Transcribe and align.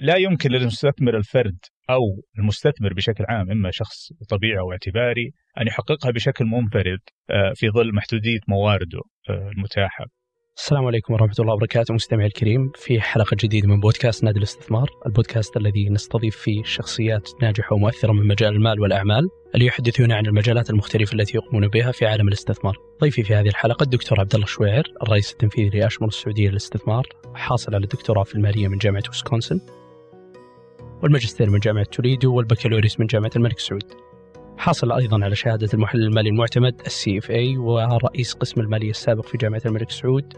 لا 0.00 0.16
يمكن 0.16 0.50
للمستثمر 0.50 1.16
الفرد 1.16 1.58
أو 1.90 2.00
المستثمر 2.38 2.94
بشكل 2.94 3.24
عام 3.28 3.50
إما 3.50 3.70
شخص 3.70 4.12
طبيعي 4.28 4.58
أو 4.58 4.72
اعتباري 4.72 5.32
أن 5.60 5.66
يحققها 5.66 6.10
بشكل 6.10 6.44
منفرد 6.44 7.00
آه، 7.30 7.52
في 7.54 7.70
ظل 7.70 7.94
محدودية 7.94 8.38
موارده 8.48 9.00
آه، 9.30 9.50
المتاحة. 9.56 10.04
السلام 10.56 10.84
عليكم 10.86 11.14
ورحمة 11.14 11.34
الله 11.40 11.54
وبركاته 11.54 11.94
مستمعي 11.94 12.26
الكريم 12.26 12.70
في 12.74 13.00
حلقة 13.00 13.36
جديدة 13.40 13.68
من 13.68 13.80
بودكاست 13.80 14.24
نادي 14.24 14.38
الاستثمار 14.38 14.88
البودكاست 15.06 15.56
الذي 15.56 15.88
نستضيف 15.88 16.36
فيه 16.36 16.62
شخصيات 16.62 17.28
ناجحة 17.42 17.74
ومؤثرة 17.74 18.12
من 18.12 18.26
مجال 18.26 18.52
المال 18.52 18.80
والأعمال 18.80 19.28
اللي 19.54 19.66
يحدثون 19.66 20.12
عن 20.12 20.26
المجالات 20.26 20.70
المختلفة 20.70 21.14
التي 21.14 21.36
يقومون 21.36 21.68
بها 21.68 21.92
في 21.92 22.06
عالم 22.06 22.28
الاستثمار 22.28 22.76
ضيفي 23.00 23.22
في 23.22 23.34
هذه 23.34 23.48
الحلقة 23.48 23.84
الدكتور 23.84 24.20
عبد 24.20 24.34
الله 24.34 24.44
الشويعر 24.44 24.84
الرئيس 25.02 25.32
التنفيذي 25.32 25.78
لأشمل 25.78 26.08
السعودية 26.08 26.48
للاستثمار 26.50 27.06
حاصل 27.34 27.74
على 27.74 27.84
الدكتوراه 27.84 28.22
في 28.22 28.34
المالية 28.34 28.68
من 28.68 28.78
جامعة 28.78 29.02
ويسكونسن 29.08 29.60
والماجستير 31.02 31.50
من 31.50 31.58
جامعة 31.58 31.84
توليدو 31.84 32.34
والبكالوريوس 32.34 33.00
من 33.00 33.06
جامعة 33.06 33.30
الملك 33.36 33.58
سعود. 33.58 33.92
حاصل 34.58 34.92
أيضا 34.92 35.24
على 35.24 35.34
شهادة 35.34 35.68
المحلل 35.74 36.04
المالي 36.04 36.28
المعتمد 36.28 36.80
ال 36.86 37.18
CFA 37.18 37.56
ورئيس 37.56 38.34
قسم 38.34 38.60
المالية 38.60 38.90
السابق 38.90 39.26
في 39.26 39.38
جامعة 39.38 39.62
الملك 39.66 39.90
سعود 39.90 40.34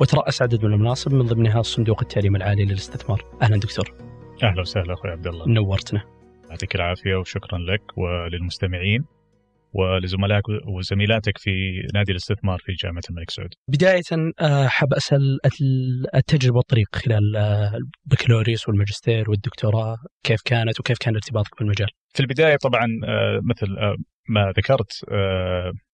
وترأس 0.00 0.42
عدد 0.42 0.64
من 0.64 0.72
المناصب 0.72 1.14
من 1.14 1.26
ضمنها 1.26 1.62
صندوق 1.62 2.00
التعليم 2.02 2.36
العالي 2.36 2.64
للاستثمار. 2.64 3.24
أهلا 3.42 3.56
دكتور. 3.56 3.94
أهلا 4.42 4.60
وسهلا 4.60 4.92
أخوي 4.92 5.10
عبد 5.10 5.26
الله. 5.26 5.48
نورتنا. 5.48 6.02
يعطيك 6.50 6.74
العافية 6.74 7.14
وشكرا 7.16 7.58
لك 7.58 7.82
وللمستمعين. 7.96 9.17
ولزملائك 9.78 10.44
وزميلاتك 10.76 11.38
في 11.38 11.50
نادي 11.94 12.12
الاستثمار 12.12 12.58
في 12.58 12.72
جامعة 12.72 13.02
الملك 13.10 13.30
سعود. 13.30 13.50
بداية 13.68 14.02
آه، 14.40 14.66
حاب 14.66 14.92
أسأل 14.94 15.38
ال- 15.46 16.16
التجربة 16.16 16.56
والطريق 16.56 16.96
خلال 16.96 17.36
آه، 17.36 17.72
البكالوريوس 18.06 18.68
والماجستير 18.68 19.30
والدكتوراه 19.30 19.96
كيف 20.24 20.40
كانت 20.44 20.80
وكيف 20.80 20.98
كان 20.98 21.14
ارتباطك 21.14 21.58
بالمجال؟ 21.58 21.88
في 22.14 22.20
البداية 22.20 22.56
طبعا 22.56 22.86
آه، 23.04 23.40
مثل 23.50 23.66
ما 24.28 24.52
ذكرت 24.56 24.92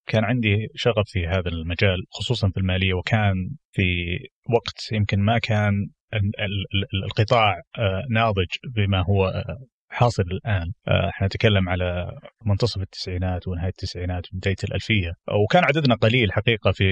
كان 0.06 0.24
عندي 0.24 0.56
شغف 0.74 1.04
في 1.06 1.26
هذا 1.26 1.48
المجال 1.48 1.96
خصوصا 2.10 2.48
في 2.48 2.56
المالية 2.60 2.94
وكان 2.94 3.34
في 3.72 3.82
وقت 4.54 4.92
يمكن 4.92 5.20
ما 5.20 5.38
كان 5.38 5.72
ال- 6.14 6.40
ال- 6.40 6.84
ال- 6.94 7.04
القطاع 7.04 7.56
ناضج 8.10 8.46
بما 8.76 9.04
هو 9.10 9.44
حاصل 9.94 10.22
الآن. 10.22 10.72
آه، 10.88 11.08
إحنا 11.08 11.26
نتكلم 11.26 11.68
على 11.68 12.18
منتصف 12.46 12.82
التسعينات 12.82 13.48
ونهاية 13.48 13.68
التسعينات 13.68 14.22
وبداية 14.32 14.56
الألفية. 14.64 15.12
وكان 15.44 15.64
عددنا 15.64 15.94
قليل 15.94 16.32
حقيقة 16.32 16.72
في 16.72 16.84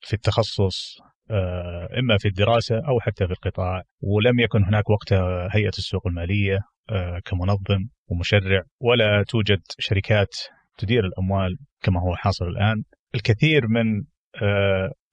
في 0.00 0.14
التخصص 0.14 0.98
آه، 1.30 1.88
إما 1.98 2.18
في 2.18 2.28
الدراسة 2.28 2.76
أو 2.76 3.00
حتى 3.00 3.26
في 3.26 3.32
القطاع. 3.32 3.82
ولم 4.00 4.40
يكن 4.40 4.64
هناك 4.64 4.90
وقتها 4.90 5.48
هيئة 5.52 5.68
السوق 5.78 6.06
المالية 6.06 6.58
آه، 6.90 7.20
كمنظم 7.24 7.88
ومشرع. 8.08 8.62
ولا 8.80 9.24
توجد 9.28 9.60
شركات 9.78 10.34
تدير 10.78 11.04
الأموال 11.04 11.56
كما 11.82 12.00
هو 12.00 12.16
حاصل 12.16 12.44
الآن. 12.44 12.82
الكثير 13.14 13.68
من 13.68 14.04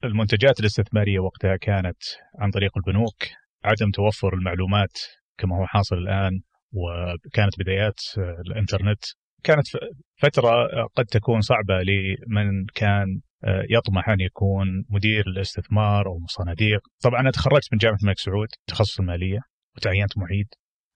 المنتجات 0.04 0.60
الاستثمارية 0.60 1.18
وقتها 1.18 1.56
كانت 1.56 2.02
عن 2.38 2.50
طريق 2.50 2.70
البنوك. 2.76 3.16
عدم 3.64 3.90
توفر 3.90 4.34
المعلومات 4.34 4.92
كما 5.38 5.56
هو 5.56 5.66
حاصل 5.66 5.96
الآن. 5.96 6.40
وكانت 6.74 7.52
بدايات 7.60 8.00
آه، 8.18 8.40
الإنترنت. 8.46 9.04
كانت 9.44 9.68
ف- 9.68 9.76
فترة 10.22 10.48
آه، 10.48 10.88
قد 10.96 11.04
تكون 11.04 11.40
صعبة 11.40 11.74
لمن 11.82 12.64
كان 12.74 13.20
آه، 13.44 13.62
يطمح 13.70 14.08
أن 14.08 14.20
يكون 14.20 14.66
مدير 14.90 15.24
الاستثمار 15.26 16.06
أو 16.06 16.18
صناديق 16.28 16.80
طبعا 17.04 17.20
أنا 17.20 17.30
تخرجت 17.30 17.68
من 17.72 17.78
جامعة 17.78 17.98
الملك 18.02 18.18
سعود 18.18 18.48
تخصص 18.66 19.00
المالية 19.00 19.38
وتعينت 19.76 20.18
معيد 20.18 20.46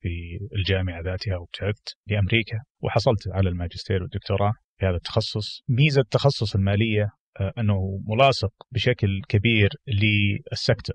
في 0.02 0.08
الجامعة 0.56 1.00
ذاتها 1.00 1.36
وابتعدت 1.36 1.94
لأمريكا 2.06 2.58
وحصلت 2.82 3.28
على 3.32 3.48
الماجستير 3.48 4.02
والدكتوراه 4.02 4.52
في 4.80 4.86
هذا 4.86 4.96
التخصص. 4.96 5.62
ميزة 5.68 6.02
تخصص 6.10 6.54
المالية 6.54 7.08
آه، 7.40 7.52
أنه 7.58 7.80
ملاصق 8.08 8.52
بشكل 8.72 9.20
كبير 9.28 9.68
للسكتر 9.86 10.94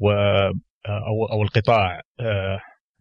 و 0.00 0.10
أو 0.86 1.26
أو 1.32 1.42
القطاع 1.42 2.00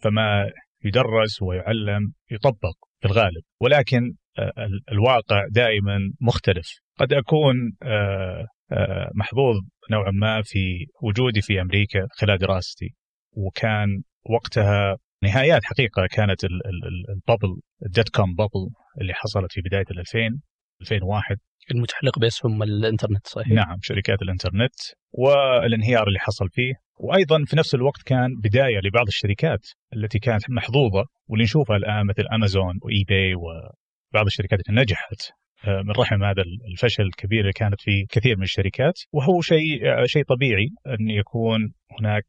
فما 0.03 0.51
يدرس 0.85 1.41
ويعلم 1.41 2.13
يطبق 2.31 2.75
في 2.99 3.07
الغالب. 3.07 3.41
ولكن 3.61 4.13
آه، 4.39 4.53
ال- 4.57 4.81
الواقع 4.91 5.45
دائما 5.51 5.99
مختلف. 6.21 6.67
قد 6.99 7.13
أكون 7.13 7.55
آه، 7.83 8.45
آه، 8.71 9.09
محظوظ 9.15 9.55
نوعا 9.91 10.11
ما 10.11 10.41
في 10.41 10.85
وجودي 11.03 11.41
في 11.41 11.61
أمريكا 11.61 12.07
خلال 12.11 12.37
دراستي. 12.37 12.89
وكان 13.33 14.01
وقتها 14.29 14.97
نهايات 15.23 15.63
حقيقة 15.65 16.07
كانت 16.11 16.43
ال- 16.43 16.49
ال- 16.67 16.87
ال- 16.87 17.09
ال 17.15 17.22
bubble 17.22 17.59
ال 17.85 17.91
dot 17.91 18.09
com 18.09 18.35
bubble 18.35 18.69
اللي 19.01 19.13
حصلت 19.13 19.51
في 19.53 19.61
بداية 19.61 19.85
ال 19.91 19.99
2000 19.99 20.41
2001 20.81 21.37
المتعلق 21.71 22.19
باسهم 22.19 22.63
الإنترنت 22.63 23.27
صحيح؟ 23.27 23.47
نعم 23.47 23.77
شركات 23.81 24.21
الإنترنت 24.21 24.73
والانهيار 25.11 26.07
اللي 26.07 26.19
حصل 26.19 26.49
فيه. 26.49 26.73
وأيضا 26.95 27.43
في 27.45 27.55
نفس 27.55 27.75
الوقت 27.75 28.01
كان 28.01 28.27
بداية 28.43 28.79
لبعض 28.83 29.07
الشركات 29.07 29.67
التي 29.95 30.19
كانت 30.19 30.49
محظوظة 30.49 31.05
واللي 31.27 31.43
نشوفها 31.43 31.77
الآن 31.77 32.05
مثل 32.05 32.23
أمازون 32.33 32.79
واي 32.81 33.03
باي 33.07 33.35
وبعض 33.35 34.25
الشركات 34.25 34.59
اللي 34.69 34.81
نجحت 34.81 35.31
آه، 35.67 35.81
من 35.81 35.91
رحم 35.91 36.23
هذا 36.23 36.43
الفشل 36.71 37.03
الكبير 37.03 37.41
اللي 37.41 37.53
كانت 37.53 37.81
في 37.81 38.05
كثير 38.09 38.37
من 38.37 38.43
الشركات. 38.43 38.99
وهو 39.11 39.41
شيء 39.41 39.87
آه، 39.87 40.05
شيء 40.05 40.23
طبيعي 40.23 40.67
أن 40.87 41.09
يكون 41.09 41.73
هناك 41.99 42.25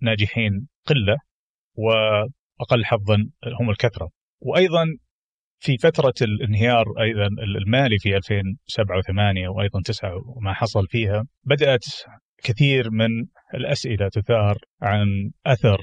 ناجحين 0.00 0.68
قلة 0.86 1.16
وأقل 1.74 2.84
حظا 2.84 3.16
هم 3.60 3.70
الكثرة. 3.70 4.10
وأيضا 4.40 4.84
في 5.64 5.78
فترة 5.78 6.14
الانهيار 6.22 6.84
أيضا 7.00 7.26
المالي 7.26 7.98
في 7.98 8.16
2007 8.16 9.00
و8 9.00 9.56
وأيضا 9.56 9.80
9 9.84 10.10
وما 10.36 10.52
حصل 10.52 10.86
فيها 10.86 11.24
بدأت 11.44 11.84
كثير 12.44 12.90
من 12.90 13.08
الأسئلة 13.54 14.08
تثار 14.08 14.58
عن 14.82 15.06
أثر 15.46 15.80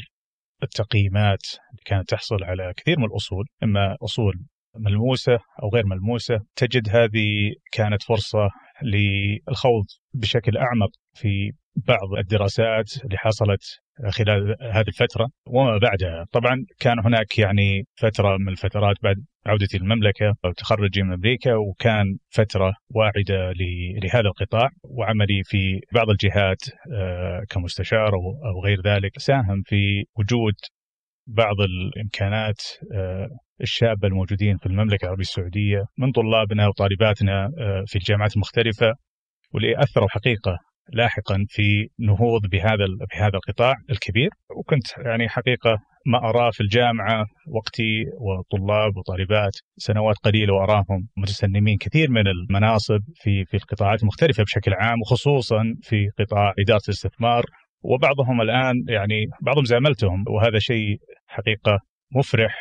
التقييمات 0.63 1.41
اللي 1.71 1.81
كانت 1.85 2.09
تحصل 2.09 2.43
على 2.43 2.73
كثير 2.77 2.99
من 2.99 3.05
الأصول 3.05 3.45
إما 3.63 3.95
أصول 4.03 4.33
ملموسة 4.75 5.39
أو 5.63 5.69
غير 5.73 5.85
ملموسة. 5.85 6.39
تجد 6.55 6.89
هذه 6.89 7.51
كانت 7.71 8.03
فرصة 8.03 8.49
للخوض 8.83 9.85
بشكل 10.13 10.57
أعمق 10.57 10.91
في 11.13 11.51
بعض 11.75 12.13
الدراسات 12.19 13.05
اللي 13.05 13.17
حصلت 13.17 13.61
خلال 14.09 14.55
هذه 14.61 14.87
الفترة 14.87 15.27
وما 15.47 15.77
بعدها 15.77 16.25
طبعا 16.31 16.65
كان 16.79 16.99
هناك 16.99 17.39
يعني 17.39 17.83
فترة 17.95 18.37
من 18.37 18.49
الفترات 18.49 18.95
بعد 19.03 19.15
عودتي 19.45 19.77
للمملكة 19.77 20.33
أو 20.45 20.51
تخرجي 20.51 21.03
من 21.03 21.13
أمريكا 21.13 21.55
وكان 21.55 22.05
فترة 22.29 22.73
واعدة 22.95 23.51
ل- 23.51 23.99
لهذا 24.03 24.27
القطاع 24.27 24.69
وعملي 24.83 25.41
في 25.43 25.79
بعض 25.93 26.09
الجهات 26.09 26.57
آه، 26.93 27.41
كمستشار 27.49 28.13
أو 28.15 28.63
غير 28.65 28.81
ذلك. 28.85 29.19
ساهم 29.19 29.61
في 29.65 30.03
وجود 30.17 30.53
بعض 31.27 31.55
الإمكانات 31.61 32.61
آه، 32.93 33.27
الشابة 33.61 34.07
الموجودين 34.07 34.57
في 34.57 34.65
المملكة 34.65 35.03
العربية 35.03 35.21
السعودية 35.23 35.83
من 35.97 36.11
طلابنا 36.11 36.67
وطالباتنا 36.67 37.45
آه، 37.59 37.83
في 37.87 37.95
الجامعات 37.95 38.35
المختلفة 38.35 38.93
واللي 39.53 39.79
أثروا 39.79 40.07
حقيقة 40.09 40.57
لاحقا 40.93 41.45
في 41.49 41.89
نهوض 41.99 42.41
بهذا 42.51 42.85
بهذا 43.11 43.35
القطاع 43.35 43.73
الكبير. 43.89 44.29
وكنت 44.57 44.97
يعني 44.97 45.29
حقيقة 45.29 45.77
ما 46.05 46.17
أراه 46.17 46.51
في 46.51 46.61
الجامعة 46.61 47.25
وقتي 47.47 48.05
وطلاب 48.19 48.97
وطالبات 48.97 49.51
سنوات 49.77 50.15
قليلة 50.23 50.53
وأراهم 50.53 51.07
متسنمين 51.17 51.77
كثير 51.77 52.09
من 52.11 52.27
المناصب 52.27 52.99
في 53.15 53.45
في 53.45 53.57
القطاعات 53.57 54.01
المختلفة 54.01 54.43
بشكل 54.43 54.73
عام 54.73 55.01
وخصوصا 55.01 55.63
في 55.81 56.09
قطاع 56.19 56.53
إدارة 56.59 56.81
الاستثمار. 56.87 57.45
وبعضهم 57.81 58.41
الآن 58.41 58.75
يعني 58.89 59.25
بعضهم 59.41 59.65
زاملتهم 59.65 60.23
وهذا 60.27 60.59
شيء 60.59 60.97
حقيقة 61.27 61.79
مفرح 62.15 62.55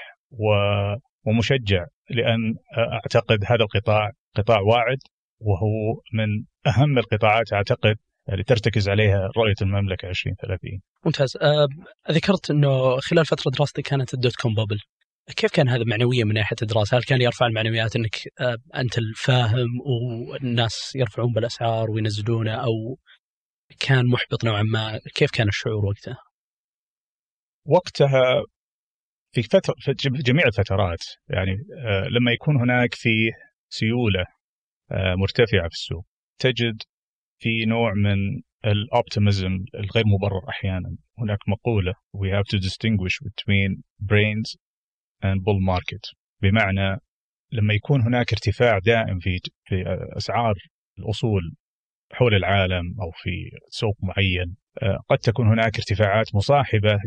ومشجع 1.26 1.84
لأن 2.10 2.54
أعتقد 2.92 3.44
هذا 3.46 3.62
القطاع 3.62 4.10
قطاع 4.36 4.60
واعد 4.60 4.98
وهو 5.40 6.00
من 6.12 6.44
أهم 6.66 6.98
القطاعات 6.98 7.52
أعتقد 7.52 7.96
اللي 8.32 8.44
ترتكز 8.44 8.88
عليها 8.88 9.28
رؤية 9.36 9.54
المملكة 9.62 10.08
2030 10.08 10.80
ممتاز 11.06 11.36
آه، 11.42 11.68
ذكرت 12.10 12.50
إنه 12.50 12.96
خلال 13.00 13.26
فترة 13.26 13.50
دراستي 13.50 13.82
كانت 13.82 14.14
ال 14.14 14.20
dot 14.20 14.36
com 14.36 14.54
bubble 14.54 14.78
كيف 15.36 15.52
كان 15.52 15.68
هذا 15.68 15.84
معنويا 15.86 16.24
من 16.24 16.34
ناحية 16.34 16.56
الدراسة؟ 16.62 16.96
هل 16.98 17.02
كان 17.02 17.20
يرفع 17.22 17.46
المعنويات 17.46 17.96
إنك 17.96 18.16
آه، 18.40 18.56
أنت 18.76 18.98
الفاهم 18.98 19.68
والناس 20.28 20.92
يرفعون 20.96 21.32
بالأسعار 21.32 21.90
وينزلونه 21.90 22.54
أو 22.54 22.98
كان 23.80 24.06
محبط 24.06 24.44
نوعا 24.44 24.62
ما؟ 24.62 25.00
كيف 25.14 25.30
كان 25.30 25.48
الشعور 25.48 25.84
وقتها؟ 25.86 26.18
وقتها 27.66 28.42
في 29.34 29.42
فترة 29.42 29.74
في 29.78 29.92
جم- 29.92 30.16
جميع 30.22 30.46
الفترات 30.46 30.98
يعني 31.28 31.52
آه، 31.84 32.04
لما 32.08 32.32
يكون 32.32 32.56
هناك 32.56 32.94
في 32.94 33.30
سيولة 33.68 34.24
مرتفعة 35.16 35.68
في 35.68 35.74
السوق 35.74 36.04
تجد 36.38 36.82
في 37.38 37.64
نوع 37.64 37.92
من 37.94 38.42
الاوبتيميزم 38.64 39.64
الغير 39.74 40.04
مبرر 40.06 40.48
أحيانا. 40.48 40.96
هناك 41.18 41.38
مقولة 41.48 41.92
we 41.92 42.28
have 42.30 42.46
to 42.54 42.58
distinguish 42.58 43.18
between 43.22 43.82
brains 44.02 44.56
and 45.22 45.44
bull 45.44 45.60
market. 45.60 46.14
بمعنى 46.42 46.98
لما 47.52 47.74
يكون 47.74 48.02
هناك 48.02 48.32
ارتفاع 48.32 48.78
دائم 48.78 49.18
في 49.18 49.38
في 49.64 49.84
أسعار 50.16 50.54
الأصول 50.98 51.42
حول 52.12 52.34
العالم 52.34 53.00
أو 53.00 53.10
في 53.22 53.50
سوق 53.68 53.96
معين 54.02 54.56
آه، 54.82 54.98
قد 55.08 55.18
تكون 55.18 55.46
هناك 55.46 55.76
ارتفاعات 55.76 56.34
مصاحبة 56.34 56.98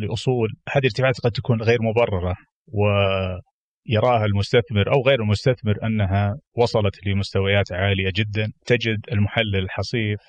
لأصول. 0.00 0.48
هذه 0.68 0.78
الارتفاعات 0.78 1.20
قد 1.20 1.30
تكون 1.30 1.62
غير 1.62 1.78
مبررة 1.82 2.34
ويراها 3.90 4.24
المستثمر 4.24 4.92
أو 4.92 5.02
غير 5.06 5.22
المستثمر 5.22 5.86
أنها 5.86 6.34
وصلت 6.56 7.06
لمستويات 7.06 7.72
عالية 7.72 8.10
جدا. 8.14 8.52
تجد 8.66 8.98
المحلل 9.12 9.56
الحصيف 9.56 10.20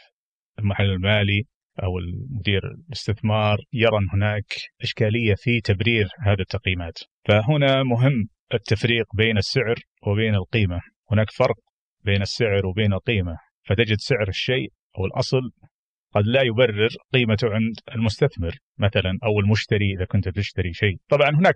المحلل 0.60 0.92
المالي 0.92 1.44
أو 1.84 1.98
المدير 1.98 2.62
الاستثمار 2.88 3.58
يرى 3.74 3.98
أن 3.98 4.10
هناك 4.14 4.56
إشكالية 4.82 5.34
في 5.38 5.62
تبرير 5.62 6.08
هذه 6.20 6.40
التقييمات. 6.40 6.98
فهنا 7.28 7.84
مهم 7.84 8.28
التفريق 8.54 9.06
بين 9.16 9.38
السعر 9.38 9.76
وبين 10.08 10.36
القيمة. 10.36 10.80
هناك 11.12 11.28
فرق 11.32 11.56
بين 12.04 12.22
السعر 12.22 12.66
وبين 12.66 12.94
القيمة. 12.94 13.38
فتجد 13.70 13.98
سعر 14.00 14.28
الشيء 14.28 14.70
أو 14.98 15.06
الأصل 15.06 15.42
قد 16.16 16.24
لا 16.26 16.42
يبرر 16.42 16.90
قيمته 17.14 17.48
عند 17.48 17.76
المستثمر 17.96 18.52
مثلا 18.80 19.12
أو 19.24 19.40
المشتري 19.40 19.94
إذا 19.98 20.06
كنت 20.06 20.30
تشتري 20.30 20.74
شيء، 20.74 20.96
طبعا 21.10 21.30
هناك 21.30 21.54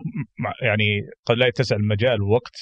يعني 0.64 1.02
قد 1.26 1.38
لا 1.38 1.48
يتسع 1.48 1.76
المجال 1.76 2.22
والوقت 2.22 2.58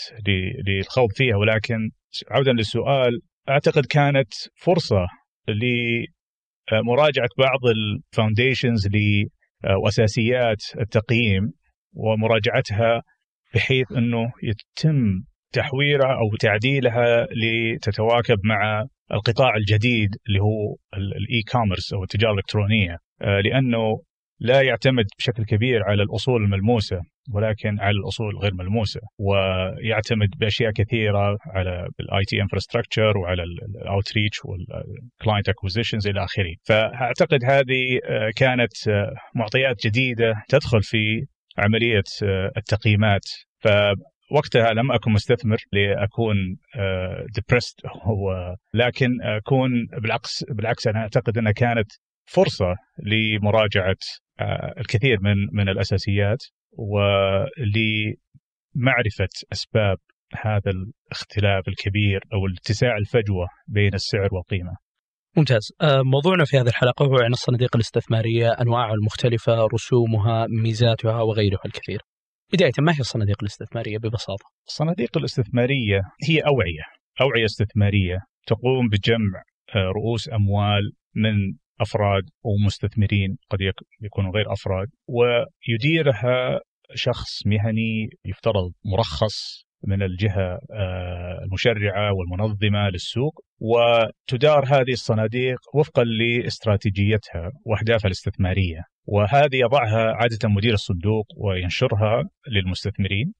للخوض 0.67 1.11
فيها 1.15 1.35
ولكن 1.35 1.89
عودا 2.31 2.51
للسؤال 2.51 3.21
أعتقد 3.49 3.85
كانت 3.85 4.33
فرصة 4.55 5.05
لمراجعه 5.47 7.29
بعض 7.37 7.59
الفاونديشنز 7.65 8.87
وأساسيات 9.83 10.61
التقييم 10.79 11.53
ومراجعتها 11.93 13.01
بحيث 13.53 13.91
إنه 13.91 14.31
يتم 14.43 15.23
تحويرها 15.53 16.13
أو 16.13 16.35
تعديلها 16.39 17.27
لتتواكب 17.31 18.37
مع 18.43 18.85
القطاع 19.13 19.55
الجديد 19.55 20.09
اللي 20.27 20.39
هو 20.39 20.75
ال 20.93 21.41
e-commerce 21.51 21.93
أو 21.93 22.03
التجارة 22.03 22.31
الإلكترونية 22.31 22.97
آه، 23.21 23.41
لأنه 23.41 24.01
لا 24.39 24.61
يعتمد 24.61 25.05
بشكل 25.19 25.45
كبير 25.45 25.83
على 25.83 26.03
الأصول 26.03 26.43
الملموسة 26.43 27.01
ولكن 27.33 27.79
على 27.79 27.97
الأصول 27.97 28.29
الغير 28.29 28.53
ملموسة 28.53 29.01
ويعتمد 29.19 30.29
بأشياء 30.39 30.71
كثيرة 30.71 31.37
على 31.45 31.87
ال 31.99 32.23
IT 32.27 32.41
infrastructure 32.41 33.17
وعلى 33.17 33.43
ال 33.43 33.54
outreach 33.54 34.37
وال 34.45 34.71
client 34.71 35.49
acquisitions 35.49 36.07
إلى 36.07 36.23
آخره. 36.23 36.55
فأعتقد 36.63 37.43
هذه 37.45 37.99
آه، 38.05 38.31
كانت 38.35 38.87
آه، 38.87 39.13
معطيات 39.35 39.75
جديدة 39.85 40.33
تدخل 40.49 40.81
في 40.81 41.25
عملية 41.57 42.03
التقييمات. 42.57 43.25
ف 43.59 43.67
وقتها 44.31 44.73
لم 44.73 44.91
أكن 44.91 45.11
مستثمر 45.11 45.57
لأكون 45.71 46.35
ديبرست 47.35 47.81
لكن 48.73 49.09
أكون 49.21 49.69
بالعكس 50.01 50.43
بالعكس 50.43 50.87
أنا 50.87 50.99
أعتقد 50.99 51.37
أنها 51.37 51.51
كانت 51.51 51.91
فرصة 52.25 52.75
لمراجعة 53.03 53.95
آه، 54.39 54.73
الكثير 54.77 55.17
من 55.21 55.35
من 55.53 55.69
الأساسيات 55.69 56.37
ولمعرفة 56.71 57.67
أسباب 59.53 59.97
هذا 60.41 60.71
الاختلاف 60.71 61.67
الكبير 61.67 62.21
أو 62.33 62.39
اتساع 62.57 62.97
الفجوة 62.97 63.47
بين 63.67 63.93
السعر 63.93 64.29
والقيمة. 64.31 64.71
ممتاز. 65.37 65.71
آه، 65.81 66.01
موضوعنا 66.01 66.45
في 66.45 66.57
هذه 66.57 66.67
الحلقة 66.67 67.05
هو 67.05 67.17
عن 67.17 67.31
الصناديق 67.31 67.75
الاستثمارية 67.75 68.49
أنواعها 68.51 68.93
المختلفة 68.93 69.67
رسومها 69.73 70.47
ميزاتها 70.49 71.21
وغيرها 71.21 71.61
الكثير. 71.65 72.01
بداية 72.53 72.71
ما 72.79 72.91
هي 72.91 72.99
الصناديق 72.99 73.37
الاستثمارية 73.41 73.97
ببساطة؟ 73.97 74.45
الصناديق 74.67 75.17
الاستثمارية 75.17 76.01
هي 76.29 76.39
أوعية 76.39 76.83
أوعية 77.21 77.45
استثمارية 77.45 78.17
تقوم 78.47 78.89
بجمع 78.89 79.43
آه، 79.75 79.91
رؤوس 79.95 80.29
أموال 80.29 80.93
من 81.15 81.53
أفراد 81.81 82.23
ومستثمرين 82.43 83.37
قد 83.49 83.57
يكونوا 84.01 84.31
غير 84.31 84.53
أفراد 84.53 84.87
ويديرها 85.07 86.59
شخص 86.95 87.45
مهني 87.47 88.09
يفترض 88.25 88.71
مرخص 88.85 89.66
من 89.83 90.03
الجهة 90.03 90.59
آه، 90.71 91.39
المشرعة 91.43 92.13
والمنظمة 92.13 92.89
للسوق 92.89 93.39
وتدار 93.59 94.65
هذه 94.65 94.91
الصناديق 94.91 95.59
وفقا 95.73 96.03
لاستراتيجيتها 96.03 97.51
وأهدافها 97.65 98.07
الاستثمارية. 98.07 98.81
وهذه 99.05 99.55
يضعها 99.55 100.13
عادة 100.13 100.49
مدير 100.49 100.73
الصندوق 100.73 101.25
وينشرها 101.37 102.23
للمستثمرين. 102.47 103.33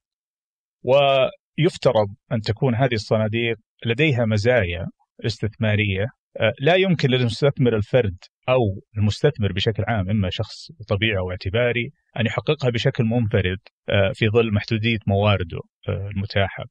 ويفترض 0.84 2.08
أن 2.32 2.42
تكون 2.42 2.76
هذه 2.76 2.94
الصناديق 2.94 3.58
لديها 3.86 4.26
مزايا 4.26 4.88
استثمارية 5.26 6.06
آه، 6.40 6.54
لا 6.60 6.76
يمكن 6.76 7.10
للمستثمر 7.10 7.76
الفرد 7.76 8.18
أو 8.50 8.82
المستثمر 8.98 9.52
بشكل 9.52 9.84
عام 9.88 10.10
إما 10.10 10.30
شخص 10.30 10.72
طبيعي 10.88 11.18
أو 11.18 11.32
اعتباري 11.32 11.92
أن 12.20 12.26
يحققها 12.26 12.70
بشكل 12.70 13.04
منفرد 13.04 13.60
آه، 13.90 14.12
في 14.14 14.30
ظل 14.30 14.54
محدودية 14.54 14.98
موارده 15.08 15.60
آه، 15.90 16.10
المتاحة. 16.16 16.64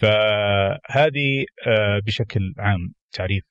فهذه 0.00 1.44
آه، 1.66 2.00
بشكل 2.06 2.40
عام 2.58 2.94
تعريف 3.12 3.44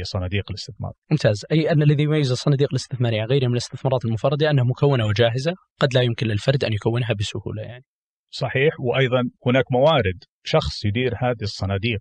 لصناديق 0.00 0.44
الاستثمار. 0.50 0.92
ممتاز، 1.10 1.44
أي 1.52 1.70
أن 1.72 1.82
الذي 1.82 2.02
يميز 2.02 2.30
الصناديق 2.30 2.68
الاستثماريه 2.70 3.24
غيرها 3.24 3.46
من 3.46 3.52
الاستثمارات 3.52 4.04
المنفردة 4.04 4.50
أنها 4.50 4.64
مكونة 4.64 5.06
وجاهزة، 5.06 5.54
قد 5.80 5.94
لا 5.94 6.02
يمكن 6.02 6.26
للفرد 6.26 6.64
أن 6.64 6.72
يكونها 6.72 7.12
بسهولة 7.12 7.62
يعني. 7.62 7.84
صحيح. 8.30 8.80
وأيضا 8.80 9.22
هناك 9.46 9.72
موارد. 9.72 10.24
شخص 10.44 10.84
يدير 10.84 11.14
هذه 11.14 11.42
الصناديق. 11.42 12.00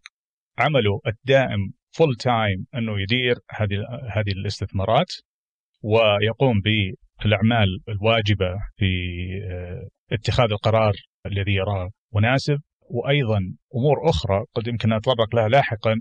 عمله 0.58 1.00
الدائم 1.08 1.72
full 1.92 2.16
time 2.16 2.66
أنه 2.76 3.02
يدير 3.02 3.36
هذه 3.50 3.76
هذه 4.16 4.32
الاستثمارات 4.32 5.12
ويقوم 5.84 6.62
بالأعمال 6.62 7.68
الواجبة 7.90 8.54
في 8.76 8.86
آه، 9.52 9.88
اتخاذ 10.12 10.52
القرار 10.52 10.94
الذي 11.26 11.54
يراه 11.54 11.90
مناسب. 12.16 12.60
وأيضا 12.90 13.40
أمور 13.76 14.10
أخرى 14.10 14.46
قد 14.56 14.68
يمكن 14.68 14.94
نتطرق 14.94 15.36
لها 15.36 15.50
لاحقا 15.50 15.96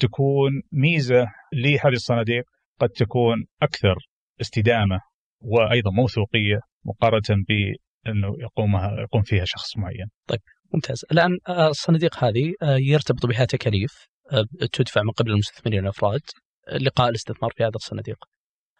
تكون 0.00 0.50
ميزة 0.72 1.26
لهذه 1.54 1.92
الصناديق 1.92 2.44
قد 2.80 2.88
تكون 2.88 3.44
أكثر 3.62 3.96
استدامة 4.40 5.00
وأيضا 5.40 5.90
موثوقية 5.90 6.60
مقارنة 6.84 7.44
بأنه 7.48 8.36
يقومها 8.40 9.00
يقوم 9.00 9.22
فيها 9.22 9.44
شخص 9.44 9.76
معين. 9.76 10.06
طيب 10.28 10.40
ممتاز، 10.74 11.04
الآن 11.12 11.30
آه، 11.48 11.68
الصناديق 11.68 12.24
هذه 12.24 12.52
آه، 12.62 12.76
يرتبط 12.80 13.26
بها 13.26 13.44
تكاليف. 13.44 14.06
تدفع 14.72 15.02
من 15.02 15.10
قبل 15.10 15.30
المستثمرين 15.30 15.80
الأفراد 15.80 16.20
لقاء 16.80 17.08
الاستثمار 17.08 17.50
في 17.56 17.64
هذه 17.64 17.76
الصناديق. 17.76 18.24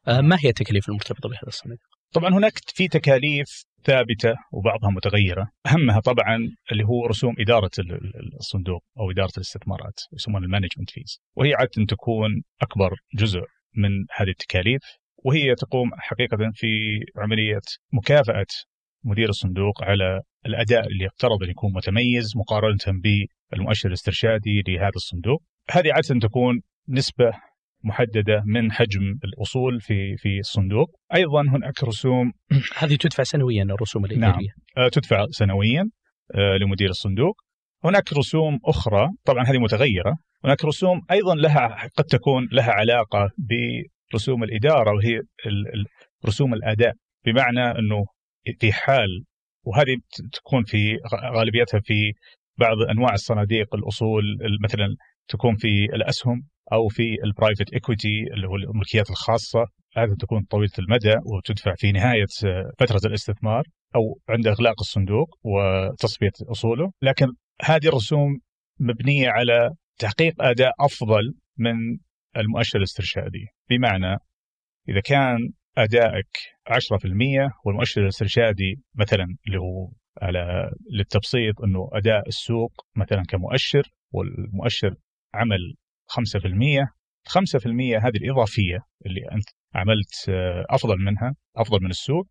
ما 0.08 0.36
هي 0.40 0.48
التكاليف 0.48 0.88
المرتبطة 0.88 1.28
بهذه 1.28 1.46
الصناديق؟ 1.46 1.86
طبعا 2.12 2.34
هناك 2.34 2.52
في 2.66 2.88
تكاليف 2.88 3.64
ثابتة 3.84 4.34
وبعضها 4.52 4.90
متغيرة، 4.90 5.48
أهمها 5.66 6.00
طبعا 6.00 6.38
اللي 6.72 6.84
هو 6.84 7.06
رسوم 7.06 7.34
إدارة 7.38 7.70
الصندوق 8.40 8.82
أو 8.98 9.10
إدارة 9.10 9.32
الاستثمارات 9.36 10.00
يسمونها 10.12 10.46
ال 10.46 10.50
management 10.50 10.90
fees، 10.90 11.20
وهي 11.36 11.54
عادة 11.54 11.86
تكون 11.88 12.42
أكبر 12.62 12.94
جزء 13.14 13.40
من 13.76 13.90
هذه 14.16 14.28
التكاليف 14.28 14.82
وهي 15.24 15.54
تقوم 15.54 15.90
حقيقة 15.98 16.36
في 16.54 16.66
عملية 17.16 17.60
مكافأة 17.92 18.46
مدير 19.04 19.28
الصندوق 19.28 19.84
على 19.84 20.20
الأداء 20.46 20.86
اللي 20.86 21.04
يفترض 21.04 21.42
ان 21.42 21.50
يكون 21.50 21.72
متميز 21.72 22.36
مقارنة 22.36 23.00
بالمؤشر 23.54 23.88
الاسترشادي 23.88 24.62
لهذا 24.68 24.92
الصندوق. 24.96 25.42
هذه 25.70 25.92
عادة 25.92 26.28
تكون 26.28 26.60
نسبة 26.88 27.32
محددة 27.84 28.42
من 28.46 28.72
حجم 28.72 29.18
الأصول 29.24 29.80
في 29.80 30.16
في 30.16 30.38
الصندوق. 30.38 30.90
أيضا 31.14 31.42
هناك 31.42 31.84
رسوم 31.84 32.32
هذه 32.78 32.96
تدفع 32.96 33.22
سنويا 33.22 33.62
الرسوم 33.62 34.04
الاداريه 34.04 34.48
نعم. 34.76 34.84
آه، 34.84 34.88
تدفع 34.88 35.26
سنويا 35.30 35.90
آه، 36.34 36.56
لمدير 36.56 36.90
الصندوق. 36.90 37.36
هناك 37.84 38.12
رسوم 38.12 38.58
أخرى 38.64 39.08
طبعا 39.24 39.44
هذه 39.44 39.58
متغيرة. 39.58 40.16
هناك 40.44 40.64
رسوم 40.64 41.00
أيضا 41.10 41.34
لها 41.34 41.88
قد 41.96 42.04
تكون 42.04 42.48
لها 42.52 42.70
علاقة 42.70 43.30
برسوم 44.12 44.44
الإدارة 44.44 44.92
وهي 44.94 45.20
رسوم 46.26 46.54
الأداء. 46.54 46.94
بمعنى 47.26 47.78
إنه 47.78 48.04
في 48.60 48.72
حال 48.72 49.24
وهذه 49.64 49.96
تكون 50.32 50.64
في 50.64 50.98
غالبيتها 51.34 51.80
في 51.80 52.12
بعض 52.58 52.76
أنواع 52.90 53.12
الصناديق 53.14 53.74
الأصول 53.74 54.22
مثلا 54.64 54.96
تكون 55.28 55.56
في 55.56 55.84
الأسهم 55.84 56.42
أو 56.72 56.88
في 56.88 57.16
ال 57.24 57.30
private 57.30 57.72
equity 57.72 58.22
اللي 58.34 58.48
هو 58.48 58.56
الملكيات 58.56 59.10
الخاصة. 59.10 59.66
هذه 59.96 60.14
تكون 60.20 60.42
طويلة 60.50 60.72
المدى 60.78 61.14
وتدفع 61.24 61.74
في 61.76 61.92
نهاية 61.92 62.26
فترة 62.78 63.00
الاستثمار 63.04 63.64
أو 63.96 64.20
عند 64.28 64.46
إغلاق 64.46 64.74
الصندوق 64.80 65.28
وتصفية 65.42 66.32
أصوله، 66.50 66.90
لكن 67.02 67.26
هذه 67.62 67.88
الرسوم 67.88 68.38
مبنية 68.80 69.28
على 69.28 69.70
تحقيق 69.98 70.42
أداء 70.42 70.72
أفضل 70.80 71.34
من 71.58 71.74
المؤشر 72.36 72.78
الاسترشادي. 72.78 73.46
بمعنى 73.70 74.16
إذا 74.88 75.00
كان 75.00 75.38
أدائك 75.78 76.26
10% 76.66 77.50
والمؤشر 77.64 78.02
الاسترشادي 78.02 78.74
مثلا 78.94 79.24
اللي 79.46 79.58
هو 79.58 79.90
على 80.22 80.70
للتبسيط 80.90 81.60
إنه 81.60 81.90
أداء 81.92 82.28
السوق 82.28 82.72
مثلا 82.96 83.22
كمؤشر 83.28 83.82
والمؤشر 84.12 84.94
عمل 85.34 85.74
5% 86.06 86.94
5% 87.28 87.66
هذه 88.04 88.16
الإضافية 88.16 88.78
اللي 89.06 89.20
أنت 89.32 89.48
عملت 89.74 90.28
آه، 90.28 90.64
أفضل 90.70 90.98
منها 90.98 91.34
أفضل 91.56 91.82
من 91.82 91.90
السوق 91.90 92.28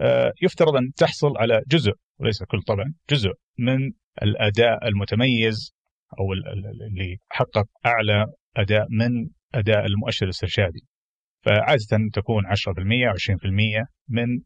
آه، 0.00 0.32
يفترض 0.42 0.76
أن 0.76 0.92
تحصل 0.96 1.38
على 1.38 1.62
جزء 1.68 1.92
وليس 2.20 2.42
كل 2.42 2.62
طبعا 2.62 2.94
جزء 3.10 3.30
من 3.58 3.92
الأداء 4.22 4.88
المتميز 4.88 5.74
أو 6.18 6.32
اللي 6.32 7.16
حقق 7.28 7.66
أعلى 7.86 8.26
أداء 8.56 8.86
من 8.90 9.28
أداء 9.54 9.86
المؤشر 9.86 10.24
الاسترشادي. 10.26 10.86
فعادة 11.44 12.10
تكون 12.12 12.46
10% 12.46 13.08
20% 13.12 13.86
من 14.08 14.40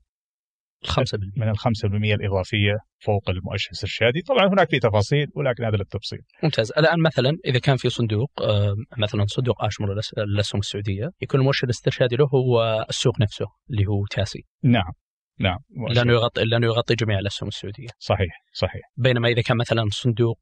5% 0.86 0.92
من 1.36 1.48
ال 1.48 1.58
5% 1.58 2.14
الإضافية 2.14 2.76
فوق 2.98 3.30
المؤشر 3.30 3.66
الاسترشادي، 3.66 4.20
طبعا 4.22 4.48
هناك 4.48 4.70
في 4.70 4.78
تفاصيل 4.78 5.26
ولكن 5.34 5.64
هذا 5.64 5.76
للتبسيط. 5.76 6.20
ممتاز، 6.42 6.72
الآن 6.72 7.02
مثلا 7.02 7.32
إذا 7.44 7.58
كان 7.58 7.76
في 7.76 7.88
صندوق 7.88 8.30
آه، 8.42 8.74
مثلا 8.98 9.24
صندوق 9.26 9.64
اشمر 9.64 9.88
الاسهم 10.18 10.58
السعودية، 10.58 11.10
يكون 11.22 11.40
المؤشر 11.40 11.64
الاسترشادي 11.64 12.16
له 12.16 12.26
هو 12.34 12.84
السوق 12.88 13.20
نفسه 13.20 13.46
اللي 13.70 13.86
هو 13.86 14.06
تاسي. 14.10 14.44
نعم 14.62 14.92
نعم 15.40 15.58
لأنه 15.94 16.12
يغطي 16.12 16.44
لأنه 16.44 16.66
يغطي 16.66 16.94
جميع 16.94 17.18
الأسهم 17.18 17.48
السعودية. 17.48 17.88
صحيح 17.98 18.42
صحيح. 18.52 18.82
بينما 18.96 19.28
إذا 19.28 19.42
كان 19.42 19.56
مثلا 19.56 19.84
صندوق 19.90 20.38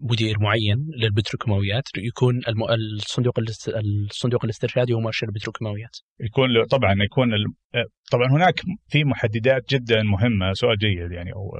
مدير 0.00 0.38
معين 0.40 0.86
للبتروكيماويات 0.96 1.84
يكون 1.96 2.40
الصندوق 2.98 3.38
الصندوق 4.10 4.44
الاسترشادي 4.44 4.92
هو 4.92 5.00
مؤشر 5.00 5.26
البتروكيماويات. 5.26 5.96
يكون 6.20 6.64
طبعا 6.70 6.94
يكون 7.04 7.28
طبعا 8.12 8.30
هناك 8.30 8.60
في 8.88 9.04
محددات 9.04 9.62
جدا 9.70 10.02
مهمة 10.02 10.52
سؤال 10.52 10.78
جيد 10.78 11.12
يعني 11.12 11.32
أو 11.32 11.50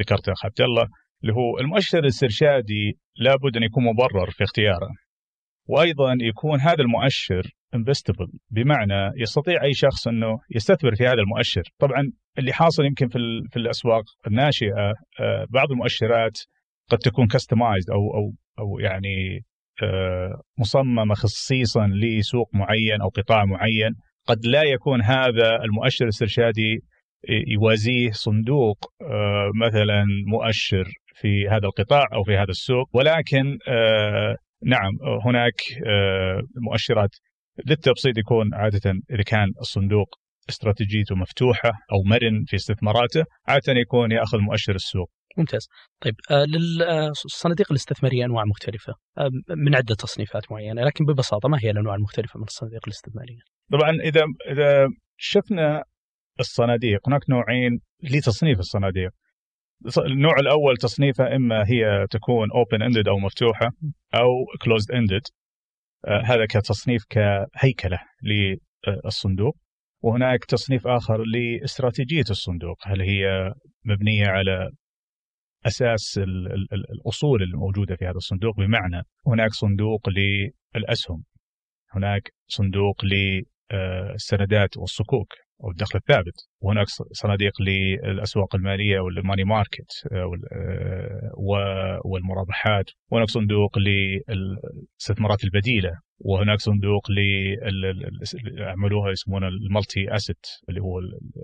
ذكرته 0.00 0.32
اخ 0.32 0.44
عبد 0.44 0.60
الله 0.60 0.86
اللي 1.22 1.34
هو 1.34 1.58
المؤشر 1.60 1.98
الاسترشادي 1.98 2.98
لابد 3.16 3.56
أن 3.56 3.62
يكون 3.62 3.84
مبرر 3.84 4.30
في 4.30 4.44
اختياره. 4.44 4.88
وأيضا 5.68 6.14
يكون 6.20 6.60
هذا 6.60 6.80
المؤشر 6.82 7.42
انفستبل 7.74 8.28
بمعنى 8.50 9.10
يستطيع 9.16 9.62
أي 9.62 9.74
شخص 9.74 10.08
إنه 10.08 10.38
يستثمر 10.54 10.94
في 10.94 11.06
هذا 11.06 11.20
المؤشر، 11.20 11.62
طبعا 11.78 12.12
اللي 12.38 12.52
حاصل 12.52 12.84
يمكن 12.84 13.08
في 13.08 13.18
في 13.50 13.56
الأسواق 13.56 14.04
الناشئة 14.26 14.94
آه، 15.20 15.46
بعض 15.50 15.70
المؤشرات 15.70 16.38
قد 16.90 16.98
تكون 16.98 17.26
كستمايزد 17.26 17.90
أو 17.90 18.14
أو 18.14 18.32
أو 18.58 18.78
يعني 18.78 19.44
آه، 19.82 20.40
مصممة 20.58 21.14
خصيصا 21.14 21.86
لسوق 21.86 22.48
معين 22.54 23.00
أو 23.00 23.08
قطاع 23.08 23.44
معين، 23.44 23.94
قد 24.26 24.46
لا 24.46 24.62
يكون 24.62 25.02
هذا 25.02 25.56
المؤشر 25.64 26.04
الاسترشادي 26.04 26.80
يوازيه 27.48 28.10
صندوق 28.10 28.78
آه، 29.02 29.50
مثلا 29.66 30.04
مؤشر 30.26 30.84
في 31.14 31.48
هذا 31.48 31.66
القطاع 31.66 32.04
أو 32.12 32.24
في 32.24 32.36
هذا 32.36 32.50
السوق. 32.50 32.88
ولكن 32.92 33.58
نعم 34.62 34.92
هناك 35.26 35.54
مؤشرات 36.70 37.10
للتبسيط 37.66 38.18
يكون 38.18 38.54
عادة 38.54 38.90
إذا 39.10 39.22
كان 39.26 39.48
الصندوق 39.60 40.08
استراتيجيته 40.48 41.14
مفتوحة 41.14 41.68
أو 41.68 42.02
مرن 42.06 42.44
في 42.46 42.56
استثماراته 42.56 43.24
عادة 43.46 43.72
يكون 43.72 44.12
يأخذ 44.12 44.38
مؤشر 44.38 44.74
السوق. 44.74 45.10
ممتاز. 45.38 45.68
طيب 46.00 46.14
آه 46.30 46.44
للصناديق 46.44 47.66
الاستثمارية 47.70 48.24
أنواع 48.24 48.44
مختلفة 48.44 48.94
آه 49.18 49.30
من 49.56 49.74
عدة 49.74 49.94
تصنيفات 49.94 50.52
معينة 50.52 50.82
لكن 50.82 51.04
ببساطة 51.04 51.48
ما 51.48 51.58
هي 51.62 51.70
الأنواع 51.70 51.94
المختلفة 51.94 52.38
من 52.38 52.44
الصناديق 52.44 52.80
الاستثمارية؟ 52.86 53.40
طبعا 53.72 53.90
إذا 53.90 54.22
إذا 54.52 54.88
شفنا 55.16 55.84
الصناديق 56.40 57.08
هناك 57.08 57.30
نوعين 57.30 57.80
لتصنيف 58.02 58.58
الصناديق. 58.58 59.10
النوع 59.98 60.34
الأول 60.40 60.76
تصنيفها 60.76 61.36
إما 61.36 61.64
هي 61.66 62.06
تكون 62.10 62.50
open-ended 62.50 63.08
أو 63.08 63.18
مفتوحة 63.18 63.70
أو 64.14 64.28
closed-ended 64.62 65.22
آه، 66.06 66.22
هذا 66.24 66.46
كتصنيف 66.46 67.04
كهيكلة 67.10 67.98
للصندوق. 68.22 69.56
وهناك 70.02 70.44
تصنيف 70.44 70.86
آخر 70.86 71.22
لاستراتيجية 71.22 72.24
الصندوق. 72.30 72.76
هل 72.82 73.00
هي 73.00 73.52
مبنية 73.84 74.26
على 74.26 74.70
أساس 75.66 76.20
الأصول 76.92 77.42
الموجودة 77.42 77.96
في 77.96 78.04
هذا 78.04 78.16
الصندوق؟ 78.16 78.56
بمعنى 78.56 79.02
هناك 79.26 79.52
صندوق 79.52 80.08
للأسهم. 80.08 81.24
هناك 81.90 82.32
صندوق 82.46 83.04
للسندات 83.04 84.76
والصكوك. 84.76 85.34
أو 85.64 85.70
الدخل 85.70 85.98
الثابت. 85.98 86.48
وهناك 86.60 86.86
صناديق 87.12 87.52
للأسواق 87.62 88.54
المالية 88.54 89.00
والماني 89.00 89.44
ماركت 89.44 89.90
آه، 90.12 90.32
آه، 90.52 92.00
والمرابحات. 92.04 92.90
وهناك 93.10 93.28
صندوق 93.28 93.78
للاستثمارات 93.78 95.44
البديلة. 95.44 95.92
وهناك 96.20 96.60
صندوق 96.60 97.02
عملوها 98.58 99.10
يسمونها 99.10 99.48
المالتي 99.48 100.14
أسيت 100.14 100.46
اللي 100.68 100.80
هو 100.80 100.98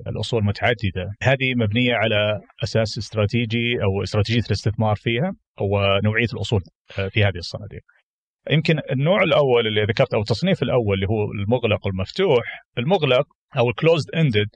الأصول 0.06 0.40
المتعددة. 0.40 1.10
هذه 1.22 1.54
مبنية 1.56 1.94
على 1.94 2.40
أساس 2.64 2.98
استراتيجي 2.98 3.82
أو 3.82 4.02
استراتيجية 4.02 4.42
الاستثمار 4.46 4.96
فيها 4.96 5.32
ونوعية 5.60 6.28
الأصول 6.34 6.60
آه، 6.98 7.08
في 7.08 7.24
هذه 7.24 7.36
الصناديق. 7.36 7.82
يمكن 8.50 8.80
النوع 8.92 9.22
الأول 9.22 9.66
اللي 9.66 9.84
ذكرت 9.84 10.14
أو 10.14 10.20
التصنيف 10.20 10.62
الأول 10.62 10.94
اللي 10.94 11.06
هو 11.06 11.32
المغلق 11.32 11.86
والمفتوح. 11.86 12.44
المغلق 12.78 13.26
أو 13.58 13.68
ال 13.70 14.10
closed-ended 14.14 14.48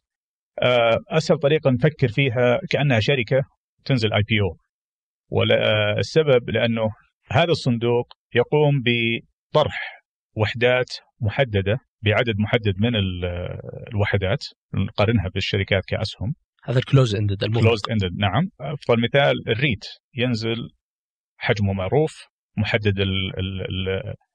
آه، 0.62 0.98
أسهل 1.08 1.38
طريقة 1.38 1.70
نفكر 1.70 2.08
فيها 2.08 2.60
كأنها 2.70 3.00
شركة 3.00 3.42
تنزل 3.84 4.12
IPO 4.12 4.56
والسبب 5.30 6.50
لأنه 6.50 6.90
هذا 7.30 7.50
الصندوق 7.50 8.06
يقوم 8.34 8.82
بطرح 8.82 10.02
وحدات 10.36 10.90
محددة 11.20 11.78
بعدد 12.02 12.34
محدد 12.38 12.74
من 12.78 12.92
الوحدات 13.92 14.44
نقارنها 14.74 15.28
بالشركات 15.28 15.84
كأسهم. 15.84 16.34
هذا 16.64 16.78
ال 16.78 17.14
closed-ended 17.14 17.44
ال 17.44 17.80
closed-ended 17.90 18.16
نعم. 18.18 18.50
افضل 18.60 19.02
مثال 19.02 19.48
ال 19.48 19.56
REIT 19.56 19.84
ينزل 20.14 20.70
حجمه 21.36 21.72
معروف. 21.72 22.28
محدد 22.58 22.94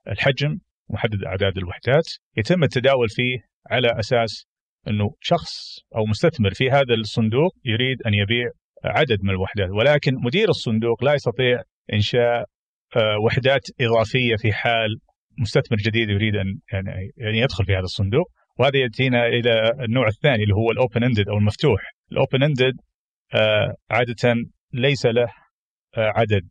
الحجم 0.07 0.57
محدد 0.89 1.23
أعداد 1.23 1.57
الوحدات. 1.57 2.03
يتم 2.37 2.63
التداول 2.63 3.09
فيه 3.09 3.37
على 3.71 3.99
أساس 3.99 4.45
إنه 4.87 5.15
شخص 5.21 5.79
أو 5.95 6.05
مستثمر 6.05 6.53
في 6.53 6.71
هذا 6.71 6.93
الصندوق 6.93 7.51
يريد 7.65 7.97
أن 8.07 8.13
يبيع 8.13 8.49
عدد 8.85 9.17
من 9.23 9.29
الوحدات. 9.29 9.69
ولكن 9.69 10.11
مدير 10.15 10.49
الصندوق 10.49 11.03
لا 11.03 11.13
يستطيع 11.13 11.61
إنشاء 11.93 12.45
آه، 12.95 13.17
وحدات 13.25 13.61
إضافية 13.81 14.35
في 14.35 14.53
حال 14.53 14.89
مستثمر 15.39 15.77
جديد 15.77 16.09
يريد 16.09 16.35
ان 16.35 16.59
يعني 17.17 17.39
يدخل 17.39 17.65
في 17.65 17.73
هذا 17.73 17.83
الصندوق. 17.83 18.31
وهذا 18.59 18.77
يأتينا 18.77 19.27
إلى 19.27 19.71
النوع 19.85 20.07
الثاني 20.07 20.43
اللي 20.43 20.55
هو 20.55 20.71
ال 20.71 21.03
open-ended 21.03 21.29
أو 21.29 21.37
المفتوح. 21.37 21.81
ال 22.11 22.43
open-ended 22.43 22.73
آه، 23.35 23.75
عادة 23.91 24.35
ليس 24.73 25.05
له 25.05 25.27
عدد 25.97 26.47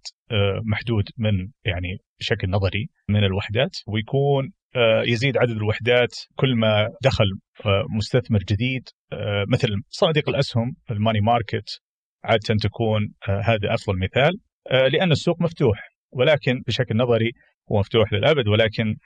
محدود 0.64 1.04
من 1.18 1.48
يعني 1.64 1.98
بشكل 2.20 2.50
نظري 2.50 2.88
من 3.08 3.24
الوحدات 3.24 3.76
ويكون 3.86 4.52
آه، 4.76 5.02
يزيد 5.06 5.36
عدد 5.36 5.50
الوحدات 5.50 6.14
كل 6.36 6.56
ما 6.56 6.88
دخل 7.02 7.24
آه، 7.66 7.84
مستثمر 7.96 8.38
جديد. 8.38 8.88
آه، 9.12 9.44
مثل 9.48 9.68
صناديق 9.88 10.28
الأسهم 10.28 10.76
الماني 10.90 11.20
ماركت 11.20 11.80
عادة 12.24 12.54
تكون 12.62 13.12
هذا 13.24 13.74
أفضل 13.74 13.98
مثال 13.98 14.32
لأن 14.70 15.12
السوق 15.12 15.42
مفتوح 15.42 15.78
ولكن 16.12 16.62
بشكل 16.66 16.96
نظري 16.96 17.30
هو 17.72 17.78
مفتوح 17.78 18.12
للأبد 18.12 18.48
ولكن 18.48 18.96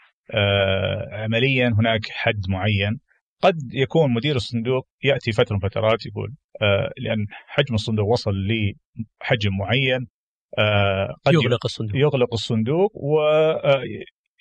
عمليا 1.12 1.68
هناك 1.78 2.00
حد 2.10 2.40
معين. 2.48 3.00
قد 3.42 3.58
يكون 3.72 4.12
مدير 4.12 4.36
الصندوق 4.36 4.88
يأتي 5.04 5.32
فترة 5.32 5.54
من 5.54 5.68
فترات 5.68 6.06
يقول 6.06 6.34
لأن 6.98 7.26
حجم 7.46 7.74
الصندوق 7.74 8.06
وصل 8.06 8.32
لحجم 8.32 9.50
معين 9.58 10.06
قد 11.26 11.34
يغلق 11.34 11.66
الصندوق. 11.66 11.96
يغلق 11.96 12.32
الصندوق 12.32 12.92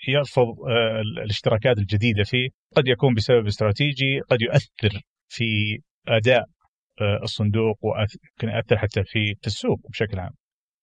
يرفض 0.07 0.47
آه، 0.69 1.01
الاشتراكات 1.01 1.77
الجديدة 1.77 2.23
فيه. 2.23 2.49
قد 2.75 2.87
يكون 2.87 3.13
بسبب 3.13 3.45
استراتيجي 3.47 4.19
قد 4.19 4.41
يؤثر 4.41 5.01
في 5.27 5.45
أداء 6.07 6.43
آه، 7.01 7.19
الصندوق 7.23 7.77
ويمكن 7.81 8.57
يؤثر 8.57 8.77
حتى 8.77 9.03
في 9.03 9.35
السوق 9.47 9.79
بشكل 9.89 10.19
عام. 10.19 10.31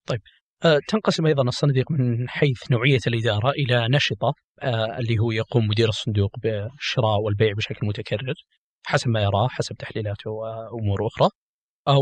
طيب 0.07 0.21
آه، 0.65 0.79
تنقسم 0.89 1.27
أيضا 1.27 1.43
الصناديق 1.43 1.91
من 1.91 2.29
حيث 2.29 2.71
نوعية 2.71 3.01
الإدارة 3.07 3.51
إلى 3.51 3.89
نشطة 3.91 4.33
اللي 4.99 5.19
هو 5.19 5.31
يقوم 5.31 5.67
مدير 5.67 5.89
الصندوق 5.89 6.31
بالشراء 6.39 7.21
والبيع 7.21 7.53
بشكل 7.53 7.87
متكرر 7.87 8.35
حسب 8.87 9.09
ما 9.09 9.23
يراه 9.23 9.49
حسب 9.49 9.77
تحليلاته 9.77 10.31
وأمور 10.31 11.07
أخرى 11.07 11.29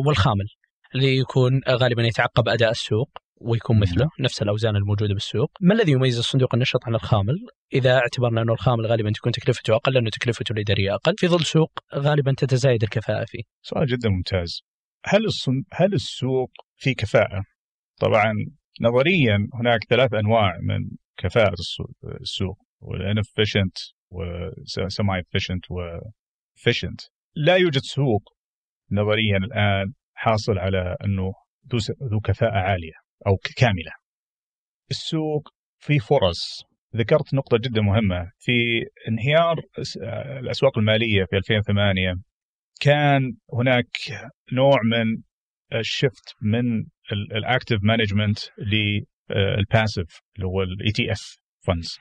والخامل. 0.07 0.47
اللي 0.95 1.17
يكون 1.17 1.61
غالبا 1.69 2.03
يتعقب 2.03 2.49
أداء 2.49 2.71
السوق 2.71 3.11
ويكون 3.41 3.81
مثله 3.81 4.09
نفس 4.21 4.43
الأوزان 4.43 4.77
الموجودة 4.77 5.15
بالسوق. 5.15 5.51
ما 5.61 5.75
الذي 5.75 5.93
يميز 5.93 6.19
الصندوق 6.19 6.55
النشط 6.55 6.87
عن 6.87 6.95
الخامل؟ 6.95 7.35
إذا 7.73 7.95
اعتبرنا 7.99 8.43
أنه 8.43 8.53
الخامل 8.53 8.87
غالبا 8.87 9.11
تكون 9.11 9.33
تكلفته 9.33 9.75
أقل 9.75 9.95
لأنه 9.95 10.11
تكلفته 10.11 10.53
الإدارية 10.53 10.95
أقل. 10.95 11.15
في 11.19 11.29
ظل 11.29 11.45
سوق 11.45 11.71
غالبا 11.95 12.35
تتزايد 12.39 12.83
الكفاءة 12.83 13.25
فيه. 13.25 13.43
سؤال 13.63 13.87
جدا 13.87 14.09
ممتاز. 14.09 14.63
هل 15.05 15.25
الصن... 15.25 15.63
هل 15.73 15.95
السوق 15.95 16.51
في 16.77 16.95
كفاءة؟ 16.95 17.45
طبعا 18.01 18.33
نظريا 18.81 19.49
هناك 19.55 19.81
ثلاث 19.89 20.15
أنواع 20.15 20.59
من 20.63 20.91
كفاءة 21.17 21.55
السوق 22.21 22.59
وال 22.81 22.95
inefficient 22.95 23.70
و 23.70 23.77
semi-efficient 24.11 25.65
و 25.71 25.84
efficient 25.84 27.01
لا 27.35 27.57
يوجد 27.57 27.81
سوق 27.81 28.23
نظريا 28.93 29.37
الآن 29.37 29.93
حاصل 30.21 30.59
على 30.59 30.97
أنه 31.05 31.33
ذو 32.11 32.21
كفاءة 32.21 32.59
عالية 32.59 32.93
أو 33.27 33.37
كاملة. 33.57 33.93
السوق 34.91 35.49
في 35.79 35.99
فرص. 35.99 36.63
ذكرت 36.97 37.35
نقطة 37.35 37.59
جدا 37.59 37.81
مهمة. 37.83 38.31
في 38.39 38.53
انهيار 39.09 39.57
الأسواق 40.41 40.79
المالية 40.79 41.25
في 41.31 41.37
2008 41.37 42.15
كان 42.81 43.33
هناك 43.53 43.87
نوع 44.53 44.77
من 44.85 45.23
ال 45.79 45.88
shift 45.88 46.35
من 46.43 46.85
ال 47.13 47.22
active 47.22 47.79
management 47.83 48.39
لل 48.59 48.95
passive 48.95 50.21
اللي 50.37 50.47
هو 50.47 50.63
ال 50.63 50.93
ETF 50.93 51.37
funds 51.67 51.99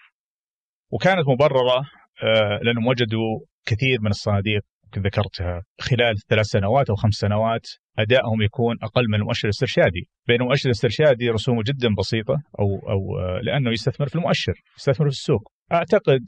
وكانت 0.92 1.28
مبررة 1.28 1.84
آه، 2.24 2.60
لأنهم 2.64 2.88
وجدوا 2.88 3.40
كثير 3.66 4.02
من 4.02 4.10
الصناديق 4.10 4.62
ذكرتها 4.98 5.64
خلال 5.82 6.18
ثلاث 6.30 6.46
سنوات 6.46 6.90
أو 6.90 6.96
خمس 6.96 7.14
سنوات 7.14 7.68
أدائهم 8.00 8.42
يكون 8.42 8.78
أقل 8.84 9.08
من 9.10 9.16
المؤشر 9.16 9.48
الاسترشادي، 9.48 10.10
بينما 10.28 10.44
المؤشر 10.44 10.66
الاسترشادي 10.66 11.30
رسومه 11.30 11.64
جدا 11.64 11.90
بسيطة 11.98 12.42
أو 12.60 12.90
أو 12.90 13.20
آه، 13.20 13.40
لأنه 13.44 13.72
يستثمر 13.72 14.08
في 14.08 14.16
المؤشر، 14.16 14.54
يستثمر 14.78 15.10
في 15.10 15.16
السوق. 15.16 15.52
أعتقد 15.72 16.22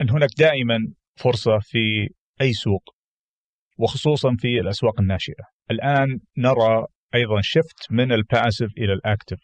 أن 0.00 0.10
هناك 0.10 0.30
دائما 0.38 0.78
فرصة 1.16 1.58
في 1.58 2.08
أي 2.40 2.52
سوق 2.52 2.82
وخصوصا 3.78 4.36
في 4.38 4.60
الأسواق 4.60 5.00
الناشئة. 5.00 5.44
الآن 5.70 6.20
نرى 6.38 6.86
أيضا 7.14 7.40
shift 7.42 7.86
من 7.90 8.12
ال 8.12 8.19
passive 8.19 8.70
إلى 8.78 8.92
ال 8.92 8.98
active. 8.98 9.38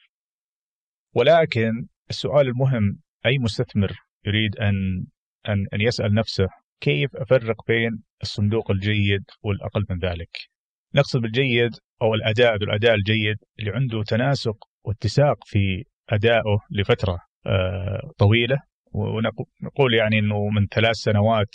ولكن 1.15 1.87
السؤال 2.11 2.49
المهم 2.49 2.99
أي 3.27 3.39
مستثمر 3.39 3.93
يريد 4.27 4.57
ان 4.57 5.07
ان 5.49 5.67
أن 5.75 5.81
يسأل 5.81 6.15
نفسه 6.15 6.49
كيف 6.81 7.17
أفرق 7.17 7.67
بين 7.67 8.03
الصندوق 8.25 8.71
الجيد 8.71 9.25
والاقل 9.43 9.85
من 9.91 9.99
ذلك؟ 9.99 10.31
نقصد 10.95 11.21
بالجيد 11.21 11.71
أو 12.03 12.15
الأداء 12.15 12.57
ذو 12.57 12.67
الأداء 12.67 12.95
الجيد 12.95 13.37
اللي 13.59 13.71
عنده 13.71 14.03
تناسق 14.03 14.57
واتساق 14.85 15.37
في 15.47 15.85
أدائه 16.11 16.59
لفترة 16.71 17.19
آه، 17.47 18.11
طويلة 18.19 18.57
ونقول 18.93 19.95
يعني 19.95 20.19
إنه 20.19 20.49
من 20.49 20.67
ثلاث 20.67 20.97
سنوات 20.97 21.55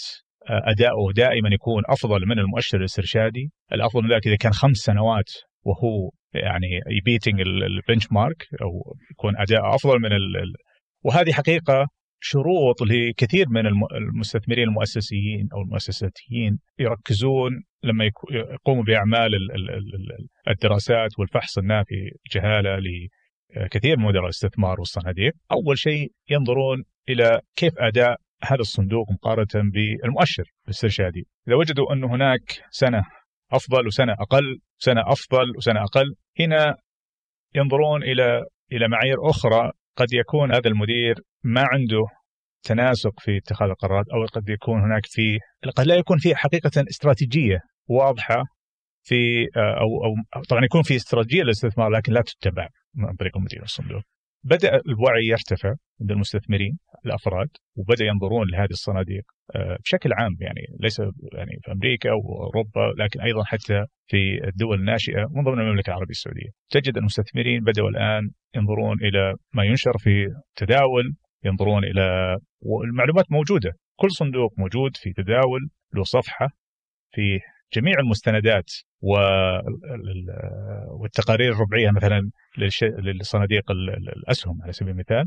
آه، 0.49 0.61
أداؤه 0.71 1.13
دائما 1.15 1.49
يكون 1.53 1.83
أفضل 1.85 2.25
من 2.25 2.39
المؤشر 2.39 2.77
الاسترشادي، 2.77 3.51
الأفضل 3.73 4.03
من 4.03 4.13
ذلك 4.13 4.27
إذا 4.27 4.35
كان 4.35 4.51
خمس 4.51 4.77
سنوات 4.77 5.29
وهو 5.63 6.11
يعني 6.33 6.67
يبيتنج 6.99 7.41
البنش 7.41 8.07
مارك 8.11 8.47
أو 8.61 8.95
يكون 9.11 9.37
اداء 9.37 9.75
أفضل 9.75 9.99
من 9.99 10.13
ال 10.13 10.53
وهذه 11.03 11.31
حقيقة 11.31 11.87
شروط 12.21 12.81
لكثير 12.81 13.45
من 13.49 13.65
المستثمرين 13.91 14.67
المؤسسيين 14.67 15.49
أو 15.53 15.61
المؤسساتيين 15.61 16.59
يركزون 16.79 17.63
لما 17.83 18.11
يقوموا 18.31 18.83
بأعمال 18.83 19.29
الدراسات 20.47 21.19
والفحص 21.19 21.57
النافي 21.57 22.11
جهالة 22.35 22.79
لكثير 23.55 23.97
من 23.97 24.05
مدراء 24.05 24.23
الاستثمار 24.23 24.79
والصناديق، 24.79 25.33
أول 25.51 25.77
شيء 25.77 26.11
ينظرون 26.29 26.83
إلى 27.09 27.41
كيف 27.55 27.73
أداء 27.77 28.17
هذا 28.43 28.61
الصندوق 28.61 29.11
مقارنة 29.11 29.71
بالمؤشر 29.71 30.43
الاسترشادي، 30.65 31.27
إذا 31.47 31.55
وجدوا 31.55 31.93
انه 31.93 32.15
هناك 32.15 32.63
سنة 32.69 33.03
أفضل 33.51 33.87
وسنة 33.87 34.13
أقل، 34.13 34.59
سنة 34.77 35.01
أفضل 35.01 35.57
وسنة 35.57 35.83
أقل، 35.83 36.15
هنا 36.39 36.75
ينظرون 37.55 38.03
إلى 38.03 38.43
إلى 38.71 38.87
معايير 38.87 39.29
أخرى 39.29 39.71
قد 39.95 40.13
يكون 40.13 40.51
هذا 40.51 40.67
المدير 40.67 41.15
ما 41.43 41.61
عنده 41.61 42.05
تناسق 42.63 43.19
في 43.19 43.37
اتخاذ 43.37 43.69
القرارات 43.69 44.05
أو 44.09 44.25
قد 44.25 44.49
يكون 44.49 44.81
هناك 44.81 45.05
في 45.05 45.39
قد 45.75 45.85
لا 45.85 45.95
يكون 45.95 46.17
في 46.17 46.35
حقيقة 46.35 46.71
استراتيجية 46.89 47.59
واضحة 47.87 48.43
في 49.03 49.47
أو 49.55 50.05
أو 50.35 50.43
طبعا 50.49 50.65
يكون 50.65 50.81
في 50.81 50.95
استراتيجية 50.95 51.43
للاستثمار 51.43 51.89
لكن 51.89 52.13
لا 52.13 52.21
تتبع 52.21 52.67
عن 52.97 53.15
طريق 53.15 53.37
المدير 53.37 53.63
الصندوق. 53.63 54.01
بدأ 54.43 54.81
الوعي 54.87 55.25
يرتفع 55.25 55.73
عند 56.01 56.11
المستثمرين 56.11 56.77
الأفراد 57.05 57.49
وبدأ 57.75 58.05
ينظرون 58.05 58.47
لهذه 58.51 58.71
الصناديق 58.71 59.23
آه، 59.55 59.77
بشكل 59.83 60.13
عام 60.13 60.37
يعني 60.39 60.61
ليس 60.79 60.99
يعني 61.33 61.51
في 61.63 61.71
أمريكا 61.71 62.11
وأوروبا 62.11 62.93
لكن 63.03 63.21
أيضا 63.21 63.43
حتى 63.43 63.85
في 64.07 64.47
الدول 64.47 64.79
الناشئة 64.79 65.25
من 65.31 65.43
ضمن 65.43 65.59
المملكة 65.59 65.89
العربية 65.89 66.11
السعودية. 66.11 66.49
تجد 66.69 66.97
المستثمرين 66.97 67.63
بدأوا 67.63 67.89
الآن 67.89 68.29
ينظرون 68.55 68.97
إلى 69.01 69.33
ما 69.53 69.63
ينشر 69.63 69.97
في 69.97 70.27
تداول 70.55 71.15
ينظرون 71.45 71.83
إلى 71.83 72.37
والمعلومات 72.61 73.25
موجودة 73.31 73.71
كل 73.95 74.11
صندوق 74.11 74.53
موجود 74.57 74.97
في 74.97 75.13
تداول 75.13 75.69
له 75.93 76.03
صفحة 76.03 76.49
في 77.11 77.39
جميع 77.73 77.99
المستندات 77.99 78.71
والتقارير 80.99 81.51
الربعية 81.51 81.91
مثلا 81.91 82.31
للصناديق 82.97 83.71
الأسهم 84.17 84.61
على 84.63 84.71
سبيل 84.71 84.91
المثال 84.91 85.25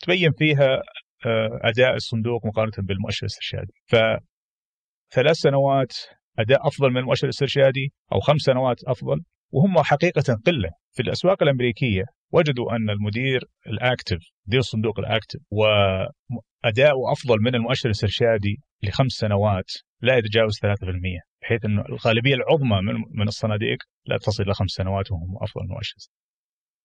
تبين 0.00 0.32
فيها 0.38 0.82
آه، 1.26 1.60
أداء 1.62 1.94
الصندوق 1.94 2.46
مقارنة 2.46 2.72
بالمؤشر 2.78 3.26
الاسترشادي. 3.26 3.72
فثلاث 3.86 5.36
سنوات 5.36 5.92
أداء 6.38 6.68
أفضل 6.68 6.90
من 6.90 6.96
المؤشر 6.96 7.24
الاسترشادي 7.24 7.92
أو 8.12 8.20
خمس 8.20 8.40
سنوات 8.40 8.84
أفضل 8.86 9.20
وهم 9.52 9.82
حقيقة 9.82 10.38
قلة. 10.46 10.70
في 10.94 11.02
الأسواق 11.02 11.42
الأمريكية 11.42 12.04
وجدوا 12.32 12.76
أن 12.76 12.90
المدير 12.90 13.40
الأكتف 13.66 14.18
مدير 14.46 14.60
الصندوق 14.60 14.98
الأكتف 14.98 15.40
واداؤه 15.50 17.12
أفضل 17.12 17.36
من 17.40 17.54
المؤشر 17.54 17.86
الاسترشادي 17.86 18.56
لخمس 18.82 19.12
سنوات 19.12 19.70
لا 20.00 20.16
يتجاوز 20.16 20.58
3% 20.58 20.64
بحيث 21.44 21.64
إنه 21.64 21.84
الغالبية 21.88 22.34
العظمى 22.34 22.80
من 22.82 22.94
من 23.10 23.28
الصناديق 23.28 23.78
لا 24.06 24.18
تصل 24.18 24.42
إلى 24.42 24.54
خمس 24.54 24.70
سنوات 24.70 25.12
وهم 25.12 25.36
أفضل 25.42 25.66
مؤشر. 25.68 25.96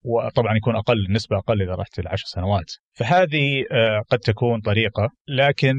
وطبعا 0.04 0.58
يكون 0.58 0.76
أقل 0.76 1.06
النسبة 1.06 1.38
أقل 1.38 1.62
إذا 1.62 1.76
رحت 1.76 2.00
العشر 2.00 2.26
سنوات. 2.26 2.72
فهذه 2.94 3.66
آه، 3.72 4.04
قد 4.10 4.20
تكون 4.20 4.62
طريقة 4.62 5.10
لكن 5.28 5.76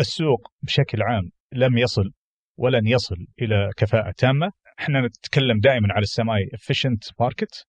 السوق 0.00 0.48
بشكل 0.62 1.02
عام 1.02 1.30
لم 1.52 1.78
يصل 1.78 2.10
ولن 2.58 2.86
يصل 2.86 3.16
إلى 3.42 3.70
كفاءة 3.76 4.10
تامة. 4.18 4.52
إحنا 4.80 5.00
نتكلم 5.06 5.60
دائما 5.60 5.88
على 5.92 6.02
ال 6.02 6.50
semi-efficient 6.54 7.04
market 7.20 7.66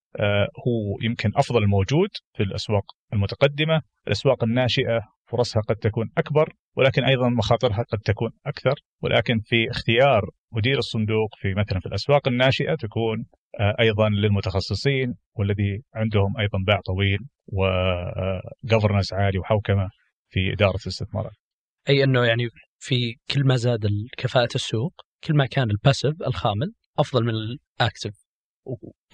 هو 0.67 0.97
يمكن 1.01 1.31
أفضل 1.35 1.67
موجود 1.67 2.09
في 2.33 2.43
الأسواق 2.43 2.83
المتقدمة، 3.13 3.81
الأسواق 4.07 4.43
الناشئة 4.43 5.01
فرصها 5.27 5.61
قد 5.61 5.75
تكون 5.75 6.09
أكبر. 6.17 6.53
ولكن 6.77 7.03
أيضا 7.03 7.29
مخاطرها 7.29 7.83
قد 7.83 7.99
تكون 7.99 8.31
أكثر. 8.45 8.75
ولكن 9.01 9.39
في 9.45 9.69
اختيار 9.71 10.29
مدير 10.51 10.77
الصندوق 10.77 11.35
في 11.35 11.53
مثلا 11.53 11.79
في 11.79 11.85
الأسواق 11.85 12.27
الناشئة 12.27 12.75
تكون 12.75 13.25
آه، 13.59 13.75
أيضا 13.79 14.09
للمتخصصين 14.09 15.15
والذي 15.35 15.83
عندهم 15.95 16.37
أيضا 16.39 16.59
باع 16.67 16.79
طويل 16.85 17.19
و 17.47 17.62
governance 17.62 19.13
عالي 19.13 19.39
وحوكمة 19.39 19.89
في 20.29 20.53
إدارة 20.53 20.77
الاستثمارات. 20.85 21.35
أي 21.89 22.03
أنه 22.03 22.25
يعني 22.25 22.47
في 22.79 23.15
كل 23.31 23.43
ما 23.43 23.55
زاد 23.55 23.87
كفاءه 24.17 24.55
السوق 24.55 24.93
كل 25.23 25.35
ما 25.35 25.45
كان 25.45 25.71
ال 25.71 25.77
passive 25.77 26.13
الخامل 26.27 26.73
أفضل 26.99 27.23
من 27.23 27.33
ال 27.33 27.45
active 27.45 28.13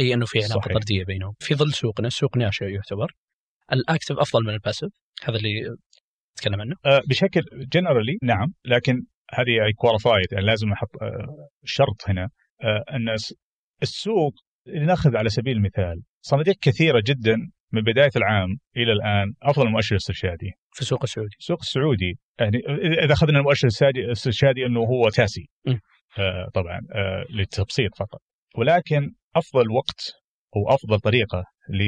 أي 0.02 0.13
أنه 0.13 0.26
في 0.26 0.39
علاقة 0.43 0.74
طردية 0.74 1.06
بينهم. 1.06 1.34
في 1.39 1.56
ظل 1.56 1.74
سوقنا 1.74 2.08
السوق 2.08 2.38
ناشئ 2.38 2.65
يعتبر 2.65 3.12
ال 3.73 3.80
active 3.80 4.15
أفضل 4.20 4.43
من 4.43 4.54
ال 4.53 4.58
passive 4.58 4.89
هذا 5.24 5.38
اللي 5.38 5.78
نتكلم 6.38 6.62
عنه؟ 6.62 6.76
أه 6.86 7.02
بشكل 7.10 7.41
generally 7.73 8.17
نعم 8.23 8.54
لكن 8.65 9.04
هذه 9.34 9.71
qualified 9.75 10.25
يعني 10.32 10.45
لازم 10.45 10.69
نحط 10.69 10.89
أه 11.02 11.47
شرط 11.63 12.10
هنا 12.10 12.30
أه 12.63 12.84
أن 12.95 13.15
السوق 13.82 14.34
لنأخذ 14.65 15.17
على 15.17 15.30
سبيل 15.30 15.58
المثال 15.58 16.02
صناديق 16.21 16.56
كثيرة 16.62 17.04
جدا 17.06 17.36
من 17.73 17.82
بداية 17.82 18.12
العام 18.15 18.50
إلى 18.78 18.91
الآن 18.91 19.34
أفضل 19.43 19.62
من 19.62 19.67
المؤشر 19.67 19.91
الاسترشادي 19.91 20.52
في 20.73 20.82
السوق 20.82 21.04
السعودي. 21.04 21.36
السوق 21.39 21.60
السعودي 21.62 22.19
يعني 22.39 22.58
اذا 23.04 23.13
أخذنا 23.13 23.39
المؤشر 23.39 23.67
الاسترشادي 23.84 24.65
أنه 24.65 24.80
هو 24.80 25.10
تاسي. 25.10 25.50
آه 26.19 26.50
طبعا 26.54 26.80
آه 26.95 27.26
للتبسيط 27.30 27.95
فقط. 28.00 28.21
ولكن 28.58 29.12
أفضل 29.36 29.71
وقت 29.71 30.02
أو 30.56 30.76
أفضل 30.76 31.00
طريقة 31.00 31.43
ل 31.69 31.82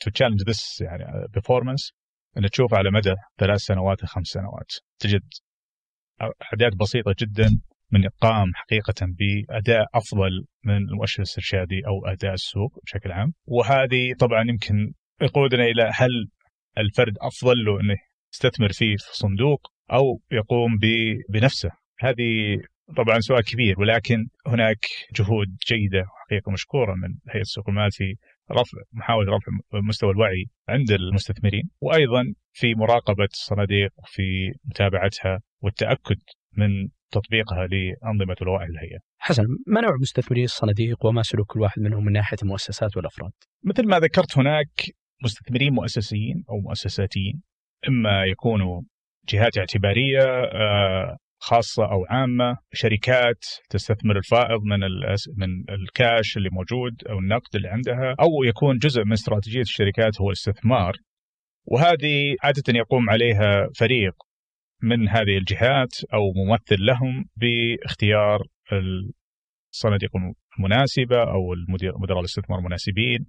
to 0.00 0.10
challenge 0.10 0.40
this 0.48 0.80
يعني 0.80 1.04
performance 1.32 1.92
أن 2.36 2.50
تشوف 2.50 2.74
على 2.74 2.90
مدى 2.90 3.14
ثلاث 3.38 3.60
سنوات 3.60 4.04
خمس 4.04 4.26
سنوات. 4.26 4.72
تجد 4.98 5.22
أعداد 6.22 6.76
بسيطة 6.76 7.14
جدا 7.18 7.60
من 7.90 8.06
إقام 8.06 8.52
حقيقة 8.54 8.94
بأداء 9.00 9.86
أفضل 9.94 10.44
من 10.64 10.76
المؤشر 10.76 11.18
الاسترشادي 11.18 11.86
أو 11.86 12.06
أداء 12.06 12.34
السوق 12.34 12.78
بشكل 12.84 13.12
عام. 13.12 13.32
وهذه 13.46 14.14
طبعا 14.18 14.44
يمكن 14.48 14.92
يقودنا 15.22 15.64
إلى 15.64 15.90
هل 15.94 16.28
الفرد 16.78 17.14
أفضل 17.20 17.64
له 17.64 17.80
أنه 17.80 17.96
يستثمر 18.32 18.72
فيه 18.72 18.96
في 18.96 19.16
صندوق 19.16 19.60
أو 19.92 20.20
يقوم 20.32 20.78
بنفسه. 21.28 21.70
هذه 22.00 22.58
طبعا 22.96 23.20
سؤال 23.20 23.44
كبير 23.44 23.80
ولكن 23.80 24.26
هناك 24.46 24.86
جهود 25.14 25.46
جيدة 25.68 26.00
وحقيقة 26.00 26.52
مشكورة 26.52 26.94
من 26.94 27.14
هيئة 27.30 27.40
السوق 27.40 27.68
المال 27.68 27.90
في 27.92 28.14
رفع 28.52 28.78
محاولة 28.92 29.36
رفع 29.36 29.52
مستوى 29.72 30.10
الوعي 30.10 30.44
عند 30.68 30.90
المستثمرين 30.90 31.70
وأيضا 31.80 32.24
في 32.52 32.74
مراقبة 32.74 33.28
الصناديق 33.32 33.90
وفي 33.96 34.52
متابعتها 34.64 35.40
والتأكد 35.62 36.20
من 36.56 36.88
تطبيقها 37.10 37.66
لأنظمة 37.66 38.36
ولوائح 38.40 38.68
الهيئة 38.68 38.98
حسن 39.18 39.44
ما 39.66 39.80
نوع 39.80 39.96
مستثمري 40.00 40.44
الصناديق 40.44 41.06
وما 41.06 41.22
سلوك 41.22 41.52
كل 41.52 41.60
واحد 41.60 41.82
منهم 41.82 42.04
من 42.04 42.12
ناحية 42.12 42.36
المؤسسات 42.42 42.96
والأفراد؟ 42.96 43.32
مثل 43.64 43.88
ما 43.88 43.98
ذكرت 43.98 44.38
هناك 44.38 44.68
مستثمرين 45.24 45.72
مؤسسيين 45.72 46.44
أو 46.50 46.60
مؤسساتيين 46.60 47.42
إما 47.88 48.24
يكونوا 48.24 48.82
جهات 49.28 49.58
اعتبارية 49.58 50.22
خاصة 51.38 51.84
أو 51.84 52.04
عامة 52.10 52.56
شركات 52.72 53.44
تستثمر 53.70 54.16
الفائض 54.16 54.62
من 54.62 54.80
من 55.36 55.64
الكاش 55.70 56.36
اللي 56.36 56.48
موجود 56.52 57.04
أو 57.10 57.18
النقد 57.18 57.56
اللي 57.56 57.68
عندها 57.68 58.14
أو 58.20 58.44
يكون 58.44 58.78
جزء 58.78 59.04
من 59.04 59.12
استراتيجية 59.12 59.60
الشركات 59.60 60.20
هو 60.20 60.28
الاستثمار. 60.28 60.92
وهذه 61.64 62.36
عادة 62.42 62.62
يقوم 62.68 63.10
عليها 63.10 63.68
فريق 63.78 64.14
من 64.82 65.08
هذه 65.08 65.38
الجهات 65.38 65.92
أو 66.14 66.32
ممثل 66.36 66.86
لهم 66.86 67.24
باختيار 67.36 68.42
الصناديق 69.72 70.10
المناسبة 70.58 71.22
أو 71.22 71.52
المدير 71.52 71.98
مدراء 71.98 72.20
الاستثمار 72.20 72.58
المناسبين 72.58 73.26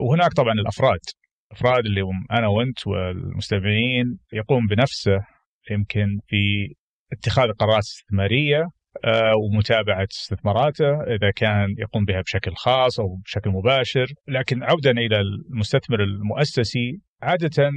وهناك 0.00 0.32
طبعا 0.32 0.52
الأفراد 0.52 1.00
الأفراد 1.50 1.86
اللي 1.86 2.00
هم 2.00 2.26
أنا 2.30 2.48
وأنت 2.48 2.86
والمستمعين 2.86 4.18
يقوم 4.32 4.66
بنفسه 4.66 5.18
يمكن 5.70 6.18
في 6.26 6.74
اتخاذ 7.12 7.52
قرارات 7.52 7.82
استثمارية 7.82 8.64
آه، 9.04 9.32
ومتابعة 9.36 10.06
استثماراته 10.12 11.02
إذا 11.02 11.30
كان 11.36 11.74
يقوم 11.78 12.04
بها 12.04 12.20
بشكل 12.20 12.54
خاص 12.54 13.00
أو 13.00 13.16
بشكل 13.24 13.50
مباشر، 13.50 14.06
لكن 14.28 14.62
عودا 14.62 14.90
إلى 14.90 15.20
المستثمر 15.20 16.02
المؤسسي 16.02 17.00
عادة 17.22 17.70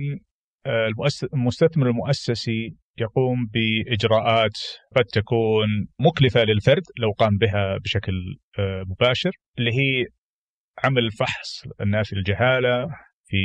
آه، 0.65 0.89
المستثمر 1.33 1.87
المؤسسي 1.87 2.75
يقوم 2.97 3.37
بإجراءات 3.53 4.57
قد 4.95 5.05
تكون 5.05 5.67
مكلفة 5.99 6.43
للفرد 6.43 6.83
لو 6.99 7.11
قام 7.11 7.37
بها 7.37 7.77
بشكل 7.77 8.13
آه، 8.59 8.83
مباشر 8.87 9.31
اللي 9.59 9.71
هي 9.71 10.05
عمل 10.83 11.11
فحص 11.11 11.63
الناس 11.81 12.13
الجهالة 12.13 12.87
في 13.25 13.37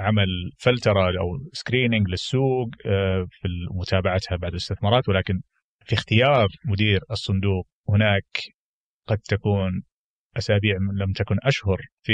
عمل 0.00 0.50
فلترة 0.58 1.20
أو 1.20 1.50
سكريننج 1.52 2.08
للسوق 2.08 2.68
آه، 2.86 3.26
في 3.30 3.48
متابعتها 3.70 4.36
بعد 4.36 4.50
الاستثمارات 4.50 5.08
ولكن 5.08 5.40
في 5.84 5.94
اختيار 5.94 6.48
مدير 6.64 7.00
الصندوق 7.10 7.66
هناك 7.88 8.24
قد 9.06 9.18
تكون 9.18 9.82
أسابيع 10.36 10.76
لم 10.76 11.12
تكن 11.12 11.36
أشهر 11.42 11.78
في 12.02 12.12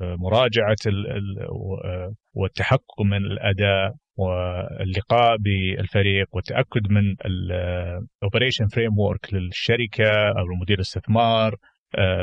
آه، 0.00 0.16
مراجعة 0.18 0.76
آه، 0.86 2.14
والتحقق 2.34 3.00
من 3.00 3.16
الأداء 3.16 3.94
واللقاء 4.16 5.36
بالفريق 5.36 6.26
والتأكد 6.32 6.90
من 6.90 7.16
ال 7.24 7.38
operation 7.38 8.66
frame 8.66 8.90
للشركة 9.32 10.10
أو 10.28 10.44
مدير 10.60 10.76
الاستثمار 10.76 11.56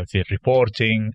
في 0.06 0.22
ال 0.22 0.31
reporting 0.31 1.14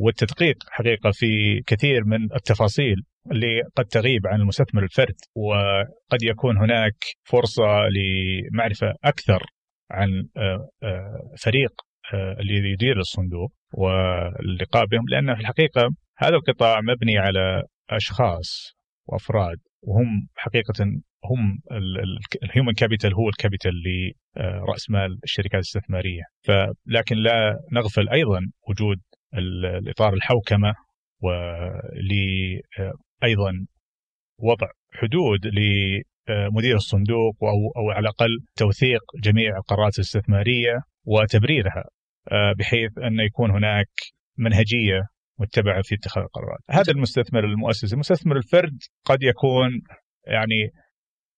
والتدقيق 0.00 0.56
حقيقة 0.70 1.10
في 1.10 1.62
كثير 1.66 2.04
من 2.04 2.32
التفاصيل 2.32 2.96
اللي 3.32 3.62
قد 3.76 3.84
تغيب 3.84 4.26
عن 4.26 4.40
المستثمر 4.40 4.82
الفرد 4.82 5.16
وقد 5.34 6.22
يكون 6.22 6.58
هناك 6.58 6.94
فرصة 7.24 7.64
لمعرفة 7.88 8.94
أكثر 9.04 9.46
عن 9.90 10.08
آه، 10.36 10.68
آه، 10.82 11.34
فريق 11.42 11.72
اللي 12.14 12.72
يدير 12.72 12.98
الصندوق 12.98 13.52
واللقاء 13.74 14.86
بهم 14.86 15.04
لأن 15.08 15.34
في 15.34 15.40
الحقيقة 15.40 15.90
هذا 16.18 16.34
القطاع 16.34 16.80
مبني 16.80 17.18
على 17.18 17.62
أشخاص 17.90 18.76
وأفراد 19.06 19.58
وهم 19.82 20.28
حقيقة 20.36 20.84
هم 21.24 21.58
ال 22.42 22.47
human 22.47 22.72
capital 22.72 23.14
هو 23.14 23.28
ال 23.28 23.34
capital 23.34 23.72
لراس 24.36 24.90
مال 24.90 25.18
الشركات 25.24 25.54
الاستثمارية. 25.54 26.22
فلكن 26.44 27.16
لا 27.16 27.58
نغفل 27.72 28.08
أيضا 28.08 28.40
وجود 28.68 29.00
الإطار 29.36 30.14
الحوكمة 30.14 30.74
وأيضا 31.22 31.66
وضع 34.38 34.66
حدود 34.92 35.46
لمدير 35.46 36.76
الصندوق 36.76 37.44
أو 37.44 37.72
أو 37.76 37.90
على 37.90 38.00
الأقل 38.00 38.38
توثيق 38.56 39.00
جميع 39.22 39.56
القرارات 39.56 39.98
الاستثمارية 39.98 40.80
وتبريرها 41.04 41.84
آه، 42.32 42.52
بحيث 42.58 42.98
أن 42.98 43.20
يكون 43.20 43.50
هناك 43.50 43.88
منهجية 44.38 45.02
متبعة 45.38 45.82
في 45.82 45.94
اتخاذ 45.94 46.22
القرارات. 46.22 46.58
هذا 46.70 46.92
المستثمر 46.92 47.44
المؤسسي، 47.44 47.94
المستثمر 47.94 48.36
الفرد 48.36 48.78
قد 49.04 49.22
يكون 49.22 49.70
يعني 50.26 50.70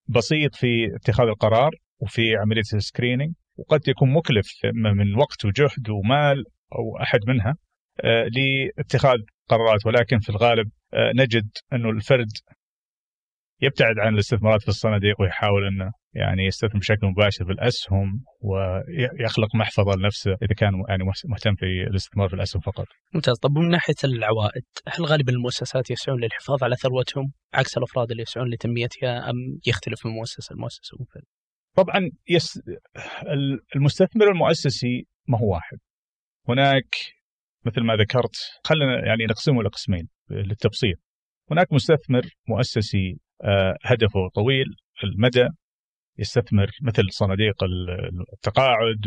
بسيط 0.08 0.54
في 0.54 0.96
اتخاذ 0.96 1.26
القرار 1.26 1.70
وفي 2.00 2.36
عملية 2.36 2.62
السكرينينج 2.74 3.34
وقد 3.58 3.88
يكون 3.88 4.12
مكلف 4.12 4.46
من 4.74 5.16
وقت 5.16 5.44
وجهد 5.44 5.90
ومال 5.90 6.44
أو 6.72 7.02
أحد 7.02 7.20
منها 7.26 7.50
آه، 7.50 7.67
لاتخاذ 8.04 9.18
قرارات 9.48 9.86
ولكن 9.86 10.18
في 10.18 10.30
الغالب 10.30 10.70
آه، 10.94 11.12
نجد 11.14 11.48
انه 11.72 11.90
الفرد 11.90 12.28
يبتعد 13.60 13.98
عن 13.98 14.14
الاستثمارات 14.14 14.62
في 14.62 14.68
الصناديق 14.68 15.20
ويحاول 15.20 15.66
انه 15.66 15.92
يعني 16.14 16.46
يستثمر 16.46 16.80
بشكل 16.80 17.06
مباشر 17.06 17.44
في 17.44 17.52
الأسهم 17.52 18.24
ويخلق 18.40 19.56
محفظة 19.56 19.96
لنفسه 19.96 20.30
إذا 20.30 20.54
كان 20.56 20.72
يعني 20.88 21.04
مهتم 21.04 21.54
في 21.54 21.64
الاستثمار 21.64 22.28
في 22.28 22.34
الأسهم 22.34 22.62
فقط. 22.62 22.86
ممتاز، 23.14 23.38
طب 23.38 23.58
من 23.58 23.68
ناحية 23.68 23.94
العوائد، 24.04 24.64
هل 24.88 25.04
غالبا 25.04 25.32
المؤسسات 25.32 25.90
يسعون 25.90 26.20
للحفاظ 26.20 26.64
على 26.64 26.76
ثروتهم 26.76 27.32
عكس 27.54 27.78
الأفراد 27.78 28.10
اللي 28.10 28.22
يسعون 28.22 28.50
لتنميتها 28.50 29.30
أم 29.30 29.36
يختلف 29.66 30.06
من 30.06 30.12
مؤسسة 30.12 30.54
لمؤسسة 30.54 30.96
منفرد؟ 31.00 31.24
طبعا 31.76 32.10
يس 32.28 32.60
المستثمر 33.76 34.28
المؤسسي 34.28 35.06
ما 35.28 35.38
هو 35.38 35.52
واحد. 35.52 35.78
هناك 36.48 36.96
مثل 37.68 37.80
ما 37.80 37.96
ذكرت 37.96 38.36
خلينا 38.64 39.06
يعني 39.06 39.24
نقسمه 39.24 39.62
لقسمين 39.62 40.08
للتبسيط 40.30 40.96
هناك 41.50 41.72
مستثمر 41.72 42.22
مؤسسي 42.48 43.18
آه، 43.44 43.76
هدفه 43.84 44.28
طويل 44.34 44.66
المدى 45.04 45.48
يستثمر 46.18 46.70
مثل 46.82 47.02
صناديق 47.10 47.64
التقاعد 48.34 49.06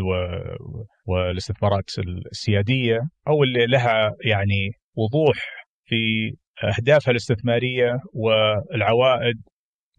والاستثمارات 1.05 1.89
السيادية 2.31 2.99
أو 3.27 3.43
اللي 3.43 3.65
لها 3.65 4.11
يعني 4.25 4.71
وضوح 4.95 5.65
في 5.85 6.31
أهدافها 6.63 7.11
الاستثمارية 7.11 7.99
والعوائد 8.13 9.41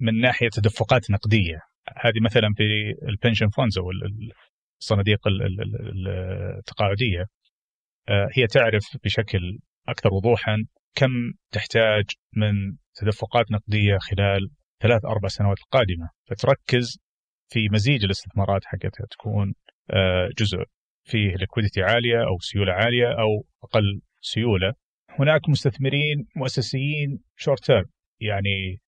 من 0.01 0.21
ناحية 0.21 0.49
تدفقات 0.49 1.11
نقدية. 1.11 1.59
هذه 1.97 2.21
مثلا 2.25 2.49
في 2.57 2.63
ال 3.09 3.14
pension 3.14 3.49
funds 3.49 3.79
أو 3.79 3.85
الصناديق 4.81 5.19
التقاعدية. 6.59 7.25
هي 8.09 8.47
تعرف 8.47 8.85
بشكل 9.05 9.59
أكثر 9.89 10.15
وضوحا 10.15 10.57
كم 10.95 11.11
تحتاج 11.51 12.05
من 12.37 12.77
تدفقات 12.95 13.53
نقدية 13.53 13.99
خلال 13.99 14.51
ثلاث 14.83 15.05
أربع 15.05 15.29
سنوات 15.29 15.59
القادمة 15.59 16.11
فتركز 16.29 16.99
في 17.49 17.69
مزيج 17.73 18.05
الاستثمارات 18.05 18.65
حقتها 18.65 19.07
تكون 19.11 19.55
آه، 19.91 20.29
جزء 20.39 20.59
فيه 21.05 21.35
liquidity 21.35 21.83
عالية 21.83 22.19
أو 22.19 22.39
سيولة 22.41 22.73
عالية 22.73 23.07
أو 23.07 23.47
أقل 23.65 24.01
سيولة. 24.21 24.73
هناك 25.19 25.49
مستثمرين 25.49 26.27
مؤسسيين 26.37 27.19
short 27.37 27.65
term 27.65 27.85
يعني 28.21 28.81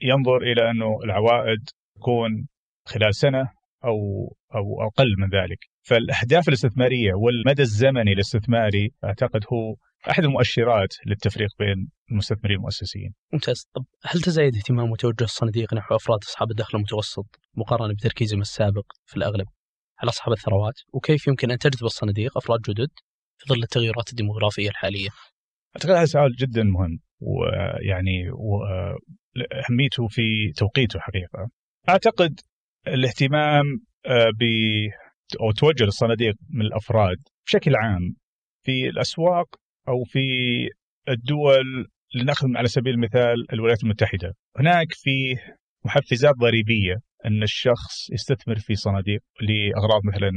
ينظر 0.00 0.36
إلى 0.36 0.70
أنه 0.70 0.98
العوائد 1.04 1.68
تكون 1.96 2.48
خلال 2.86 3.14
سنة 3.14 3.50
أو 3.84 3.96
أو 4.54 4.86
أقل 4.86 5.14
من 5.18 5.28
ذلك. 5.28 5.71
فالأهداف 5.82 6.48
الاستثمارية 6.48 7.14
والمدى 7.14 7.62
الزمني 7.62 8.12
الاستثماري 8.12 8.90
أعتقد 9.04 9.40
هو 9.52 9.74
أحد 10.10 10.24
المؤشرات 10.24 10.94
للتفريق 11.06 11.48
بين 11.58 11.88
المستثمرين 12.10 12.56
المؤسسيين. 12.56 13.14
ممتاز، 13.32 13.66
طب 13.74 13.84
هل 14.04 14.20
تزايد 14.20 14.56
اهتمام 14.56 14.90
وتوجه 14.90 15.24
الصناديق 15.24 15.74
نحو 15.74 15.96
أفراد 15.96 16.18
أصحاب 16.22 16.50
الدخل 16.50 16.78
المتوسط 16.78 17.40
مقارنة 17.54 17.94
بتركيزهم 17.94 18.40
السابق 18.40 18.92
في 19.06 19.16
الأغلب 19.16 19.46
على 19.98 20.08
أصحاب 20.08 20.32
الثروات؟ 20.32 20.74
وكيف 20.92 21.26
يمكن 21.26 21.50
أن 21.50 21.58
تجذب 21.58 21.84
الصناديق 21.84 22.36
أفراد 22.36 22.60
جدد 22.60 22.90
في 23.38 23.54
ظل 23.54 23.62
التغيرات 23.62 24.10
الديموغرافية 24.10 24.68
الحالية؟ 24.68 25.08
أعتقد 25.76 25.90
هذا 25.90 26.04
سؤال 26.04 26.36
جدا 26.36 26.62
مهم 26.62 26.98
ويعني 27.20 28.30
واهميته 28.30 30.08
في 30.08 30.52
توقيته 30.56 31.00
حقيقة. 31.00 31.48
أعتقد 31.88 32.40
الاهتمام 32.86 33.64
ب 34.38 34.44
أو 35.40 35.50
توجه 35.52 35.84
للصناديق 35.84 36.34
من 36.50 36.66
الأفراد 36.66 37.16
بشكل 37.46 37.76
عام 37.76 38.14
في 38.62 38.88
الأسواق 38.88 39.46
أو 39.88 40.04
في 40.04 40.20
الدول 41.08 41.88
لنأخذ 42.14 42.46
على 42.56 42.68
سبيل 42.68 42.94
المثال 42.94 43.52
الولايات 43.52 43.84
المتحدة 43.84 44.34
هناك 44.58 44.92
في 44.92 45.36
محفزات 45.84 46.34
ضريبية 46.34 46.96
أن 47.26 47.42
الشخص 47.42 48.10
يستثمر 48.12 48.58
في 48.58 48.74
صناديق 48.74 49.20
لأغراض 49.40 50.00
مثلا 50.04 50.30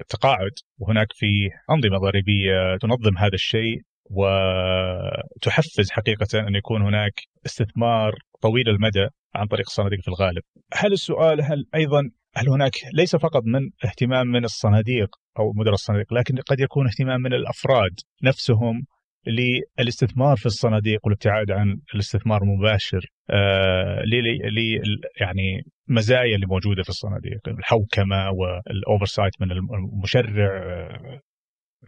التقاعد 0.00 0.52
وهناك 0.78 1.06
في 1.12 1.48
أنظمة 1.70 1.98
ضريبية 1.98 2.76
تنظم 2.80 3.18
هذا 3.18 3.34
الشيء 3.34 3.80
وتحفز 4.10 5.90
حقيقة 5.90 6.48
أن 6.48 6.54
يكون 6.54 6.82
هناك 6.82 7.12
استثمار 7.46 8.14
طويل 8.42 8.68
المدى 8.68 9.08
عن 9.34 9.46
طريق 9.46 9.66
الصناديق 9.68 10.00
في 10.00 10.08
الغالب. 10.08 10.42
هل 10.74 10.92
السؤال 10.92 11.42
هل 11.42 11.66
أيضا 11.74 12.10
هل 12.36 12.48
هناك 12.48 12.72
ليس 12.92 13.16
فقط 13.16 13.42
من 13.44 13.70
اهتمام 13.84 14.26
من 14.26 14.44
الصناديق 14.44 15.08
أو 15.38 15.52
مدراء 15.52 15.74
الصناديق 15.74 16.14
لكن 16.14 16.36
قد 16.36 16.60
يكون 16.60 16.86
اهتمام 16.86 17.20
من 17.20 17.32
الأفراد 17.32 18.00
نفسهم 18.22 18.82
للاستثمار 19.26 20.36
في 20.36 20.46
الصناديق 20.46 21.00
والابتعاد 21.04 21.50
عن 21.50 21.80
الاستثمار 21.94 22.42
المباشر 22.42 23.06
آه 23.30 24.02
ل 24.02 24.58
يعني 25.20 25.62
مزايا 25.88 26.34
اللي 26.34 26.46
موجودة 26.46 26.82
في 26.82 26.88
الصناديق 26.88 27.48
الحوكمة 27.48 28.30
والاوفرسايت 28.30 29.32
من 29.40 29.52
المشرع 29.52 30.62
آه، 30.62 31.20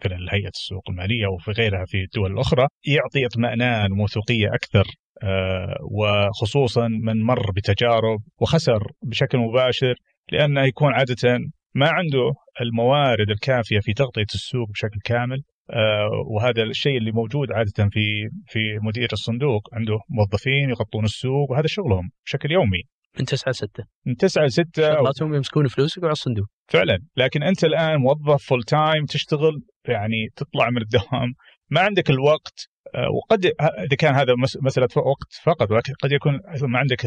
مثلا 0.04 0.34
هيئة 0.34 0.48
السوق 0.48 0.90
المالية 0.90 1.26
وفي 1.26 1.50
غيرها 1.50 1.84
في 1.86 2.02
الدول 2.02 2.32
الأخرى 2.32 2.66
يعطي 2.86 3.26
اطمئنان 3.26 3.92
وموثوقيه 3.92 4.48
أكثر 4.54 4.84
آه، 5.22 5.76
وخصوصا 5.90 6.88
من 6.88 7.22
مر 7.22 7.50
بتجارب 7.50 8.20
وخسر 8.40 8.82
بشكل 9.02 9.38
مباشر 9.38 9.94
لأنه 10.32 10.64
يكون 10.64 10.92
عادة 10.94 11.38
ما 11.74 11.88
عنده 11.88 12.32
الموارد 12.60 13.30
الكافية 13.30 13.80
في 13.80 13.92
تغطية 13.92 14.26
السوق 14.34 14.68
بشكل 14.70 14.98
كامل 15.04 15.42
آه، 15.70 16.08
وهذا 16.30 16.62
الشيء 16.62 16.98
اللي 16.98 17.12
موجود 17.12 17.52
عادة 17.52 17.88
في 17.90 18.28
في 18.46 18.78
مدير 18.82 19.08
الصندوق. 19.12 19.68
عنده 19.72 19.98
موظفين 20.10 20.70
يغطون 20.70 21.04
السوق 21.04 21.50
وهذا 21.50 21.66
شغلهم 21.66 22.10
بشكل 22.26 22.52
يومي. 22.52 22.82
من 23.18 23.24
9 23.24 23.50
ل 23.50 23.54
6 23.54 23.84
من 24.06 24.16
9 24.16 24.44
ل 24.44 24.52
6 24.52 24.68
شغلاتهم 24.76 25.34
يمسكون 25.34 25.66
فلوسك 25.66 26.04
على 26.04 26.12
الصندوق. 26.12 26.46
فعلا. 26.68 26.98
لكن 27.16 27.42
أنت 27.42 27.64
الآن 27.64 27.96
موظف 27.96 28.44
full 28.46 28.62
time 28.62 29.04
تشتغل 29.04 29.62
يعني 29.88 30.28
تطلع 30.36 30.70
من 30.70 30.82
الدوام 30.82 31.34
ما 31.70 31.80
عندك 31.80 32.10
الوقت 32.10 32.68
آه، 32.94 33.08
وقد 33.10 33.46
إذا 33.86 33.96
كان 33.98 34.14
هذا 34.14 34.34
مسألة 34.62 34.88
وقت 34.96 35.32
فقط 35.42 35.70
ولكن 35.70 35.92
قد 36.02 36.12
يكون 36.12 36.40
ما 36.62 36.78
عندك 36.78 37.06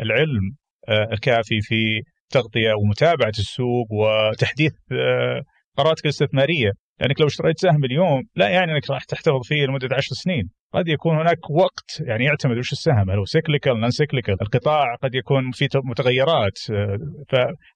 العلم 0.00 0.56
آه، 0.88 1.08
الكافي 1.12 1.60
في 1.60 2.02
تغطية 2.34 2.72
ومتابعة 2.82 3.36
السوق 3.44 3.86
وتحديث 3.90 4.72
قراراتك 5.76 6.04
الاستثمارية. 6.04 6.70
لانك 7.00 7.20
لو 7.20 7.26
اشتريت 7.26 7.58
سهم 7.58 7.84
اليوم 7.84 8.22
لا 8.36 8.48
يعني 8.48 8.72
إنك 8.72 8.90
راح 8.90 9.04
تحتفظ 9.04 9.42
فيه 9.42 9.66
لمدة 9.66 9.88
عشر 9.96 10.14
سنين. 10.14 10.50
قد 10.74 10.88
يكون 10.88 11.16
هناك 11.16 11.50
وقت 11.50 12.00
يعني 12.00 12.24
يعتمد 12.24 12.58
وش 12.58 12.72
السهم 12.72 13.10
هل 13.10 13.18
هو 13.18 13.24
cyclical 13.24 13.80
non-cyclical 13.80 14.36
القطاع 14.42 14.94
قد 15.02 15.14
يكون 15.14 15.50
في 15.50 15.68
متغيرات 15.84 16.58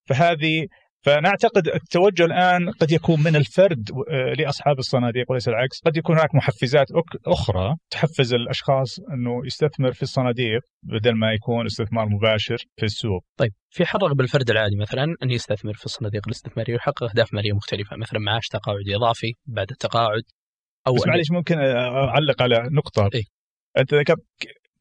فهذه 0.07 0.67
فنعتقد 1.03 1.69
التوجه 1.69 2.25
الآن 2.25 2.71
قد 2.71 2.93
يكون 2.93 3.23
من 3.23 3.37
الفرد 3.37 3.91
آه، 4.11 4.33
لأصحاب 4.39 4.79
الصناديق 4.79 5.31
وليس 5.31 5.49
العكس، 5.49 5.81
قد 5.87 5.97
يكون 5.97 6.17
هناك 6.17 6.35
محفزات 6.35 6.87
أخرى 7.27 7.77
تحفز 7.91 8.35
الأشخاص 8.35 8.99
إنه 9.13 9.47
يستثمر 9.47 9.93
في 9.93 10.03
الصناديق 10.03 10.61
بدل 10.83 11.13
ما 11.13 11.33
يكون 11.33 11.67
استثمار 11.67 12.09
مباشر 12.09 12.57
في 12.77 12.85
السوق. 12.85 13.25
طيب 13.37 13.53
في 13.71 13.87
حرق 13.87 14.13
بالفرد 14.13 14.51
العادي 14.51 14.77
مثلا 14.77 15.05
أن 15.23 15.31
يستثمر 15.31 15.75
في 15.75 15.87
الصناديق 15.87 16.23
الاستثمارية 16.27 16.73
ويحقق 16.73 17.03
أهداف 17.03 17.35
مالية 17.35 17.53
مختلفة، 17.53 17.97
مثلا 17.97 18.21
معاش 18.21 18.47
تقاعدي 18.47 18.97
إضافي 18.97 19.33
بعد 19.47 19.71
التقاعد 19.71 20.23
أو 20.87 20.95
بس 20.95 21.07
معليش 21.07 21.31
ممكن 21.31 21.59
أعلق 21.59 22.43
على 22.43 22.69
نقطة 22.73 23.11
إيه؟ 23.15 23.25
أنت 23.79 23.95
ذكرت 23.95 24.19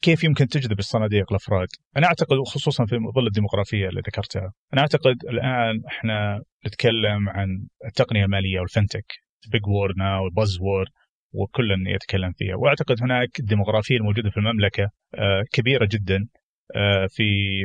كيف 0.01 0.23
يمكن 0.23 0.47
تجذب 0.47 0.79
الصناديق 0.79 1.25
الأفراد؟ 1.31 1.67
أنا 1.97 2.07
أعتقد 2.07 2.38
خصوصا 2.45 2.86
في 2.86 2.95
ظل 3.15 3.27
الديموغرافيه 3.27 3.89
اللي 3.89 4.01
ذكرتها، 4.07 4.51
أنا 4.73 4.81
أعتقد 4.81 5.15
الآن 5.29 5.81
إحنا 5.88 6.41
نتكلم 6.67 7.29
عن 7.29 7.47
التقنية 7.86 8.25
المالية 8.25 8.60
وال 8.60 8.70
fintech 8.70 9.05
big 9.51 9.67
word 9.67 9.97
now 9.97 10.29
buzz 10.29 10.60
word 10.62 10.88
وكل 11.33 11.88
يتكلم 11.88 12.31
فيها. 12.38 12.55
وأعتقد 12.55 12.95
هناك 13.03 13.39
الديموغرافيه 13.39 13.97
الموجودة 13.97 14.29
في 14.29 14.38
المملكة 14.38 14.89
آه، 15.15 15.43
كبيرة 15.51 15.88
جدا 15.91 16.27
آه، 16.75 17.07
في 17.10 17.23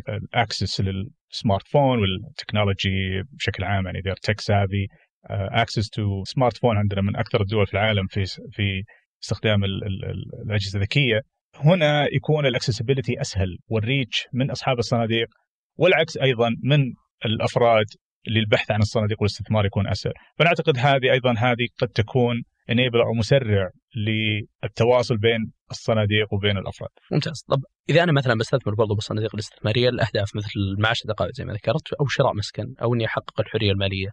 ال 0.09 0.19
access 0.19 0.81
لل 0.81 1.06
smart 1.06 1.69
phone 1.69 1.99
وال 1.99 2.19
technology 2.19 3.23
بشكل 3.33 3.65
عام 3.65 3.87
يعني 3.87 3.99
they're 3.99 4.31
tech 4.31 4.45
savvy 4.45 5.03
access 5.31 5.89
to 5.89 6.25
smart 6.25 6.57
phone 6.57 6.77
عندنا 6.77 7.03
من 7.03 7.17
أكثر 7.17 7.41
الدول 7.41 7.67
في 7.67 7.75
العالم 7.75 8.07
في 8.07 8.25
في 8.51 8.83
استخدام 9.23 9.65
الأجهزة 9.65 10.79
الذكية. 10.79 11.21
هنا 11.57 12.07
يكون 12.13 12.47
ال 12.47 12.52
accessibility 12.52 13.21
أسهل 13.21 13.59
وال 13.69 13.85
reach 13.85 14.27
من 14.33 14.51
أصحاب 14.51 14.79
الصناديق 14.79 15.29
والعكس 15.77 16.17
أيضا 16.17 16.49
من 16.63 16.93
الأفراد 17.25 17.87
للبحث 18.29 18.71
عن 18.71 18.81
الصناديق 18.81 19.23
والاستثمار 19.23 19.67
يكون 19.67 19.89
أسهل، 19.89 20.13
فنعتقد 20.39 20.79
هذه 20.79 21.13
أيضا 21.13 21.35
هذه 21.39 21.69
قد 21.81 21.89
تكون 21.89 22.43
انيبل 22.71 23.01
أو 23.01 23.13
مسرع 23.13 23.71
للتواصل 23.97 25.17
بين 25.17 25.53
الصناديق 25.71 26.35
وبين 26.35 26.59
الأفراد. 26.59 26.91
ممتاز، 27.13 27.45
طب 27.49 27.63
إذا 27.91 28.03
أنا 28.03 28.13
مثلا 28.13 28.35
بستثمر 28.35 28.75
برضو 28.75 28.95
بالصناديق 28.95 29.35
الاستثمارية 29.35 29.89
الأهداف 29.89 30.37
مثل 30.37 30.51
المعاش 30.57 31.03
التقاعد 31.05 31.31
زي 31.35 31.45
ما 31.45 31.53
ذكرت 31.53 31.93
أو 32.01 32.07
شراء 32.07 32.35
مسكن 32.35 32.75
أو 32.83 32.95
إني 32.95 33.07
أحقق 33.07 33.41
الحرية 33.41 33.71
المالية 33.73 34.09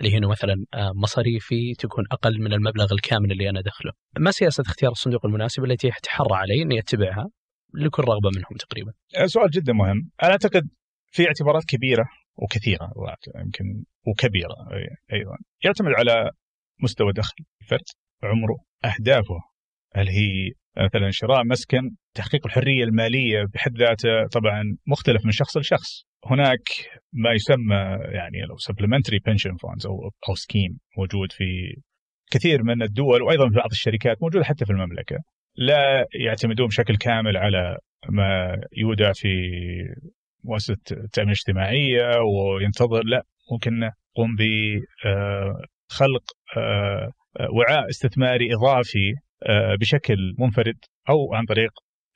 اللي 0.00 0.16
هنا 0.16 0.28
مثلا 0.28 0.54
آه، 0.74 0.92
مصاريفي 0.94 1.74
تكون 1.78 2.04
أقل 2.12 2.40
من 2.40 2.52
المبلغ 2.52 2.92
الكامل 2.92 3.32
اللي 3.32 3.50
أنا 3.50 3.60
ادخله. 3.60 3.92
ما 4.18 4.30
سياسة 4.30 4.62
اختيار 4.62 4.92
الصندوق 4.92 5.26
المناسب 5.26 5.64
التي 5.64 5.88
يتحرى 5.88 6.34
علي 6.34 6.62
إني 6.62 6.78
أتبعها 6.78 7.26
لكل 7.74 8.02
رغبة 8.02 8.30
منهم 8.36 8.56
تقريبا؟ 8.58 8.92
آه، 9.16 9.26
سؤال 9.26 9.50
جدا 9.50 9.72
مهم، 9.72 10.10
أنا 10.22 10.30
أعتقد 10.30 10.68
في 11.12 11.26
اعتبارات 11.26 11.64
كبيرة 11.64 12.04
وكثيرة 12.36 12.90
يمكن 13.44 13.84
وكبيرة 14.06 14.54
أيضا 15.12 15.36
يعتمد 15.64 15.92
على 15.98 16.30
مستوى 16.82 17.12
دخل 17.12 17.44
الفرد 17.62 17.84
عمره 18.22 18.56
أهدافه 18.84 19.40
هل 19.94 20.08
هي 20.08 20.50
مثلا 20.76 21.10
شراء 21.10 21.44
مسكن 21.44 21.90
تحقيق 22.14 22.46
الحرية 22.46 22.84
المالية 22.84 23.44
بحد 23.54 23.78
ذاته 23.78 24.26
طبعا 24.32 24.62
مختلف 24.86 25.24
من 25.24 25.30
شخص 25.30 25.56
لشخص 25.56 26.04
هناك 26.26 26.62
ما 27.12 27.32
يسمى 27.32 27.98
يعني 28.12 28.40
لو 28.48 28.56
supplementary 28.56 29.18
pension 29.18 29.56
funds 29.56 29.86
أو 29.86 30.10
أو 30.28 30.34
scheme 30.34 30.78
موجود 30.98 31.32
في 31.32 31.74
كثير 32.30 32.62
من 32.62 32.82
الدول 32.82 33.22
وأيضا 33.22 33.48
في 33.48 33.54
بعض 33.54 33.70
الشركات 33.70 34.22
موجودة 34.22 34.44
حتى 34.44 34.64
في 34.64 34.70
المملكة. 34.72 35.16
لا 35.56 36.06
يعتمدون 36.14 36.66
بشكل 36.66 36.96
كامل 36.96 37.36
على 37.36 37.78
ما 38.08 38.56
يودع 38.76 39.12
في 39.12 39.28
مؤسسه 40.44 40.76
التامين 40.92 41.28
الاجتماعيه 41.28 42.18
وينتظر 42.20 43.04
لا 43.04 43.22
ممكن 43.52 43.90
يقوم 44.16 44.36
بخلق 44.36 46.24
آه، 46.56 47.12
آه، 47.40 47.48
وعاء 47.52 47.88
استثماري 47.88 48.54
إضافي 48.54 49.14
آه، 49.46 49.74
بشكل 49.80 50.34
منفرد 50.38 50.78
أو 51.08 51.34
عن 51.34 51.44
طريق 51.44 51.70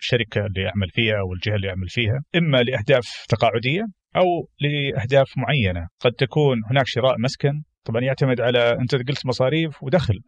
الشركة 0.05 0.47
اللي 0.47 0.63
يعمل 0.63 0.89
فيها 0.91 1.19
أو 1.21 1.33
الجهة 1.33 1.57
اللي 1.57 1.67
يعمل 1.67 1.89
فيها 1.89 2.21
إما 2.37 2.63
لأهداف 2.63 3.25
تقاعدية 3.29 3.83
أو 4.17 4.49
لأهداف 4.61 5.33
معينة. 5.37 5.89
قد 6.01 6.13
تكون 6.13 6.57
هناك 6.71 6.87
شراء 6.87 7.15
مسكن 7.19 7.63
طبعا 7.85 8.03
يعتمد 8.03 8.41
على 8.41 8.73
أنت 8.81 8.95
قلت 8.95 9.27
مصاريف 9.27 9.83
ودخل. 9.83 10.21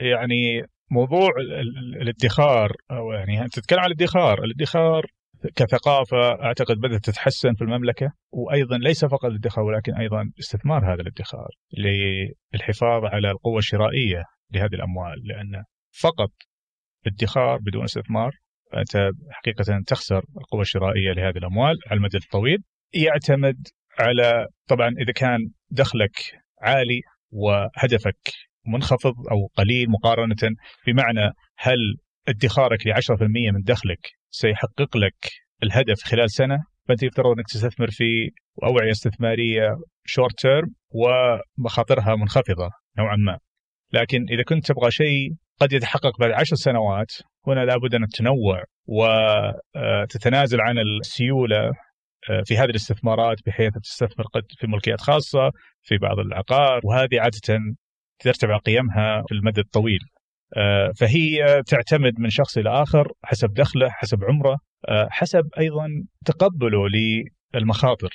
يعني 0.00 0.62
موضوع 0.90 1.28
الادخار 2.02 2.72
أو 2.90 3.12
يعني 3.12 3.48
تتكلم 3.48 3.80
عن 3.80 3.86
الادخار 3.86 4.44
الادخار 4.44 5.06
كثقافة 5.56 6.42
أعتقد 6.44 6.76
بدأت 6.76 7.04
تتحسن 7.04 7.54
في 7.54 7.62
المملكة 7.62 8.12
وأيضا 8.32 8.78
ليس 8.78 9.04
فقط 9.04 9.24
الادخار 9.24 9.64
ولكن 9.64 9.94
أيضا 9.94 10.30
استثمار 10.38 10.94
هذا 10.94 11.00
الادخار 11.00 11.48
للحفاظ 11.78 13.04
على 13.04 13.30
القوة 13.30 13.58
الشرائية 13.58 14.22
لهذه 14.52 14.74
الأموال 14.74 15.22
لأن 15.24 15.64
فقط 16.02 16.30
ادخار 17.06 17.58
بدون 17.58 17.84
استثمار 17.84 18.32
أنت 18.76 19.10
حقيقة 19.30 19.82
تخسر 19.86 20.22
القوة 20.40 20.60
الشرائية 20.60 21.12
لهذه 21.12 21.38
الأموال 21.38 21.76
على 21.90 21.98
المدى 21.98 22.16
الطويل. 22.16 22.58
يعتمد 22.94 23.56
على 24.00 24.46
طبعا 24.68 24.88
إذا 24.88 25.12
كان 25.12 25.38
دخلك 25.70 26.12
عالي 26.62 27.00
وهدفك 27.30 28.30
منخفض 28.66 29.14
أو 29.30 29.46
قليل 29.56 29.90
مقارنة 29.90 30.56
بمعنى 30.86 31.32
هل 31.58 31.78
ادخارك 32.28 32.86
ل 32.86 32.92
10% 32.92 33.22
من 33.54 33.62
دخلك 33.62 34.00
سيحقق 34.30 34.96
لك 34.96 35.30
الهدف 35.62 36.02
خلال 36.04 36.30
سنة؟ 36.30 36.58
فأنت 36.88 37.02
يفترض 37.02 37.26
أنك 37.26 37.46
تستثمر 37.46 37.90
في 37.90 38.30
أوعية 38.62 38.90
استثمارية 38.90 39.76
شورت 40.04 40.38
تيرم 40.38 40.74
ومخاطرها 40.90 42.16
منخفضة 42.16 42.70
نوعا 42.98 43.16
ما. 43.16 43.38
لكن 43.92 44.26
إذا 44.30 44.42
كنت 44.42 44.66
تبغى 44.66 44.90
شيء 44.90 45.30
قد 45.60 45.72
يتحقق 45.72 46.20
بعد 46.20 46.30
عشر 46.30 46.56
سنوات 46.56 47.12
هنا 47.46 47.64
لابد 47.64 47.94
أن 47.94 48.06
تنوع 48.06 48.64
وتتنازل 48.86 50.60
عن 50.60 50.78
السيولة 50.78 51.72
في 52.44 52.58
هذه 52.58 52.70
الاستثمارات 52.70 53.38
بحيث 53.46 53.72
تستثمر 53.82 54.26
قد 54.26 54.42
في 54.58 54.66
ملكيات 54.66 55.00
خاصة 55.00 55.50
في 55.82 55.98
بعض 55.98 56.18
العقار. 56.18 56.80
وهذه 56.84 57.20
عادة 57.20 57.58
ترتفع 58.18 58.56
قيمها 58.56 59.22
في 59.28 59.34
المدى 59.34 59.60
الطويل. 59.60 60.00
فهي 60.96 61.62
تعتمد 61.66 62.20
من 62.20 62.30
شخص 62.30 62.58
إلى 62.58 62.82
آخر 62.82 63.12
حسب 63.24 63.52
دخله 63.52 63.90
حسب 63.90 64.24
عمره 64.24 64.58
حسب 65.10 65.48
أيضا 65.58 65.88
تقبله 66.24 66.88
للمخاطر. 67.54 68.10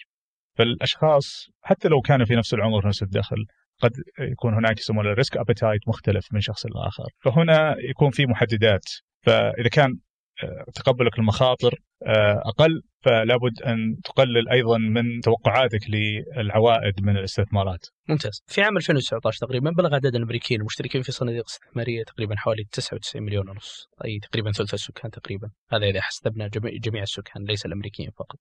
فالأشخاص 0.58 1.48
حتى 1.62 1.88
لو 1.88 2.02
كانوا 2.02 2.26
في 2.26 2.36
نفس 2.36 2.54
العمر 2.54 2.88
نفس 2.88 3.04
الدخل 3.04 3.46
قد 3.80 3.92
يكون 4.20 4.54
هناك 4.54 4.80
يسمونه 4.80 5.10
ال 5.10 5.15
risk 5.15 5.38
appetite 5.38 5.82
مختلف 5.88 6.28
من 6.34 6.42
شخص 6.42 6.66
لاخر 6.66 7.10
فهنا 7.20 7.76
يكون 7.90 8.12
في 8.12 8.26
محددات. 8.26 8.86
فإذا 9.24 9.70
كان 9.70 10.00
آه، 10.44 10.66
تقبلك 10.76 11.20
المخاطر 11.20 11.80
آه، 12.06 12.42
أقل 12.46 12.82
فلا 13.02 13.38
بد 13.38 13.62
أن 13.62 13.96
تقلل 14.04 14.50
أيضا 14.50 14.78
من 14.78 15.22
توقعاتك 15.24 15.80
للعوائد 15.90 17.04
من 17.04 17.18
الاستثمارات. 17.18 17.86
ممتاز. 18.10 18.44
في 18.48 18.62
عام 18.62 18.78
2019 18.78 19.40
تقريبا 19.40 19.72
بلغ 19.72 19.96
عدد 19.96 20.16
الأمريكيين 20.16 20.60
المشتركين 20.60 21.02
في 21.02 21.12
صناديق 21.12 21.44
استثمارية 21.46 22.04
تقريبا 22.04 22.36
حوالي 22.36 22.64
99 22.72 23.24
مليون 23.24 23.50
ونص، 23.50 23.88
أي 24.06 24.20
تقريبا 24.20 24.52
ثلث 24.52 24.74
السكان 24.74 25.12
تقريبا، 25.12 25.50
هذا 25.72 25.86
إذا 25.86 26.02
حسبنا 26.02 26.50
جميع 26.64 27.04
السكان 27.04 27.44
ليس 27.44 27.66
الأمريكيين 27.66 28.10
فقط. 28.20 28.40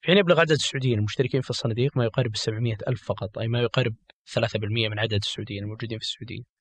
في 0.00 0.06
حين 0.06 0.18
يبلغ 0.18 0.40
عدد 0.40 0.50
السعوديين 0.50 0.98
المشتركين 0.98 1.40
في 1.40 1.50
الصناديق 1.50 1.96
ما 1.96 2.04
يقارب 2.04 2.36
700 2.36 2.76
ألف 2.88 3.02
فقط 3.02 3.38
أي 3.38 3.48
ما 3.48 3.60
يقارب 3.60 3.94
3% 4.24 4.88
من 4.88 4.98
عدد 4.98 5.14
السعوديين 5.14 5.62
الموجودين 5.62 5.98
في 5.98 6.04
السعودية 6.04 6.57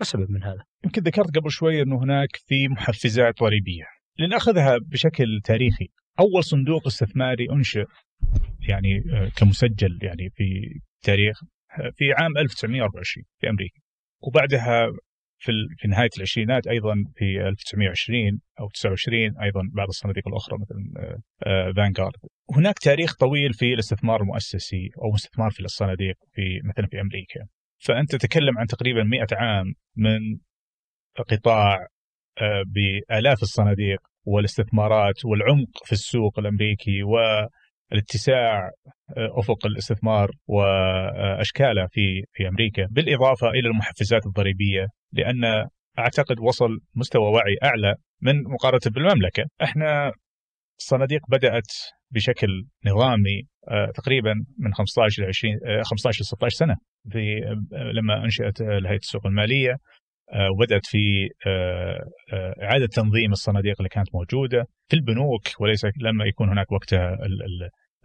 السبب 0.00 0.30
من 0.30 0.42
هذا؟ 0.42 0.64
يمكن 0.84 1.02
ذكرت 1.02 1.38
قبل 1.38 1.50
شوي 1.50 1.82
أنه 1.82 2.02
هناك 2.02 2.28
في 2.46 2.68
محفزات 2.68 3.38
ضريبية. 3.40 3.84
لنأخذها 4.18 4.78
بشكل 4.78 5.40
تاريخي. 5.44 5.88
أول 6.20 6.44
صندوق 6.44 6.86
استثماري 6.86 7.50
أنشئ 7.52 7.84
يعني 8.68 9.02
آه، 9.12 9.28
كمسجل 9.36 9.98
يعني 10.02 10.30
في 10.30 10.80
تاريخ 11.02 11.40
في 11.94 12.12
عام 12.12 12.38
1924 12.38 13.24
في 13.40 13.50
أمريكا. 13.50 13.80
وبعدها 14.20 14.86
في 15.38 15.52
في 15.78 15.88
نهاية 15.88 16.10
العشرينات 16.16 16.66
أيضا 16.66 16.94
في 17.16 17.48
1920 17.48 18.40
أو 18.60 18.68
29 18.68 19.38
أيضا 19.42 19.60
بعض 19.72 19.88
الصناديق 19.88 20.28
الأخرى 20.28 20.58
مثل 20.58 20.74
فانغارد 21.76 22.14
آه، 22.24 22.56
هناك 22.56 22.78
تاريخ 22.78 23.14
طويل 23.14 23.52
في 23.52 23.74
الاستثمار 23.74 24.20
المؤسسي 24.20 24.90
أو 25.02 25.10
الاستثمار 25.10 25.50
في 25.50 25.60
الصناديق 25.60 26.14
في 26.32 26.60
مثلا 26.64 26.86
في 26.86 27.00
أمريكا. 27.00 27.40
فأنت 27.78 28.16
تتكلم 28.16 28.58
عن 28.58 28.66
تقريبا 28.66 29.02
100 29.02 29.26
عام 29.32 29.74
من 29.96 30.38
قطاع 31.28 31.86
آه، 32.40 32.62
بآلاف 32.66 33.42
الصناديق 33.42 33.98
والاستثمارات 34.24 35.24
والعمق 35.24 35.84
في 35.84 35.92
السوق 35.92 36.38
الأمريكي 36.38 37.02
والاتساع 37.02 38.70
آه، 39.16 39.38
أفق 39.38 39.66
الاستثمار 39.66 40.30
وأشكاله 40.46 41.86
في 41.90 42.22
في 42.32 42.48
أمريكا 42.48 42.86
بالإضافة 42.90 43.48
إلى 43.48 43.68
المحفزات 43.68 44.26
الضريبية 44.26 44.86
لأن 45.12 45.68
أعتقد 45.98 46.40
وصل 46.40 46.78
مستوى 46.94 47.30
وعي 47.30 47.56
أعلى 47.64 47.94
من 48.22 48.42
مقارنة 48.42 48.80
بالمملكة. 48.94 49.44
إحنا 49.62 50.12
الصناديق 50.78 51.20
بدأت 51.28 51.72
بشكل 52.10 52.48
نظامي 52.86 53.42
تقريبا 53.94 54.34
من 54.58 54.74
15 54.74 55.22
ل 55.22 55.26
20 55.26 55.54
15 55.82 56.22
ل 56.22 56.24
16 56.24 56.56
سنة 56.56 56.76
في 57.10 57.38
آه، 57.72 57.92
لما 57.92 58.24
أنشئت 58.24 58.62
هيئه 58.62 58.96
السوق 58.96 59.26
المالية 59.26 59.76
وبدأت 60.52 60.86
في 60.86 61.28
إعادة 62.62 62.86
تنظيم 62.86 63.32
الصناديق 63.32 63.74
اللي 63.78 63.88
كانت 63.88 64.14
موجودة 64.14 64.64
في 64.88 64.96
البنوك 64.96 65.42
وليس 65.60 65.86
لما 66.00 66.24
يكون 66.24 66.48
هناك 66.48 66.72
وقتها 66.72 67.18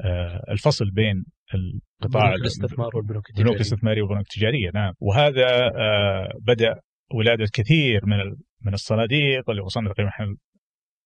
آه، 0.02 0.43
الفصل 0.49 0.91
بين 0.91 1.26
القطاع 1.54 2.34
الاستثمار 2.34 2.89
والبنوك 2.95 3.30
التجارية. 3.30 3.39
البنوك 3.39 3.56
الاستثمارية 3.56 4.02
والبنوك 4.02 4.26
التجارية 4.26 4.71
نعم. 4.73 4.93
وهذا 4.99 5.71
آه، 5.76 6.30
بدأ 6.41 6.76
ولادة 7.13 7.45
كثير 7.54 8.06
من 8.06 8.17
من 8.62 8.73
الصناديق 8.73 9.49
اللي 9.49 9.62
وصلنا 9.62 9.89
تقريبا 9.89 10.12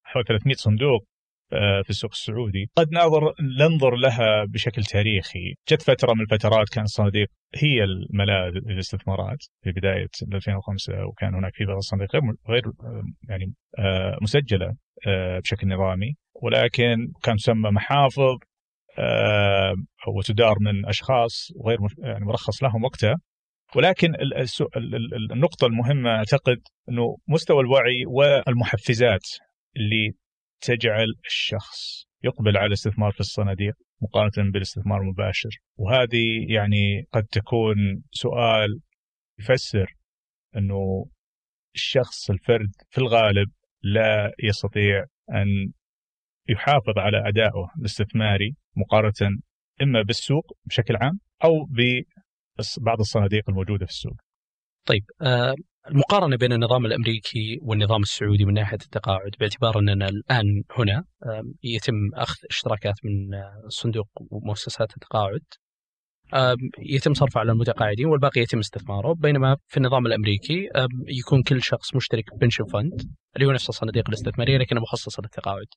حوالي 0.04 0.28
300 0.28 0.56
صندوق 0.56 1.02
آه، 1.02 1.17
في 1.84 1.90
السوق 1.90 2.12
السعودي. 2.12 2.70
قد 2.78 2.88
نظر 2.94 3.34
ننظر 3.60 3.96
لها 3.96 4.46
بشكل 4.46 4.84
تاريخي. 4.84 5.54
جت 5.70 5.82
فترة 5.82 6.14
من 6.14 6.22
الفترات 6.22 6.70
كان 6.70 6.84
الصناديق 6.84 7.28
هي 7.56 7.84
الملاذ 7.84 8.52
للاستثمارات 8.66 9.38
في 9.64 9.72
بداية 9.72 10.10
2005 10.34 11.06
وكان 11.06 11.36
هناك 11.36 11.52
في 11.56 11.66
بعض 11.66 11.78
الصناديق 11.78 12.16
غير 12.16 12.24
غير 12.50 12.64
يعني 13.30 13.54
مسجلة 14.22 14.74
بشكل 15.44 15.68
نظامي. 15.68 16.16
ولكن 16.42 16.96
كان 17.24 17.36
تسمى 17.36 17.72
محافظ 17.72 18.38
آه، 19.00 19.74
وتدار 20.08 20.56
من 20.60 20.86
أشخاص 20.86 21.52
غير 21.66 21.78
يعني 22.00 22.26
مرخص 22.26 22.64
لهم 22.64 22.84
وقتها. 22.84 23.16
ولكن 23.76 24.14
النقطة 25.32 25.68
المهمة 25.68 26.10
أعتقد 26.10 26.58
أنه 26.90 27.18
مستوى 27.28 27.62
الوعي 27.62 28.06
والمحفزات 28.08 29.28
اللي 29.78 30.14
تجعل 30.62 31.08
الشخص 31.26 32.06
يقبل 32.24 32.58
على 32.58 32.68
الاستثمار 32.68 33.12
في 33.12 33.20
الصناديق 33.20 33.74
مقارنة 34.02 34.52
بالاستثمار 34.52 35.02
المباشر 35.02 35.50
وهذه 35.76 36.46
يعني 36.50 37.08
قد 37.12 37.24
تكون 37.24 38.04
سؤال 38.12 38.80
يفسر 39.40 39.96
أنه 40.56 41.06
الشخص 41.76 42.30
الفرد 42.30 42.72
في 42.90 42.98
الغالب 42.98 43.52
لا 43.84 44.32
يستطيع 44.44 45.06
أن 45.32 45.72
يحافظ 46.50 46.98
على 46.98 47.28
أدائه 47.28 47.68
الاستثماري 47.80 48.56
مقارنة 48.76 49.38
إما 49.82 50.02
بالسوق 50.02 50.58
بشكل 50.66 50.96
عام 50.96 51.20
أو 51.44 51.66
ببعض 51.70 53.00
الصناديق 53.00 53.50
الموجودة 53.50 53.86
في 53.86 53.92
السوق. 53.92 54.16
طيب 54.86 55.04
آه 55.22 55.56
المقارنة 55.92 56.38
بين 56.38 56.54
النظام 56.54 56.86
الأمريكي 56.86 57.60
والنظام 57.62 58.02
السعودي 58.02 58.46
من 58.46 58.54
ناحية 58.54 58.78
التقاعد 58.86 59.32
باعتبار 59.40 59.80
أننا 59.80 60.10
الآن 60.10 60.64
هنا 60.78 61.04
يتم 61.64 61.94
أخذ 62.14 62.36
اشتراكات 62.50 62.96
من 63.04 63.34
آه 63.34 63.62
صندوق 63.68 64.08
ومؤسسات 64.32 64.92
التقاعد. 64.94 65.42
يتم 66.80 67.14
صرفه 67.14 67.40
على 67.40 67.52
المتقاعدين 67.52 68.06
والباقي 68.06 68.42
يتم 68.42 68.60
استثماره. 68.60 69.14
بينما 69.14 69.58
في 69.68 69.78
النظام 69.78 70.06
الأمريكي 70.06 70.68
آه 70.76 70.88
يكون 71.08 71.44
كل 71.44 71.64
شخص 71.64 71.96
مشترك 71.96 72.24
بنشن 72.42 72.66
فند 72.66 73.02
اللي 73.36 73.48
هو 73.48 73.52
نفس 73.52 73.70
الصناديق 73.70 74.08
الاستثمارية 74.08 74.58
لكنه 74.58 74.82
مخصصة 74.82 75.22
للتقاعد. 75.22 75.68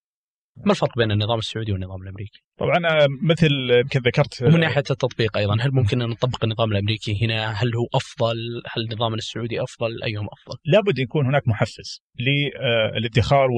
ما 0.57 0.73
الفرق 0.73 0.99
بين 0.99 1.12
النظام 1.12 1.38
السعودي 1.38 1.73
والنظام 1.73 2.03
الأمريكي؟ 2.03 2.42
طبعا 2.61 3.07
مثل 3.23 3.51
يمكن 3.70 4.01
ذكرت 4.01 4.42
ومن 4.42 4.61
ناحية 4.61 4.83
التطبيق 4.90 5.37
أيضا 5.37 5.57
هل 5.61 5.70
ممكن 5.73 6.03
أن 6.03 6.09
نطبق 6.09 6.44
النظام 6.44 6.73
الأمريكي 6.73 7.25
هنا؟ 7.25 7.51
هل 7.51 7.75
هو 7.75 7.87
أفضل؟ 7.94 8.37
هل 8.73 8.83
النظام 8.83 9.14
السعودي 9.14 9.62
أفضل؟ 9.62 10.03
أيهم 10.03 10.27
أفضل؟ 10.33 10.59
لابد 10.64 10.99
يكون 10.99 11.27
هناك 11.27 11.49
محفز 11.49 12.03
للادخار 12.18 13.49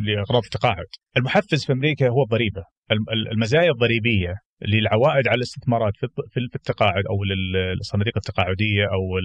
لأغراض 0.00 0.42
التقاعد. 0.44 0.86
المحفز 1.16 1.64
في 1.64 1.72
أمريكا 1.72 2.08
هو 2.08 2.22
الضريبة، 2.22 2.64
المزايا 3.32 3.70
الضريبية 3.70 4.34
للعوائد 4.62 5.28
على 5.28 5.36
الاستثمارات 5.36 5.92
في 6.30 6.40
التقاعد 6.54 7.04
أو 7.10 7.24
للصناديق 7.24 8.16
التقاعدية 8.16 8.84
أو 8.84 9.18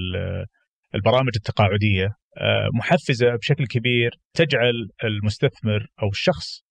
البرامج 0.95 1.31
التقاعدية 1.35 2.05
آه، 2.37 2.69
محفزة 2.73 3.35
بشكل 3.35 3.65
كبير 3.67 4.11
تجعل 4.33 4.89
المستثمر 5.03 5.87
أو 6.03 6.09
الشخص 6.09 6.61
آه، 6.61 6.66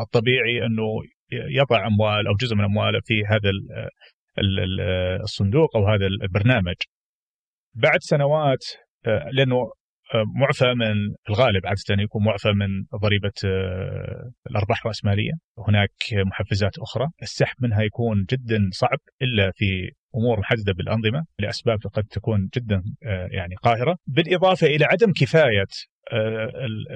الطبيعي 0.00 0.66
أنه 0.66 0.84
يضع 1.32 1.86
أموال 1.86 2.26
أو 2.26 2.34
جزء 2.40 2.56
من 2.56 2.64
امواله 2.64 3.00
في 3.04 3.22
هذا 3.26 3.50
الصندوق 5.22 5.76
أو 5.76 5.88
هذا 5.88 6.06
البرنامج. 6.06 6.76
بعد 7.74 7.98
سنوات 8.00 8.64
آه، 9.06 9.28
لأنه 9.32 9.56
معفى 10.40 10.74
من 10.74 11.14
الغالب 11.28 11.66
عادة 11.66 12.02
يكون 12.02 12.24
معفى 12.24 12.52
من 12.52 12.98
ضريبة 13.02 13.32
الأرباح 14.50 14.80
الرأسمالية. 14.80 15.32
هناك 15.68 15.90
محفزات 16.26 16.78
أخرى. 16.78 17.06
السحب 17.22 17.56
منها 17.60 17.82
يكون 17.82 18.24
جدا 18.30 18.68
صعب 18.70 18.98
إلا 19.22 19.52
في 19.54 19.90
أمور 20.16 20.40
محددة 20.40 20.72
بالأنظمة 20.72 21.24
لأسباب 21.38 21.78
قد 21.92 22.04
تكون 22.04 22.48
جدا 22.56 22.82
يعني 23.30 23.54
قاهرة. 23.54 23.96
بالإضافة 24.06 24.66
إلى 24.66 24.84
عدم 24.84 25.12
كفاية 25.12 25.66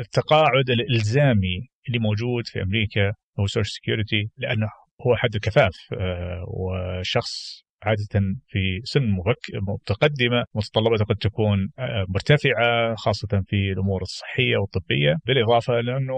التقاعد 0.01 0.71
الإلزامي 0.71 1.72
اللي 1.89 1.99
موجود 1.99 2.47
في 2.47 2.63
أمريكا 2.63 3.13
هو 3.41 3.47
social 3.47 3.67
security 3.67 4.31
لأنه 4.37 4.69
هو 5.07 5.17
حد 5.17 5.35
الكفاف 5.35 5.77
آه، 5.93 6.45
وشخص 6.49 7.63
عادة 7.83 8.21
في 8.49 8.81
سن 8.85 9.17
متقدمة 9.53 10.45
متطلباته 10.55 11.05
قد 11.05 11.17
تكون 11.17 11.69
آه، 11.79 12.07
مرتفعة 12.09 12.95
خاصة 12.95 13.43
في 13.47 13.73
الأمور 13.73 14.03
الصحية 14.03 14.57
والطبية. 14.57 15.17
بالإضافة 15.27 15.81
لأنه 15.81 16.15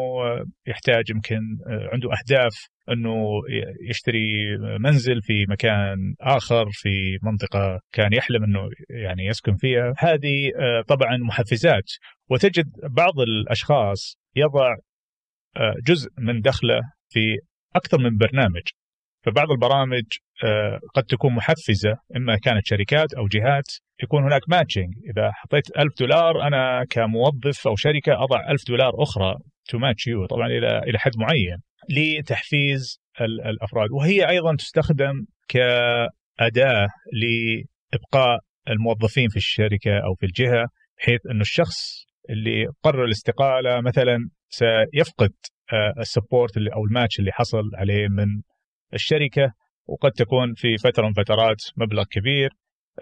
يحتاج 0.67 1.11
يمكن 1.11 1.41
آه، 1.69 1.89
عنده 1.93 2.09
أهداف 2.13 2.69
أنه 2.89 3.17
يشتري 3.91 4.57
منزل 4.81 5.23
في 5.23 5.47
مكان 5.49 6.15
آخر 6.21 6.67
في 6.73 7.19
منطقة 7.23 7.81
كان 7.93 8.13
يحلم 8.13 8.45
أنه 8.45 8.61
يعني 8.91 9.27
يسكن 9.27 9.57
فيها. 9.57 9.95
هذه 9.99 10.51
طبعا 10.89 11.17
محفزات. 11.17 11.91
وتجد 12.31 12.67
بعض 12.91 13.21
الأشخاص 13.21 14.19
يضع 14.37 14.75
جزء 15.87 16.11
من 16.19 16.41
دخله 16.41 16.81
في 17.09 17.37
أكثر 17.77 17.99
من 17.99 18.17
برنامج. 18.17 18.63
فبعض 19.25 19.51
البرامج 19.51 20.05
آه، 20.45 20.81
قد 20.95 21.03
تكون 21.03 21.35
محفزة 21.35 21.97
إما 22.17 22.37
كانت 22.37 22.67
شركات 22.67 23.15
أو 23.15 23.27
جهات 23.27 23.65
يكون 24.03 24.23
هناك 24.23 24.41
matching 24.49 24.95
إذا 25.11 25.31
حطيت 25.33 25.77
ألف 25.79 25.93
دولار 26.01 26.47
أنا 26.47 26.85
كموظف 26.91 27.67
أو 27.67 27.77
شركة 27.77 28.13
أضع 28.13 28.51
ألف 28.51 28.63
دولار 28.69 28.93
أخرى 29.03 29.35
to 29.69 29.79
match 29.79 30.07
you 30.07 30.27
طبعا 30.27 30.47
إلى 30.47 30.79
إلى 30.79 30.99
حد 30.99 31.13
معين 31.17 31.59
لتحفيز 31.91 33.01
الأفراد. 33.21 33.91
وهي 33.91 34.29
أيضا 34.29 34.57
تستخدم 34.57 35.25
كأداة 35.49 36.89
لإبقاء 37.13 38.39
الموظفين 38.69 39.29
في 39.29 39.37
الشركة 39.37 39.99
أو 39.99 40.15
في 40.15 40.27
الجهة 40.27 40.67
بحيث 40.99 41.21
إنه 41.31 41.41
الشخص 41.41 42.07
اللي 42.31 42.67
قرر 42.83 43.05
الاستقالة 43.05 43.81
مثلا 43.81 44.19
سيفقد 44.49 45.33
آه، 45.73 45.95
السبورت 46.01 46.57
اللي 46.57 46.73
أو 46.73 46.85
الماتش 46.85 47.19
اللي 47.19 47.33
حصل 47.33 47.71
عليه 47.75 48.09
من 48.09 48.27
الشركة 48.95 49.53
وقد 49.87 50.11
تكون 50.13 50.55
في 50.57 50.77
فترة 50.77 51.07
من 51.07 51.13
فترات 51.13 51.57
مبلغ 51.77 52.05
كبير 52.11 52.51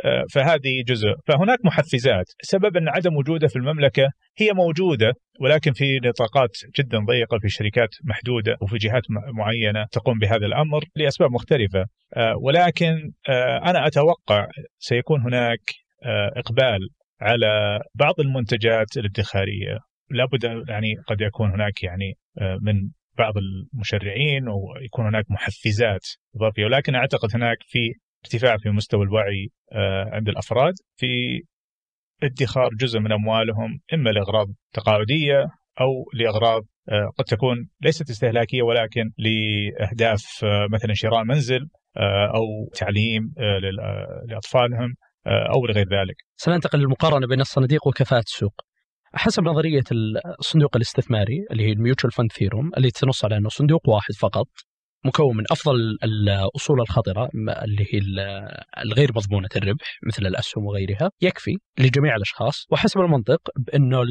آه، 0.04 0.24
فهذه 0.34 0.82
جزء. 0.86 1.08
فهناك 1.26 1.58
محفزات. 1.64 2.24
سبب 2.42 2.76
أن 2.76 2.88
عدم 2.88 3.16
وجودها 3.16 3.48
في 3.48 3.56
المملكة 3.56 4.08
هي 4.38 4.52
موجودة 4.52 5.12
ولكن 5.40 5.72
في 5.72 5.98
نطاقات 6.04 6.50
جدا 6.78 6.98
ضيقة 6.98 7.38
في 7.42 7.48
شركات 7.48 7.88
محدودة 8.04 8.56
وفي 8.62 8.76
جهات 8.76 9.02
معينة 9.34 9.86
تقوم 9.92 10.18
بهذا 10.18 10.46
الأمر 10.46 10.84
لأسباب 10.96 11.30
مختلفة. 11.30 11.86
آه، 12.16 12.34
ولكن 12.42 13.12
أنا 13.64 13.86
أتوقع 13.86 14.46
سيكون 14.78 15.20
هناك 15.20 15.60
إقبال 16.36 16.88
على 17.20 17.80
بعض 17.94 18.20
المنتجات 18.20 18.96
الادخارية. 18.96 19.78
لابد 20.12 20.68
يعني 20.68 20.94
قد 21.06 21.20
يكون 21.20 21.50
هناك 21.50 21.82
يعني 21.82 22.18
آه، 22.38 22.58
من 22.62 22.90
بعض 23.18 23.34
المشرعين 23.36 24.48
ويكون 24.48 25.06
هناك 25.06 25.24
محفزات 25.30 26.06
إضافية 26.36 26.64
ولكن 26.64 26.94
أعتقد 26.94 27.28
هناك 27.34 27.56
في 27.66 27.78
ارتفاع 28.24 28.56
في 28.56 28.70
مستوى 28.70 29.02
الوعي 29.02 29.48
آه، 29.72 30.10
عند 30.12 30.28
الأفراد 30.28 30.74
في 30.96 31.40
ادخار 32.22 32.68
جزء 32.80 32.98
من 32.98 33.12
أموالهم 33.12 33.80
إما 33.94 34.10
لأغراض 34.10 34.46
تقاعدية 34.72 35.46
أو 35.80 36.04
لأغراض 36.14 36.62
آه، 36.88 37.10
قد 37.18 37.24
تكون 37.24 37.68
ليست 37.80 38.10
استهلاكية 38.10 38.62
ولكن 38.62 39.10
لأهداف 39.18 40.44
مثلا 40.72 40.94
شراء 40.94 41.24
منزل 41.24 41.68
أو 42.34 42.70
تعليم 42.74 43.34
لأطفالهم 44.28 44.94
أو 45.26 45.66
لغير 45.66 45.88
ذلك. 45.88 46.16
سننتقل 46.36 46.78
للمقارنة 46.78 47.26
بين 47.26 47.40
الصناديق 47.40 47.86
وكفاءة 47.86 48.22
السوق. 48.26 48.54
حسب 49.14 49.42
نظرية 49.42 49.84
الصندوق 50.38 50.76
الاستثماري 50.76 51.46
اللي 51.50 51.66
هي 51.66 51.72
ال 51.72 51.78
mutual 51.78 52.12
fund 52.12 52.32
theorem 52.32 52.70
اللي 52.76 52.90
تنص 52.90 53.24
على 53.24 53.36
إنه 53.36 53.48
صندوق 53.48 53.88
واحد 53.88 54.14
فقط 54.14 54.48
مكون 55.04 55.36
من 55.36 55.44
أفضل 55.50 55.74
الأصول 56.04 56.80
الخطره 56.80 57.28
اللي 57.64 57.86
هي 57.90 58.00
الغير 58.82 59.10
مضمونة 59.16 59.48
الربح 59.56 59.98
مثل 60.06 60.26
الأسهم 60.26 60.66
وغيرها 60.66 61.10
يكفي 61.20 61.58
لجميع 61.78 62.16
الأشخاص 62.16 62.66
وحسب 62.70 63.00
المنطق 63.00 63.40
بإنه 63.56 64.02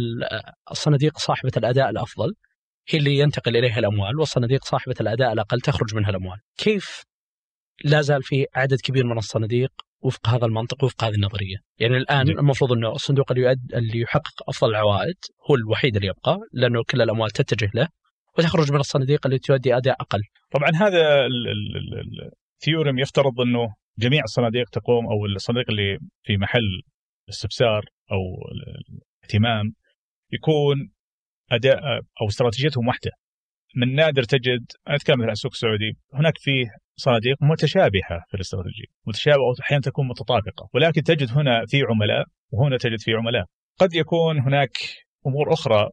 الصناديق 0.71 1.17
صاحبة 1.17 1.51
الأداء 1.57 1.89
الأفضل 1.89 2.33
هي 2.89 2.99
اللي 2.99 3.17
ينتقل 3.17 3.57
إليها 3.57 3.79
الأموال 3.79 4.19
والصناديق 4.19 4.65
صاحبة 4.65 4.95
الأداء 5.01 5.33
الأقل 5.33 5.61
تخرج 5.61 5.95
منها 5.95 6.09
الأموال. 6.09 6.37
كيف 6.57 7.03
لا 7.83 8.01
زال 8.01 8.23
في 8.23 8.45
عدد 8.55 8.81
كبير 8.81 9.05
من 9.05 9.17
الصناديق 9.17 9.71
وفق 10.01 10.29
هذا 10.29 10.45
المنطق 10.45 10.83
وفق 10.83 11.03
هذه 11.03 11.15
النظرية. 11.15 11.57
يعني 11.79 11.97
الآن 11.97 12.25
جي. 12.25 12.31
المفروض 12.31 12.71
أنه 12.71 12.91
الصندوق 12.91 13.31
اللي 13.31 13.43
يؤد 13.43 13.73
اللي 13.73 13.99
يحقق 13.99 14.49
أفضل 14.49 14.69
العوائد 14.69 15.15
هو 15.49 15.55
الوحيد 15.55 15.95
اللي 15.95 16.07
يبقى 16.07 16.39
لأنه 16.53 16.83
كل 16.89 17.01
الأموال 17.01 17.31
تتجه 17.31 17.69
له 17.73 17.87
وتخرج 18.37 18.71
من 18.71 18.79
الصناديق 18.79 19.27
اللي 19.27 19.39
تؤدي 19.39 19.77
أداء 19.77 19.95
أقل. 20.01 20.19
طبعا 20.51 20.69
هذا 20.75 21.27
الثيورم 22.57 22.99
يفترض 22.99 23.41
أنه 23.41 23.75
جميع 23.97 24.23
الصناديق 24.23 24.69
تقوم 24.69 25.05
أو 25.05 25.25
الصناديق 25.25 25.69
اللي 25.69 25.97
في 26.23 26.37
محل 26.37 26.81
استفسار 27.29 27.85
أو 28.11 28.17
الاهتمام 29.21 29.73
يكون 30.33 30.91
أداء 31.51 31.79
أو 32.21 32.27
استراتيجيتهم 32.27 32.87
واحدة. 32.87 33.11
من 33.75 33.95
نادر 33.95 34.23
تجد 34.23 34.65
أنا 34.87 34.95
أتكلم 34.95 35.21
عن 35.21 35.29
السوق 35.29 35.51
السعودي 35.51 35.97
هناك 36.13 36.37
فيه 36.37 36.65
صناديق 37.05 37.37
متشابهة 37.41 38.17
في 38.29 38.33
الاستراتيجية، 38.35 38.89
متشابهة 39.07 39.45
وأحيانا 39.47 39.81
تكون 39.81 40.07
متطابقة، 40.07 40.69
ولكن 40.73 41.01
تجد 41.01 41.29
هنا 41.37 41.65
في 41.65 41.77
عملاء 41.89 42.25
وهنا 42.51 42.77
تجد 42.77 42.99
في 42.99 43.13
عملاء. 43.13 43.45
قد 43.79 43.93
يكون 43.93 44.39
هناك 44.39 44.71
أمور 45.27 45.53
أخرى 45.53 45.89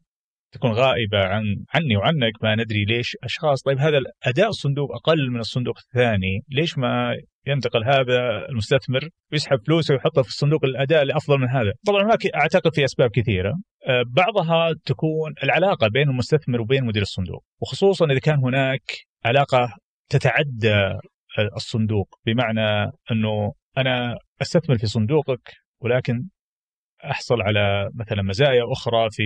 تكون 0.53 0.73
غائبة 0.73 1.19
عن 1.19 1.43
عني 1.75 1.97
وعنك 1.97 2.33
ما 2.43 2.55
ندري 2.55 2.85
ليش 2.85 3.17
أشخاص. 3.25 3.63
طيب 3.63 3.79
هذا 3.79 3.99
أداء 4.23 4.49
الصندوق 4.49 4.89
أقل 4.95 5.31
من 5.31 5.41
الصندوق 5.41 5.79
الثاني، 5.79 6.41
ليش 6.49 6.79
ما 6.79 7.17
ينتقل 7.47 7.85
هذا 7.85 8.47
المستثمر 8.49 9.09
ويسحب 9.33 9.59
فلوسه 9.67 9.95
ويحطها 9.95 10.23
في 10.23 10.29
الصندوق 10.29 10.65
الأداء 10.65 11.03
اللي 11.03 11.17
أفضل 11.17 11.39
من 11.39 11.49
هذا؟ 11.49 11.73
طبعا 11.87 12.05
هناك 12.05 12.27
أعتقد 12.35 12.75
في 12.75 12.85
أسباب 12.85 13.11
كثيرة، 13.11 13.53
آه، 13.89 14.03
بعضها 14.17 14.75
تكون 14.85 15.35
العلاقة 15.43 15.89
بين 15.89 16.09
المستثمر 16.09 16.61
وبين 16.61 16.85
مدير 16.85 17.03
الصندوق، 17.03 17.45
وخصوصا 17.63 18.07
إذا 18.07 18.19
كان 18.19 18.39
هناك 18.39 18.83
علاقة 19.25 19.69
تتعدى 20.09 20.99
الصندوق 21.57 22.19
بمعنى 22.27 22.91
أنه 23.13 23.53
أنا 23.79 24.19
أستثمر 24.43 24.79
في 24.79 24.87
صندوقك 24.87 25.53
ولكن 25.81 26.29
أحصل 27.05 27.43
على 27.43 27.91
مثلا 27.95 28.23
مزايا 28.23 28.63
أخرى 28.73 29.09
في 29.11 29.23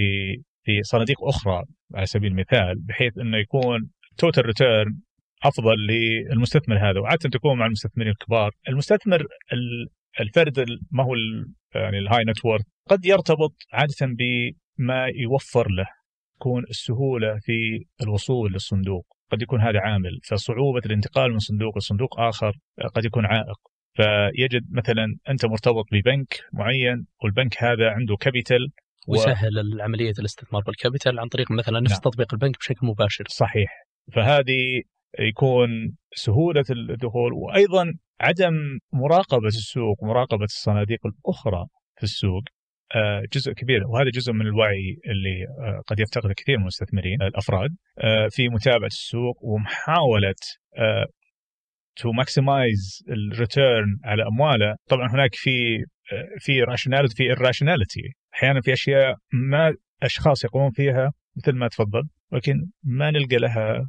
في 0.64 0.82
صناديق 0.82 1.24
أخرى 1.24 1.62
على 1.94 2.06
سبيل 2.06 2.32
المثال 2.32 2.74
بحيث 2.88 3.18
أنه 3.18 3.38
يكون 3.38 3.90
total 4.18 4.46
return 4.46 5.00
أفضل 5.44 5.76
للمستثمر 5.76 6.90
هذا 6.90 7.00
وعادة 7.00 7.30
تكون 7.30 7.58
مع 7.58 7.66
المستثمرين 7.66 8.10
الكبار. 8.10 8.50
المستثمر 8.68 9.26
الفرد 10.20 10.66
ما 10.90 11.04
هو 11.04 11.14
يعني 11.74 11.98
ال 11.98 12.24
high 12.24 12.37
net 12.37 12.47
worth 12.47 12.62
قد 12.90 13.04
يرتبط 13.04 13.54
عادة 13.72 14.14
بما 14.18 15.06
يوفر 15.06 15.70
له 15.70 15.86
تكون 16.34 16.64
السهولة 16.70 17.38
في 17.42 17.84
الوصول 18.02 18.52
للصندوق. 18.52 19.06
قد 19.32 19.42
يكون 19.42 19.60
هذا 19.60 19.80
عامل. 19.80 20.20
فصعوبة 20.24 20.82
الانتقال 20.86 21.32
من 21.32 21.38
صندوق 21.38 21.78
لصندوق 21.78 22.20
آخر 22.20 22.52
قد 22.94 23.04
يكون 23.04 23.26
عائق. 23.26 23.58
فيجد 23.96 24.62
مثلا 24.70 25.06
أنت 25.28 25.46
مرتبط 25.46 25.84
ببنك 25.92 26.40
معين 26.52 27.06
والبنك 27.22 27.62
هذا 27.62 27.90
عنده 27.90 28.16
كابيتال 28.16 28.68
و... 29.08 29.12
ويسهل 29.12 29.80
عملية 29.80 30.12
الاستثمار 30.18 30.62
بالكابيتال 30.62 31.20
عن 31.20 31.28
طريق 31.28 31.50
مثلا 31.50 31.80
نفس 31.80 31.92
نعم. 31.92 32.00
تطبيق 32.00 32.34
البنك 32.34 32.58
بشكل 32.58 32.86
مباشر. 32.86 33.24
صحيح. 33.28 33.70
فهذه 34.14 34.82
يكون 35.18 35.68
سهولة 36.14 36.64
الدخول 36.70 37.32
وأيضا 37.32 37.94
عدم 38.20 38.54
مراقبة 38.92 39.46
السوق 39.46 40.04
مراقبة 40.04 40.44
الصناديق 40.44 41.00
الأخرى 41.06 41.66
في 41.96 42.02
السوق. 42.02 42.42
جزء 43.32 43.52
كبير 43.52 43.86
وهذا 43.86 44.10
جزء 44.10 44.32
من 44.32 44.46
الوعي 44.46 44.96
اللي 45.06 45.44
آه، 45.44 45.82
قد 45.86 46.00
يفتقده 46.00 46.34
كثير 46.36 46.56
من 46.56 46.62
المستثمرين 46.62 47.22
الأفراد 47.22 47.70
آه، 47.98 48.28
في 48.30 48.48
متابعة 48.48 48.86
السوق 48.86 49.44
ومحاولة 49.44 50.34
to 51.96 52.12
maximize 52.12 53.04
ال 53.08 53.21
return 53.21 53.98
على 54.04 54.22
أمواله. 54.26 54.76
طبعا 54.88 55.10
هناك 55.10 55.30
في 55.34 55.78
في 56.38 56.62
rationality 56.62 57.14
في 57.14 57.34
irrationality. 57.34 58.12
أحيانا 58.34 58.60
في 58.60 58.72
أشياء 58.72 59.16
ما 59.32 59.74
أشخاص 60.02 60.44
يقومون 60.44 60.70
فيها 60.70 61.12
مثل 61.36 61.52
ما 61.52 61.68
تفضل 61.68 62.02
ولكن 62.32 62.54
ما 62.82 63.10
نلقى 63.10 63.36
لها 63.36 63.80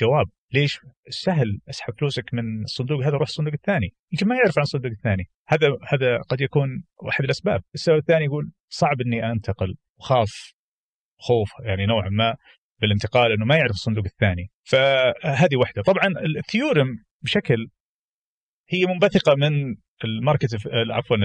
جواب. 0.00 0.26
ليش 0.52 0.80
سهل 1.08 1.58
اسحب 1.70 1.94
فلوسك 1.98 2.34
من 2.34 2.62
الصندوق 2.64 3.00
هذا 3.00 3.16
روح 3.16 3.28
الصندوق 3.28 3.52
الثاني؟ 3.52 3.94
يمكن 4.12 4.28
ما 4.28 4.36
يعرف 4.36 4.58
عن 4.58 4.62
الصندوق 4.62 4.90
الثاني. 4.90 5.24
هذا 5.48 5.68
هذا 5.88 6.18
قد 6.18 6.40
يكون 6.40 6.84
واحد 7.02 7.24
الأسباب. 7.24 7.62
السبب 7.74 7.96
الثاني 7.96 8.24
يقول 8.24 8.52
صعب 8.68 9.00
إني 9.00 9.32
أنتقل. 9.32 9.74
وخاف 9.98 10.52
خوف 11.18 11.50
يعني 11.64 11.86
نوعا 11.86 12.08
ما 12.08 12.36
بالانتقال 12.80 13.32
إنه 13.32 13.44
ما 13.44 13.56
يعرف 13.56 13.70
الصندوق 13.70 14.04
الثاني. 14.04 14.50
فهذه 14.64 15.56
واحدة. 15.56 15.82
طبعا 15.82 16.04
ال 16.36 16.43
theorem 16.43 16.88
بشكل 17.22 17.68
هي 18.70 18.86
منبثقة 18.86 19.34
من 19.34 19.76
ال 20.04 20.11
market 20.11 20.56
عفوا 20.90 21.16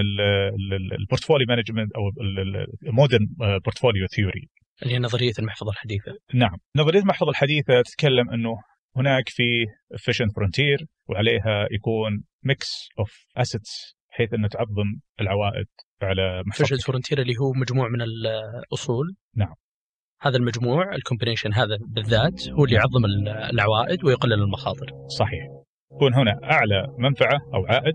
ال 1.00 1.05
portfolio 1.05 1.46
management 1.48 1.92
أو 1.92 2.02
ال 2.86 2.92
modern 2.92 3.26
portfolio 3.38 4.06
theory 4.06 4.48
اللي 4.82 4.94
هي 4.94 4.98
نظرية 4.98 5.32
المحفظة 5.38 5.70
الحديثة. 5.70 6.12
نعم. 6.34 6.56
نظرية 6.76 7.00
المحفظة 7.00 7.30
الحديثة 7.30 7.82
تتكلم 7.82 8.30
إنه 8.30 8.56
هناك 8.96 9.28
في 9.28 9.66
efficient 9.94 10.34
frontier 10.34 10.86
وعليها 11.08 11.68
يكون 11.70 12.24
mix 12.44 12.88
of 12.98 13.26
assets 13.36 13.96
بحيث 14.10 14.34
أنه 14.34 14.48
تعظم 14.48 15.00
العوائد 15.20 15.66
على 16.02 16.42
efficient 16.54 16.86
frontier 16.86 17.18
اللي 17.18 17.34
هو 17.40 17.52
مجموع 17.52 17.88
من 17.88 18.02
الأصول. 18.02 19.14
نعم. 19.36 19.54
هذا 20.20 20.36
المجموع 20.36 20.94
ال 20.94 20.99
combination 20.99 21.54
هذا 21.54 21.78
بالذات 21.88 22.48
هو 22.48 22.64
اللي 22.64 22.76
يعظم 22.76 23.04
العوائد 23.52 24.04
ويقلل 24.04 24.42
المخاطر. 24.42 24.92
صحيح. 25.18 25.44
يكون 25.92 26.14
هنا 26.14 26.40
أعلى 26.44 26.86
منفعة 26.98 27.38
أو 27.54 27.66
عائد 27.66 27.94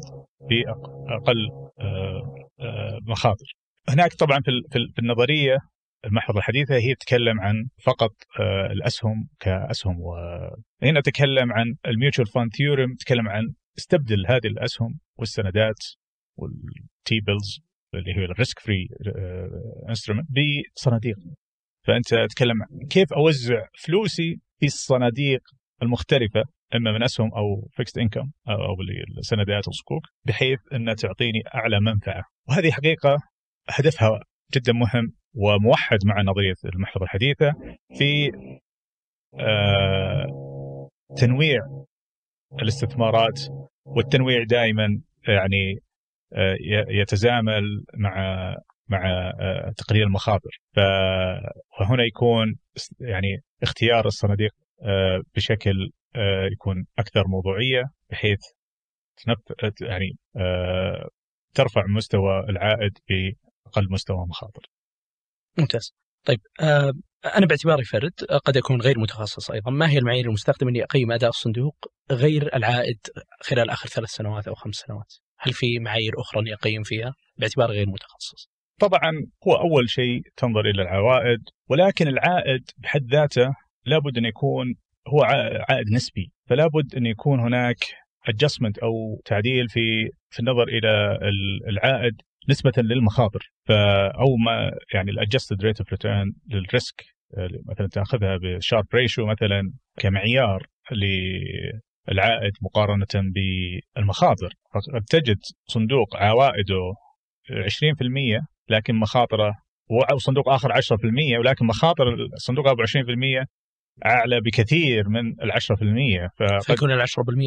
باقل 0.50 1.50
آه، 1.80 2.36
آه، 2.60 3.00
مخاطر. 3.08 3.46
هناك 3.90 4.14
طبعا 4.14 4.40
في 4.72 5.00
النظرية 5.00 5.58
المحفظة 6.06 6.38
الحديثة 6.38 6.76
هي 6.76 6.96
تتكلم 6.96 7.42
عن 7.42 7.68
فقط 7.84 8.12
آه، 8.40 8.72
الأسهم 8.72 9.30
كأسهم 9.40 10.00
وهنا 10.02 11.02
تتكلم 11.02 11.52
عن 11.52 11.76
ال 11.88 11.93
mutual 11.93 12.28
fund 12.28 12.52
theorem 12.56 12.96
تتكلم 12.96 13.30
عن 13.30 13.54
استبدل 13.78 14.26
هذه 14.28 14.48
الأسهم 14.48 15.00
والسندات 15.18 15.80
وال 16.38 17.20
T-bills 17.26 17.60
اللي 17.96 18.14
هي 18.18 18.26
ال 18.26 18.32
risk 18.32 18.60
free 18.60 18.88
instrument 19.90 20.28
بصناديق. 20.76 21.18
فأنت 21.88 22.08
تتكلم 22.08 22.56
كيف 22.90 23.14
أوزع 23.14 23.68
فلوسي 23.78 24.40
في 24.60 24.66
الصناديق 24.66 25.42
المختلفة 25.84 26.44
إما 26.76 26.92
من 26.92 27.04
أسهم 27.04 27.34
أو 27.34 27.70
فيكست 27.72 27.98
انكم 27.98 28.32
أو 28.48 28.82
السندات 29.18 29.68
والصكوك 29.68 30.04
بحيث 30.26 30.60
إنها 30.74 30.94
تعطيني 30.94 31.44
أعلى 31.56 31.80
منفعة. 31.80 32.24
وهذه 32.50 32.72
حقيقة 32.72 33.18
هدفها 33.70 34.20
جدا 34.56 34.74
مهم 34.74 35.14
وموحد 35.36 35.98
مع 36.06 36.22
نظرية 36.22 36.56
المحفظة 36.66 37.04
الحديثة 37.04 37.54
في 37.98 38.32
آه، 39.40 40.90
تنويع 41.18 41.60
الاستثمارات 42.62 43.42
والتنويع 43.86 44.44
دائما 44.44 45.02
يعني 45.28 45.80
آه، 46.34 46.58
يتزامل 46.90 47.86
مع 47.94 48.16
مع 48.88 49.32
آه، 49.40 49.74
تقليل 49.78 50.04
المخاطر 50.04 50.62
فهنا 50.76 52.04
يكون 52.08 52.56
يعني 53.00 53.44
اختيار 53.64 54.06
الصناديق 54.06 54.52
بشكل 55.36 55.92
يكون 56.52 56.86
أكثر 57.00 57.28
موضوعية 57.28 57.84
بحيث 58.10 58.40
يعني 59.82 60.18
ترفع 61.54 61.84
مستوى 61.88 62.40
العائد 62.40 62.98
بأقل 63.10 63.88
مستوى 63.92 64.26
مخاطر. 64.28 64.62
ممتاز. 65.58 65.94
طيب 66.26 66.40
آه 66.62 66.94
أنا 67.36 67.46
باعتباري 67.46 67.84
فرد 67.84 68.14
قد 68.46 68.58
اكون 68.58 68.82
غير 68.82 69.00
متخصص 69.00 69.52
أيضا، 69.52 69.72
ما 69.72 69.90
هي 69.90 69.98
المعايير 69.98 70.26
المستخدمة 70.26 70.72
لاقيم 70.72 71.12
أداء 71.12 71.30
الصندوق 71.30 71.76
غير 72.12 72.56
العائد 72.56 73.00
خلال 73.42 73.70
آخر 73.70 73.90
ثلاث 73.90 74.10
سنوات 74.10 74.48
أو 74.48 74.56
خمس 74.56 74.76
سنوات؟ 74.76 75.14
هل 75.40 75.54
في 75.54 75.80
معايير 75.80 76.12
أخرى 76.18 76.42
أني 76.42 76.54
أقيم 76.54 76.84
فيها 76.84 77.14
باعتباري 77.38 77.74
غير 77.74 77.90
متخصص؟ 77.90 78.50
طبعا 78.80 79.12
هو 79.48 79.54
أول 79.54 79.90
شيء 79.90 80.22
تنظر 80.38 80.60
إلى 80.60 80.82
العوائد، 80.82 81.40
ولكن 81.70 82.08
العائد 82.08 82.64
بحد 82.78 83.06
ذاته 83.12 83.54
لابد 83.86 84.18
أن 84.18 84.26
يكون 84.26 84.76
هو 85.08 85.24
عائد 85.70 85.92
نسبي، 85.94 86.32
فلا 86.50 86.68
بد 86.68 86.96
أن 86.96 87.06
يكون 87.06 87.40
هناك 87.40 87.78
adjustment 88.28 88.78
أو 88.78 89.22
تعديل 89.26 89.70
في 89.70 90.10
في 90.30 90.40
النظر 90.40 90.64
إلى 90.64 91.20
العائد 91.68 92.22
نسبة 92.50 92.72
للمخاطر. 92.78 93.52
أو 94.20 94.36
ما 94.46 94.72
يعني 94.94 95.12
ال 95.12 95.17
adjusted 95.17 95.64
rate 95.64 95.80
of 95.80 95.92
return 95.92 96.34
لل 96.50 96.68
risk 96.68 97.04
مثلا 97.70 97.88
تأخذها 97.88 98.38
ب 98.38 98.45
Sharpe 98.45 98.86
ratio 98.94 99.26
مثلا 99.26 99.74
كمعيار 100.00 100.68
للعائد 100.92 102.54
مقارنة 102.62 103.32
بالمخاطر. 103.96 104.50
فقد 104.74 105.04
تجد 105.10 105.38
صندوق 105.66 106.16
عوائده 106.16 106.94
20% 107.50 108.46
لكن 108.70 108.96
مخاطره 108.96 109.56
أو 110.12 110.18
صندوق 110.18 110.50
آخر 110.50 110.72
10% 110.72 111.38
ولكن 111.40 111.66
مخاطر 111.66 112.14
الصندوق 112.14 112.68
أبو 112.68 112.82
20% 112.82 113.46
أعلى 114.06 114.42
بكثير 114.42 115.10
من 115.10 115.28
ال 115.42 115.52
10% 115.52 115.58
فقد 116.40 116.62
فيكون 116.62 116.92
ال 116.92 117.02
10% 117.02 117.06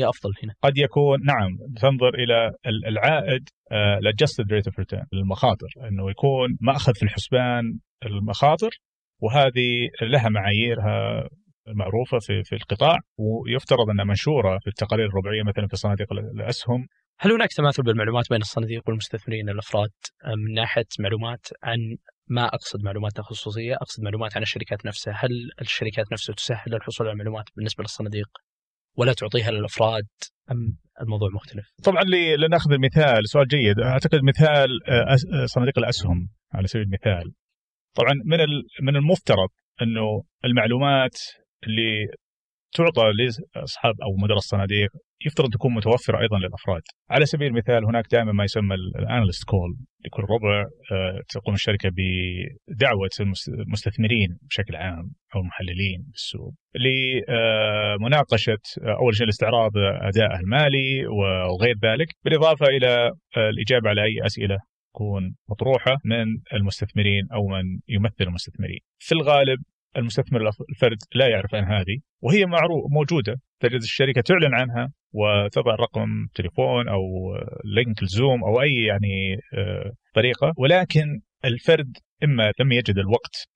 أفضل 0.08 0.32
هنا. 0.42 0.54
قد 0.62 0.78
يكون 0.78 1.18
نعم 1.24 1.56
تنظر 1.76 2.14
إلى 2.14 2.52
العائد 2.88 3.48
ال 3.72 3.81
adjusted 3.81 4.52
rate 4.52 4.66
of 4.66 4.78
return 4.78 5.04
للمخاطر 5.12 5.68
إنه 5.88 6.10
يكون 6.10 6.56
مأخذ 6.60 6.92
في 6.94 7.02
الحسبان 7.02 7.78
المخاطر 8.06 8.70
وهذه 9.22 9.88
لها 10.02 10.28
معاييرها 10.28 11.28
المعروفه 11.68 12.18
في 12.18 12.42
في 12.44 12.54
القطاع 12.54 12.98
ويفترض 13.18 13.90
أنها 13.90 14.04
منشورة 14.04 14.58
في 14.58 14.66
التقارير 14.66 15.06
الربعية 15.06 15.42
مثلا 15.42 15.66
في 15.66 15.76
صناديق 15.76 16.12
الأسهم. 16.12 16.86
هل 17.18 17.32
هناك 17.32 17.48
تماثل 17.56 17.82
بالمعلومات 17.82 18.24
بين 18.30 18.40
الصناديق 18.40 18.82
والمستثمرين 18.88 19.48
الأفراد 19.48 19.90
من 20.36 20.54
ناحية 20.54 20.86
معلومات 21.00 21.46
عن 21.62 21.78
ما 22.26 22.46
أقصد 22.46 22.82
معلومات 22.82 23.12
تخصصية 23.12 23.74
أقصد 23.74 24.02
معلومات 24.02 24.36
عن 24.36 24.42
الشركات 24.42 24.86
نفسها. 24.86 25.14
هل 25.16 25.30
الشركات 25.60 26.12
نفسها 26.12 26.34
تسهل 26.34 26.74
الحصول 26.74 27.06
على 27.06 27.12
المعلومات 27.12 27.44
بالنسبة 27.56 27.82
للصناديق 27.82 28.28
ولا 28.96 29.12
تعطيها 29.12 29.50
للأفراد 29.50 30.06
أم 30.50 30.76
الموضوع 31.00 31.28
مختلف؟ 31.34 31.66
طبعا 31.84 32.02
لنأخذ 32.38 32.72
المثال 32.72 33.28
سؤال 33.28 33.48
جيد. 33.48 33.80
أعتقد 33.80 34.20
مثال 34.22 34.68
آه، 34.88 35.16
آه، 35.42 35.46
صناديق 35.46 35.78
الأسهم 35.78 36.28
على 36.52 36.66
سبيل 36.66 36.84
المثال. 36.86 37.32
طبعا 37.94 38.12
من 38.24 38.38
من 38.82 38.96
المفترض 38.96 39.48
إنه 39.82 40.22
المعلومات 40.44 41.18
اللي 41.66 42.06
تعطى 42.74 43.02
لأصحاب 43.18 43.94
أو 44.02 44.16
مدراء 44.22 44.38
الصناديق 44.38 44.90
يفترض 45.26 45.50
تكون 45.52 45.74
متوفرة 45.74 46.20
أيضا 46.20 46.38
للأفراد. 46.38 46.82
على 47.10 47.26
سبيل 47.26 47.46
المثال 47.48 47.84
هناك 47.84 48.04
دائما 48.12 48.32
ما 48.32 48.44
يسمى 48.44 48.74
الأناليست 48.74 49.44
كول 49.44 49.76
لكل 50.04 50.22
ربع 50.22 50.64
آه، 50.92 51.20
تقوم 51.28 51.54
الشركة 51.54 51.90
بدعوة 51.96 53.10
المستثمرين 53.60 54.28
بشكل 54.50 54.76
عام 54.76 55.10
أو 55.34 55.40
المحللين 55.40 56.04
بالسوق 56.10 56.54
لمناقشة 56.74 58.62
آه، 58.82 58.96
أول 59.00 59.14
شيء 59.16 59.26
لاستعراض 59.26 59.72
ادائه 59.76 60.40
المالي 60.40 61.06
وغير 61.06 61.74
ذلك 61.84 62.08
بالإضافة 62.24 62.66
إلى 62.66 63.10
آه، 63.36 63.48
الإجابة 63.50 63.88
على 63.88 64.02
أي 64.02 64.26
أسئلة 64.26 64.58
تكون 64.94 65.34
مطروحة 65.50 65.96
من 66.04 66.26
المستثمرين 66.52 67.24
أو 67.32 67.46
من 67.46 67.64
يمثل 67.88 68.14
المستثمرين. 68.20 68.80
في 68.98 69.12
الغالب 69.14 69.58
المستثمر 69.96 70.50
الفرد 70.70 70.98
لا 71.14 71.28
يعرف 71.28 71.54
عن 71.54 71.64
هذه 71.64 71.98
وهي 72.22 72.46
معروف 72.46 72.84
موجودة. 72.90 73.40
تجد 73.60 73.82
الشركة 73.82 74.20
تعلن 74.20 74.54
عنها 74.54 74.92
وتضع 75.12 75.74
رقم 75.74 76.08
تليفون 76.34 76.88
أو 76.88 77.00
لينك 77.64 78.02
الزوم 78.02 78.44
أو 78.44 78.62
أي 78.62 78.84
يعني 78.84 79.36
آه، 79.54 79.92
طريقة. 80.14 80.52
ولكن 80.56 81.20
الفرد 81.44 81.96
إما 82.24 82.52
لم 82.60 82.72
يجد 82.72 82.98
الوقت 82.98 83.48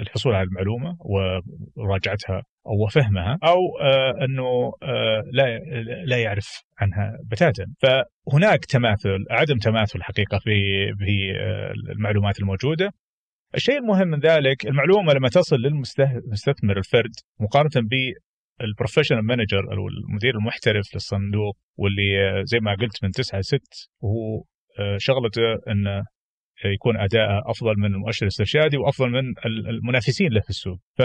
للحصول 0.00 0.34
على 0.34 0.44
المعلومة 0.44 0.96
ومراجعتها 1.00 2.42
أو 2.66 2.86
فهمها 2.86 3.38
أو 3.44 3.58
آه، 3.82 4.24
أنه 4.24 4.72
آه، 4.82 5.22
لا 5.32 5.58
لا 6.04 6.16
يعرف 6.16 6.48
عنها 6.78 7.18
بتاتا. 7.24 7.64
فهناك 7.82 8.64
تماثل 8.64 9.24
عدم 9.30 9.58
تماثل 9.58 10.02
حقيقة 10.02 10.38
في 10.38 10.60
في 10.98 11.32
المعلومات 11.92 12.40
الموجودة. 12.40 12.92
الشيء 13.54 13.78
المهم 13.78 14.08
من 14.08 14.20
ذلك 14.20 14.66
المعلومة 14.66 15.12
لما 15.12 15.28
تصل 15.28 15.56
للمستثمر 15.56 16.78
الفرد 16.78 17.12
مقارنة 17.40 17.88
بال 18.60 18.69
professional 18.69 19.26
manager 19.26 19.72
أو 19.72 19.88
المدير 19.88 20.34
المحترف 20.34 20.94
للصندوق 20.94 21.56
واللي 21.76 22.42
زي 22.44 22.58
ما 22.60 22.74
قلت 22.74 23.04
من 23.04 23.10
9 23.10 23.38
ل 23.38 23.44
6 23.44 23.60
وهو 24.00 24.44
آه، 24.78 24.96
شغلته 24.98 25.54
انه 25.68 26.04
يكون 26.64 26.96
أداءه 26.96 27.42
أفضل 27.50 27.74
من 27.78 27.94
المؤشر 27.94 28.22
الاسترشادي 28.22 28.76
وأفضل 28.76 29.10
من 29.10 29.34
المنافسين 29.46 30.32
له 30.32 30.40
في 30.40 30.50
السوق. 30.50 30.78
ف 30.98 31.02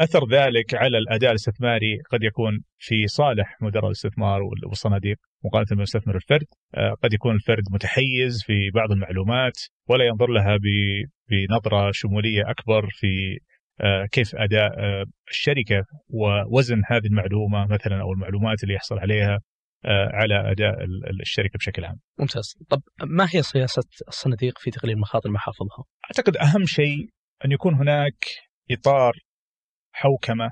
أثر 0.00 0.28
ذلك 0.28 0.74
على 0.74 0.98
الأداء 0.98 1.30
الاستثماري 1.30 1.98
قد 2.10 2.22
يكون 2.22 2.60
في 2.78 3.06
صالح 3.06 3.56
مدراء 3.62 3.86
الاستثمار 3.86 4.42
والصناديق 4.42 5.16
مقارنة 5.44 5.66
بالمستثمر 5.70 6.16
الفرد، 6.16 6.46
آه، 6.74 6.94
قد 7.02 7.12
يكون 7.12 7.34
الفرد 7.34 7.64
متحيز 7.70 8.42
في 8.46 8.70
بعض 8.74 8.92
المعلومات 8.92 9.58
ولا 9.88 10.04
ينظر 10.04 10.30
لها 10.30 10.56
بنظرة 11.30 11.90
شمولية 11.92 12.50
أكبر 12.50 12.88
في 12.90 13.38
آه، 13.80 14.06
كيف 14.12 14.34
أداء 14.34 14.78
آه، 14.78 15.04
الشركة 15.30 15.84
ووزن 16.08 16.82
هذه 16.86 17.06
المعلومة 17.06 17.66
مثلا 17.66 18.00
أو 18.00 18.12
المعلومات 18.12 18.62
اللي 18.62 18.74
يحصل 18.74 18.98
عليها 18.98 19.38
على 20.12 20.50
أداء 20.50 20.84
الشركة 21.20 21.58
بشكل 21.58 21.84
عام. 21.84 21.96
ممتاز، 22.18 22.54
طب 22.68 22.82
ما 23.04 23.28
هي 23.34 23.42
سياسة 23.42 23.82
الصناديق 24.08 24.58
في 24.58 24.70
تقليل 24.70 24.98
مخاطر 24.98 25.30
محافظها؟ 25.30 25.84
أعتقد 26.04 26.36
أهم 26.36 26.66
شيء 26.66 27.08
أن 27.44 27.52
يكون 27.52 27.74
هناك 27.74 28.24
إطار 28.70 29.12
حوكمة 29.92 30.50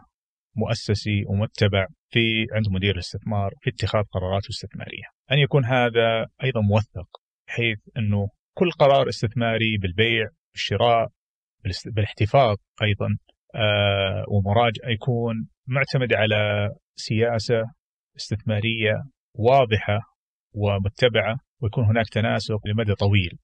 مؤسسي 0.56 1.24
ومتبع 1.26 1.86
في 2.10 2.46
عند 2.52 2.68
مدير 2.70 2.94
الاستثمار 2.94 3.54
في 3.60 3.70
اتخاذ 3.70 4.02
قراراته 4.02 4.46
الاستثماريه. 4.46 5.04
أن 5.32 5.38
يكون 5.38 5.64
هذا 5.64 6.26
أيضا 6.44 6.60
موثق 6.60 7.08
بحيث 7.48 7.78
أنه 7.96 8.28
كل 8.54 8.70
قرار 8.70 9.08
استثماري 9.08 9.76
بالبيع 9.76 10.28
بالشراء 10.52 11.08
بالاحتفاظ 11.86 12.56
أيضا 12.82 13.08
آه 13.54 14.24
ومراجعه 14.28 14.88
يكون 14.88 15.48
معتمد 15.66 16.12
على 16.14 16.70
سياسة 16.96 17.62
استثمارية 18.16 18.94
واضحة 19.34 20.00
ومتبعة 20.52 21.36
ويكون 21.62 21.84
هناك 21.84 22.08
تناسق 22.08 22.66
لمدى 22.66 22.94
طويل. 22.94 23.38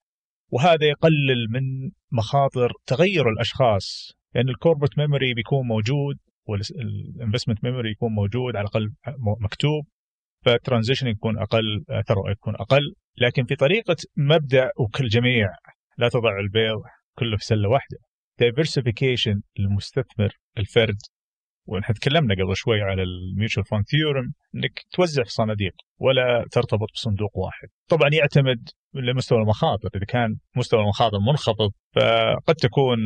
وهذا 0.53 0.87
يقلل 0.87 1.47
من 1.51 1.91
مخاطر 2.13 2.73
تغير 2.87 3.29
الأشخاص 3.29 4.13
لأن 4.35 4.49
ال 4.49 4.54
corporate 4.54 4.99
memory 4.99 5.35
بيكون 5.35 5.67
موجود 5.67 6.17
وال 6.47 6.67
investment 6.67 7.65
memory 7.65 7.91
يكون 7.91 8.13
موجود 8.13 8.57
على 8.57 8.63
الأقل 8.63 8.93
مكتوب 9.41 9.87
فال 10.45 10.55
transition 10.55 11.07
يكون 11.07 11.39
أقل 11.39 11.85
ثروه 12.09 12.31
يكون 12.31 12.55
أقل. 12.55 12.95
لكن 13.19 13.45
في 13.45 13.57
طريقة 13.57 13.97
مبدأ 14.17 14.71
وكل 14.79 15.07
جميع 15.07 15.49
لا 15.99 16.09
تضع 16.09 16.39
البيض 16.41 16.83
كله 17.19 17.37
في 17.37 17.45
سلة 17.45 17.69
واحدة. 17.69 17.99
diversification 18.43 19.41
للمستثمر 19.59 20.37
الفرد. 20.59 20.99
ونحن 21.67 21.93
تكلمنا 21.93 22.35
قبل 22.35 22.57
شوي 22.57 22.81
على 22.81 23.03
ال 23.03 23.12
mutual 23.12 23.65
fund 23.65 23.85
theorem 23.85 24.33
إنك 24.55 24.81
توزع 24.93 25.23
في 25.23 25.31
صناديق 25.31 25.75
ولا 25.99 26.45
ترتبط 26.51 26.89
بصندوق 26.95 27.39
واحد. 27.39 27.69
طبعا 27.89 28.11
يعتمد 28.13 28.69
لمستوى 28.95 29.39
المخاطر 29.39 29.89
إذا 29.97 30.05
كان 30.05 30.37
مستوى 30.57 30.81
المخاطر 30.81 31.19
منخفض 31.19 31.71
فقد 31.97 32.55
تكون 32.55 32.99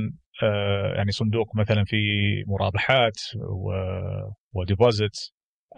يعني 0.97 1.11
صندوق 1.11 1.57
مثلا 1.57 1.84
في 1.84 1.97
مرابحات 2.47 3.16
وديبوزيت. 4.53 5.16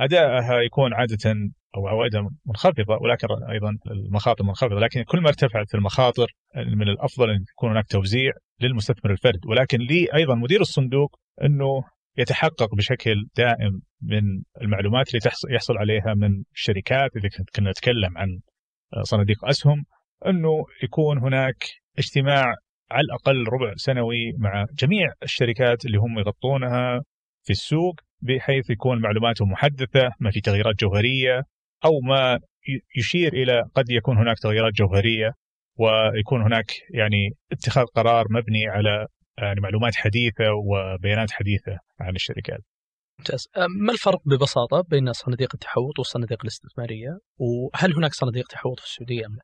ادائها 0.01 0.61
يكون 0.67 0.95
عادة 0.95 1.35
أو 1.77 1.89
عوائدها 1.89 2.29
منخفضة 2.47 2.99
ولكن 3.01 3.29
أيضا 3.51 3.79
المخاطر 3.91 4.45
منخفضة. 4.45 4.81
لكن 4.81 5.03
كل 5.03 5.21
ما 5.21 5.29
ارتفعت 5.29 5.75
المخاطر 5.75 6.27
من 6.57 6.89
الأفضل 6.89 7.31
أن 7.31 7.45
يكون 7.53 7.71
هناك 7.71 7.87
توزيع 7.87 8.33
للمستثمر 8.61 9.13
الفرد. 9.13 9.47
ولكن 9.47 9.79
لي 9.79 10.09
أيضا 10.15 10.35
مدير 10.35 10.61
الصندوق 10.61 11.17
أنه 11.45 11.83
يتحقق 12.19 12.75
بشكل 12.75 13.27
دائم 13.37 13.81
من 14.03 14.43
المعلومات 14.63 15.09
اللي 15.09 15.21
يحصل 15.51 15.79
عليها 15.79 16.15
من 16.17 16.43
الشركات 16.55 17.11
اذا 17.17 17.29
كنا 17.57 17.71
نتكلم 17.71 18.19
عن 18.19 18.41
صناديق 19.03 19.45
أسهم 19.45 19.85
أنه 20.27 20.65
يكون 20.83 21.19
هناك 21.19 21.65
اجتماع 21.99 22.55
على 22.91 23.05
الأقل 23.05 23.49
ربع 23.49 23.75
سنوي 23.77 24.33
مع 24.39 24.67
جميع 24.79 25.13
الشركات 25.23 25.85
اللي 25.85 25.99
هم 25.99 26.19
يغطونها 26.19 27.03
في 27.43 27.51
السوق 27.51 28.01
بحيث 28.21 28.71
يكون 28.71 29.01
معلوماتهم 29.01 29.51
محدثة 29.53 30.11
ما 30.21 30.31
في 30.31 30.41
تغييرات 30.41 30.75
جوهرية 30.81 31.43
أو 31.85 32.01
ما 32.01 32.41
يشير 32.97 33.33
إلى 33.33 33.63
قد 33.75 33.91
يكون 33.91 34.19
هناك 34.19 34.39
تغييرات 34.39 34.73
جوهرية 34.73 35.33
ويكون 35.79 36.43
هناك 36.43 36.73
يعني 36.91 37.31
اتخاذ 37.53 37.85
قرار 37.85 38.27
مبني 38.31 38.67
على 38.69 39.07
يعني 39.39 39.61
معلومات 39.61 39.95
حديثة 39.95 40.45
وبيانات 40.53 41.31
حديثة 41.31 41.79
عن 42.01 42.15
الشركات. 42.15 42.61
ممتاز. 43.19 43.49
ما 43.57 43.93
الفرق 43.93 44.21
ببساطة 44.27 44.81
بين 44.89 45.13
صناديق 45.13 45.51
التحوط 45.55 45.99
والصناديق 45.99 46.39
الاستثمارية؟ 46.43 47.19
وهل 47.39 47.95
هناك 47.95 48.15
صناديق 48.15 48.47
تحوط 48.47 48.81
في 48.81 48.87
السعودية 48.87 49.27
أم 49.27 49.35
لا؟ 49.35 49.43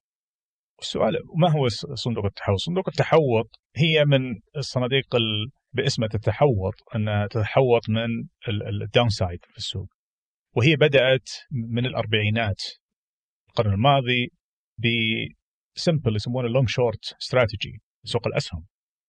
السؤال 0.81 1.17
ما 1.37 1.51
هو 1.51 1.69
صندوق 1.95 2.25
التحوط؟ 2.25 2.59
صندوق 2.59 2.89
التحوط 2.89 3.51
هي 3.77 4.05
من 4.05 4.41
الصناديق 4.57 5.17
باسمها 5.73 6.09
تتحوط 6.09 6.75
أنها 6.95 7.27
تتحوط 7.27 7.89
من 7.89 8.09
ال 8.83 9.09
downside 9.09 9.39
في 9.45 9.57
السوق. 9.57 9.89
وهي 10.57 10.77
بدأت 10.77 11.29
من 11.51 11.87
الأربعينات 11.87 12.63
القرن 13.49 13.73
الماضي 13.73 14.31
ب 14.79 14.98
simple 14.98 16.17
يسمونه 16.17 16.49
long 16.49 16.69
short 16.69 17.15
strategy 17.23 17.81
سوق 18.05 18.27
الأسهم 18.27 18.67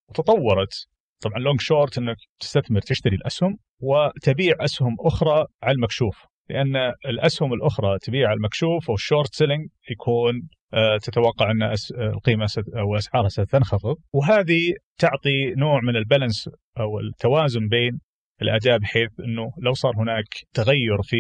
وتطورت 0.09 0.87
طبعا 1.23 1.39
long 1.39 1.61
short 1.61 1.97
إنك 1.97 2.17
تستثمر 2.39 2.81
تشتري 2.81 3.15
الأسهم 3.15 3.57
وتبيع 3.79 4.55
أسهم 4.59 4.95
أخرى 4.99 5.45
على 5.63 5.75
المكشوف 5.75 6.25
لأن 6.49 6.75
الأسهم 7.05 7.53
الأخرى 7.53 7.99
تبيع 7.99 8.33
المكشوف 8.33 8.89
أو 8.89 8.95
ال 8.95 9.02
short 9.02 9.35
selling 9.35 9.69
يكون 9.91 10.47
آه، 10.73 10.97
تتوقع 10.97 11.51
أن 11.51 11.73
القيمة 12.13 12.45
أو 12.77 12.95
أسعارها 12.95 13.29
ستنخفض. 13.29 13.95
وهذه 14.13 14.73
تعطي 14.97 15.53
نوع 15.57 15.81
من 15.81 15.95
ال 15.95 16.02
balance 16.02 16.49
أو 16.79 16.99
التوازن 16.99 17.67
بين 17.67 17.99
الاداء 18.41 18.77
بحيث 18.77 19.09
أنه 19.19 19.51
لو 19.61 19.73
صار 19.73 19.93
هناك 19.97 20.25
تغير 20.53 21.01
في 21.03 21.17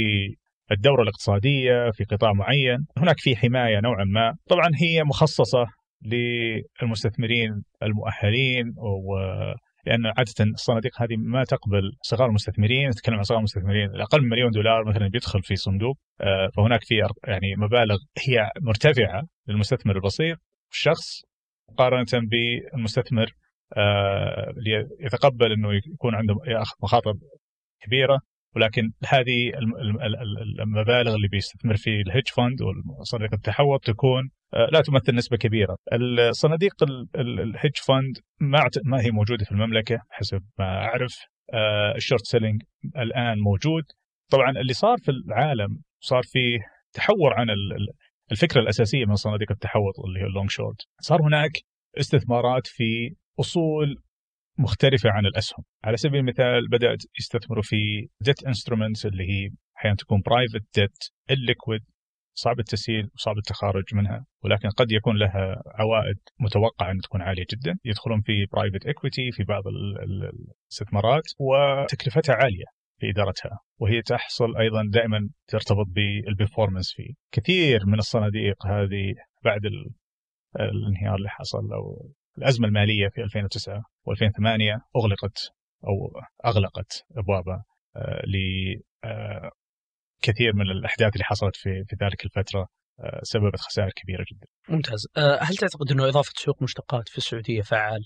الدورة 0.71 1.01
الاقتصادية 1.01 1.91
في 1.91 2.03
قطاع 2.03 2.33
معين 2.33 2.85
هناك 2.97 3.19
في 3.19 3.35
حماية 3.35 3.79
نوعا 3.79 4.03
ما. 4.03 4.35
طبعا 4.49 4.71
هي 4.81 5.03
مخصصة 5.03 5.65
للمستثمرين 6.01 7.63
المؤهلين 7.83 8.73
لأن 9.87 10.05
عادة 10.05 10.51
الصناديق 10.53 11.01
هذه 11.01 11.15
ما 11.17 11.43
تقبل 11.43 11.91
صغار 12.01 12.27
المستثمرين 12.27 12.89
نتكلم 12.89 13.15
عن 13.15 13.23
صغار 13.23 13.39
المستثمرين 13.39 13.89
الاقل 13.89 14.21
من 14.21 14.29
مليون 14.29 14.51
دولار 14.51 14.89
مثلا 14.89 15.07
بيدخل 15.07 15.41
في 15.43 15.55
صندوق 15.55 15.97
آه، 16.21 16.49
فهناك 16.57 16.83
في 16.83 16.95
يعني 17.27 17.55
مبالغ 17.57 17.97
هي 18.27 18.49
مرتفعة 18.61 19.23
للمستثمر 19.47 19.95
البسيط 19.95 20.37
الشخص 20.71 21.21
مقارنة 21.69 22.27
بالمستثمر 22.31 23.31
آه، 23.77 24.53
يتقبل 25.05 25.51
إنه 25.51 25.69
يكون 25.73 26.15
عنده 26.15 26.35
ياخذ 26.47 26.75
مخاطر 26.83 27.13
كبيرة. 27.81 28.19
ولكن 28.57 28.91
هذه 29.07 29.51
المبالغ 30.59 31.15
اللي 31.15 31.27
بيستثمر 31.27 31.75
في 31.75 32.01
الهيدج 32.01 32.27
فند 32.27 32.61
وصناديق 32.99 33.33
التحوط 33.33 33.85
تكون 33.85 34.29
آه، 34.53 34.69
لا 34.71 34.81
تمثل 34.81 35.15
نسبة 35.15 35.37
كبيرة. 35.37 35.77
الصناديق 35.93 36.73
ال 37.15 37.25
hedge 37.25 37.77
fund 37.87 38.17
ما 38.39 38.69
ما 38.85 39.01
هي 39.01 39.11
موجودة 39.11 39.45
في 39.45 39.51
المملكة 39.51 39.99
حسب 40.09 40.43
ما 40.59 40.65
أعرف 40.65 41.15
آه، 41.53 41.95
ال 41.95 42.00
short 42.00 42.25
selling 42.25 42.61
الآن 42.97 43.39
موجود. 43.39 43.83
طبعا 44.31 44.51
اللي 44.51 44.73
صار 44.73 44.97
في 44.97 45.11
العالم 45.11 45.81
صار 45.99 46.23
في 46.23 46.59
تحور 46.93 47.33
عن 47.33 47.47
الفكرة 48.31 48.61
الأساسية 48.61 49.05
من 49.05 49.15
صناديق 49.15 49.51
التحوط 49.51 49.99
اللي 50.07 50.19
هي 50.19 50.25
ال 50.25 50.30
long 50.30 50.49
short. 50.49 50.81
صار 51.01 51.21
هناك 51.21 51.51
استثمارات 51.99 52.67
في 52.67 53.15
أصول 53.39 53.95
مختلفة 54.59 55.09
عن 55.09 55.25
الأسهم. 55.25 55.65
على 55.83 55.97
سبيل 55.97 56.19
المثال 56.19 56.67
بدأت 56.69 57.03
يستثمروا 57.19 57.63
في 57.63 58.07
debt 58.21 58.43
instruments 58.43 59.05
اللي 59.05 59.23
هي 59.23 59.49
أحيانا 59.77 59.95
تكون 59.95 60.21
private 60.25 60.61
debt 60.75 60.97
illiquid 61.31 61.81
صعب 62.33 62.59
التسهيل 62.59 63.09
وصعب 63.15 63.37
التخارج 63.37 63.83
منها 63.93 64.25
ولكن 64.43 64.69
قد 64.69 64.91
يكون 64.91 65.17
لها 65.17 65.63
عوائد 65.65 66.17
متوقعة 66.39 66.91
أن 66.91 66.97
تكون 66.97 67.21
عالية 67.21 67.45
جدا. 67.53 67.79
يدخلون 67.85 68.21
في 68.21 68.45
private 68.45 68.85
equity 68.85 69.31
في 69.31 69.43
بعض 69.43 69.63
الاستثمارات 69.67 71.23
وتكلفتها 71.39 72.35
عالية 72.35 72.65
في 72.99 73.09
إدارتها 73.09 73.59
وهي 73.79 74.01
تحصل 74.01 74.57
أيضا 74.57 74.83
دائما 74.89 75.29
ترتبط 75.47 75.85
بال 75.87 76.03
performance 76.03 76.93
في 76.95 77.13
كثير 77.31 77.85
من 77.85 77.99
الصناديق 77.99 78.65
هذه 78.67 79.13
بعد 79.43 79.61
الانهيار 80.59 81.15
اللي 81.15 81.29
حصل 81.29 81.73
أو 81.73 82.11
الأزمة 82.37 82.67
المالية 82.67 83.07
في 83.07 83.21
2009 83.23 83.83
و2008 84.07 84.81
أغلقت 84.95 85.51
أو 85.87 86.21
أغلقت 86.45 87.03
أبوابها 87.17 87.63
آه، 87.95 88.21
لكثير 90.23 90.55
من 90.55 90.71
الأحداث 90.71 91.13
اللي 91.13 91.23
حصلت 91.23 91.55
في 91.55 91.69
في 91.87 91.95
ذلك 92.05 92.25
الفترة 92.25 92.67
آه، 92.99 93.19
سببت 93.23 93.59
خسائر 93.59 93.91
كبيرة 93.95 94.25
جدا. 94.31 94.47
ممتاز، 94.69 95.07
آه، 95.17 95.39
هل 95.41 95.55
تعتقد 95.55 95.91
أنه 95.91 96.07
إضافة 96.07 96.33
سوق 96.35 96.63
مشتقات 96.63 97.09
في 97.09 97.17
السعودية 97.17 97.61
فعال 97.61 98.01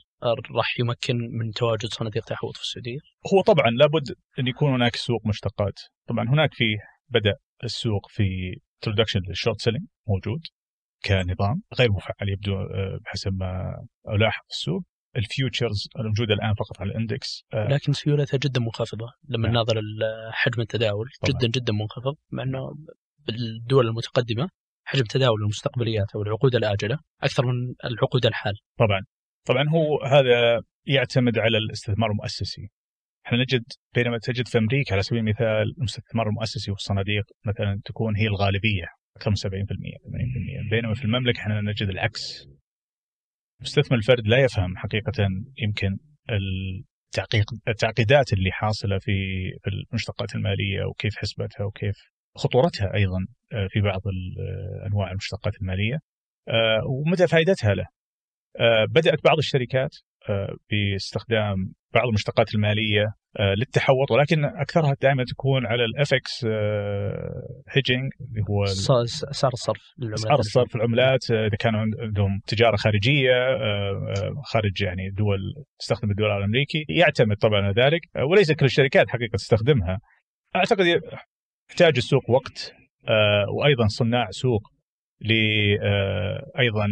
راح 0.55 0.79
يمكن 0.79 1.15
من 1.15 1.51
تواجد 1.51 1.85
صناديق 1.85 2.25
تحوط 2.25 2.57
في 2.57 2.61
السعودية؟ 2.61 2.99
هو 3.33 3.41
طبعا 3.41 3.69
لابد 3.71 4.15
أن 4.39 4.47
يكون 4.47 4.73
هناك 4.73 4.95
سوق 4.95 5.25
مشتقات، 5.25 5.79
طبعا 6.09 6.29
هناك 6.29 6.53
في 6.53 6.77
بدأ 7.09 7.35
السوق 7.63 8.07
في 8.09 8.23
introduction 8.75 9.19
لل 9.27 9.37
short 9.37 9.61
selling 9.61 9.85
موجود 10.07 10.41
كنظام 11.05 11.61
غير 11.79 11.91
مفعل 11.91 12.29
يبدو 12.29 12.53
آه، 12.53 12.99
بحسب 13.05 13.33
ما 13.33 13.73
ألاحظ 14.09 14.41
في 14.43 14.49
السوق 14.49 14.81
ال 15.17 15.26
futures 15.26 15.89
الموجودة 15.99 16.33
الآن 16.33 16.53
فقط 16.53 16.81
على 16.81 16.91
ال 16.91 17.00
index 17.00 17.43
آه، 17.53 17.67
لكن 17.67 17.93
سيولتها 17.93 18.37
جدا 18.37 18.59
منخفضة 18.61 19.07
لما 19.29 19.43
نعم. 19.43 19.51
نناظر 19.51 19.81
حجم 20.31 20.61
التداول 20.61 21.09
طبعا. 21.21 21.39
جدا 21.39 21.59
جدا 21.59 21.73
منخفض 21.73 22.15
مع 22.31 22.43
إنه 22.43 22.59
بالدول 23.27 23.87
المتقدمة 23.87 24.49
حجم 24.83 25.03
تداول 25.03 25.41
المستقبليات 25.41 26.07
أو 26.15 26.21
العقود 26.21 26.55
الآجلة 26.55 26.99
أكثر 27.23 27.45
من 27.45 27.73
العقود 27.85 28.25
الحالة. 28.25 28.53
طبعا 28.79 29.01
طبعا 29.47 29.69
هو 29.69 30.03
هذا 30.03 30.61
يعتمد 30.85 31.37
على 31.37 31.57
الاستثمار 31.57 32.11
المؤسسي. 32.11 32.69
إحنا 33.25 33.37
نجد 33.37 33.63
بينما 33.95 34.17
تجد 34.17 34.47
في 34.47 34.57
أمريكا 34.57 34.93
على 34.93 35.01
سبيل 35.01 35.19
المثال 35.19 35.75
الاستثمار 35.77 36.27
المؤسسي 36.27 36.71
والصناديق 36.71 37.23
مثلا 37.45 37.81
تكون 37.85 38.15
هي 38.15 38.27
الغالبية 38.27 38.85
أكثر 39.17 39.29
من 39.29 39.35
70% 39.35 39.39
80% 40.67 40.69
بينما 40.69 40.93
في 40.93 41.05
المملكة 41.05 41.39
إحنا 41.39 41.61
نجد 41.61 41.89
العكس 41.89 42.47
المستثمر 43.61 43.97
الفرد 43.97 44.27
لا 44.27 44.37
يفهم 44.37 44.77
حقيقة 44.77 45.27
يمكن 45.57 45.97
التعقيد. 47.09 47.43
التعقيدات 47.67 48.33
اللي 48.33 48.51
حاصلة 48.51 48.99
في 48.99 49.11
المشتقات 49.67 50.35
المالية 50.35 50.83
وكيف 50.85 51.15
حسبتها 51.17 51.63
وكيف 51.63 51.95
خطورتها 52.37 52.93
أيضا 52.95 53.27
آه، 53.53 53.67
في 53.69 53.81
بعض 53.81 54.01
آه، 54.07 54.87
أنواع 54.87 55.11
المشتقات 55.11 55.61
المالية. 55.61 55.99
آه، 56.47 56.81
ومدى 56.85 57.27
فائدتها 57.27 57.73
له. 57.73 57.85
بدأت 58.89 59.23
بعض 59.23 59.37
الشركات 59.37 59.95
باستخدام 60.69 61.73
بعض 61.93 62.07
المشتقات 62.07 62.55
المالية 62.55 63.13
للتحوط 63.39 64.11
ولكن 64.11 64.45
أكثرها 64.45 64.95
دائما 65.01 65.23
تكون 65.23 65.65
على 65.65 65.85
الافكس 65.85 66.45
هيجنج 67.69 68.11
آه، 68.21 68.25
اللي 68.29 68.43
هو 68.49 68.63
اسعار 68.63 69.53
الصرف 69.53 69.81
اسعار 70.13 70.39
الصرف 70.39 70.75
العملات 70.75 71.31
آه، 71.31 71.47
إذا 71.47 71.55
كانوا 71.59 71.79
عندهم 71.79 72.39
تجارة 72.47 72.75
خارجية 72.75 73.31
خارج 74.43 74.81
يعني 74.81 75.09
دول 75.09 75.39
تستخدم 75.79 76.11
الدولار 76.11 76.37
الأمريكي 76.37 76.85
يعتمد 76.89 77.37
طبعا 77.37 77.61
على 77.61 77.73
ذلك 77.83 78.01
وليس 78.31 78.51
كل 78.51 78.65
الشركات 78.65 79.09
حقيقة 79.09 79.35
تستخدمها. 79.35 79.97
أعتقد 80.55 80.85
يحتاج 81.69 81.93
السوق 81.97 82.29
وقت 82.29 82.73
وأيضا 83.57 83.87
صناع 83.87 84.27
سوق 84.29 84.61
لايضا 85.21 86.87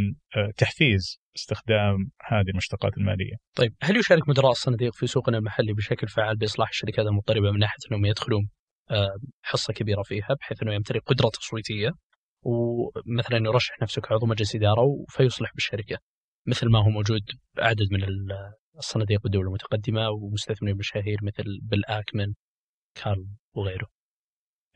تحفيز. 0.57 1.19
استخدام 1.39 2.11
هذه 2.27 2.49
المشتقات 2.49 2.97
المالية. 2.97 3.35
طيب 3.55 3.75
هل 3.81 3.97
يشارك 3.97 4.29
مدراء 4.29 4.51
الصناديق 4.51 4.93
في 4.93 5.07
سوقنا 5.07 5.37
المحلي 5.37 5.73
بشكل 5.73 6.07
فعال 6.07 6.37
بإصلاح 6.37 6.69
الشركات 6.69 7.05
المضطربه 7.05 7.51
من 7.51 7.59
ناحية 7.59 7.77
أنهم 7.91 8.05
يدخلون 8.05 8.49
آه، 8.91 9.15
حصة 9.41 9.73
كبيرة 9.73 10.03
فيها 10.03 10.33
بحيث 10.39 10.63
أنه 10.63 10.73
يمتلك 10.73 11.01
قدرة 11.05 11.29
تصويتية 11.29 11.91
ومثلا 12.43 13.37
يرشح 13.37 13.81
نفسه 13.81 14.01
كعضو 14.01 14.25
مجلس 14.25 14.55
إدارة 14.55 15.05
فيصلح 15.09 15.53
بالشركة 15.53 15.97
مثل 16.47 16.69
ما 16.69 16.79
هو 16.79 16.89
موجود 16.89 17.21
عدد 17.57 17.87
من 17.91 18.03
الصناديق 18.77 19.21
بالدول 19.21 19.45
المتقدمة 19.47 20.09
ومستثمرين 20.09 20.77
مشاهير 20.77 21.17
مثل 21.23 21.43
بل 21.61 21.85
اكمن 21.85 22.33
كارل 22.95 23.27
وغيره. 23.53 23.87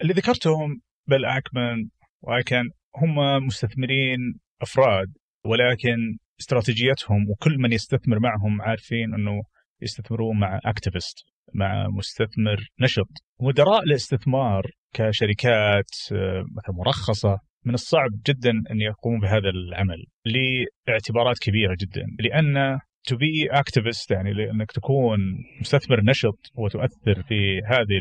اللي 0.01 0.14
ذكرتهم 0.14 0.82
بل 1.07 1.26
اكمن 1.26 1.89
وأيكن 2.22 2.70
هم 2.95 3.45
مستثمرين 3.45 4.39
أفراد 4.61 5.14
ولكن 5.45 6.18
استراتيجيتهم 6.40 7.30
وكل 7.30 7.58
من 7.58 7.74
يستثمر 7.74 8.20
معهم 8.20 8.62
عارفين 8.62 9.14
إنه 9.14 9.44
يستثمرون 9.82 10.40
مع 10.40 10.60
activist 10.66 11.34
مع 11.54 11.88
مستثمر 11.88 12.68
نشط. 12.80 13.10
مدراء 13.42 13.84
الاستثمار 13.84 14.72
كشركات 14.94 15.90
آه، 16.12 16.44
مثلا 16.58 16.76
مرخصة 16.76 17.40
من 17.66 17.74
الصعب 17.74 18.10
جدا 18.28 18.52
أن 18.72 18.82
يقوموا 18.82 19.20
بهذا 19.20 19.50
العمل 19.50 20.06
لاعتبارات 20.88 21.40
كبيرة 21.40 21.76
جدا. 21.80 22.06
لأن 22.20 22.80
to 23.08 23.16
be 23.18 23.48
activist 23.52 24.12
يعني 24.12 24.34
لأنك 24.34 24.72
تكون 24.72 25.20
مستثمر 25.62 26.04
نشط 26.04 26.40
وتؤثر 26.56 27.24
في 27.24 27.62
هذه 27.66 28.00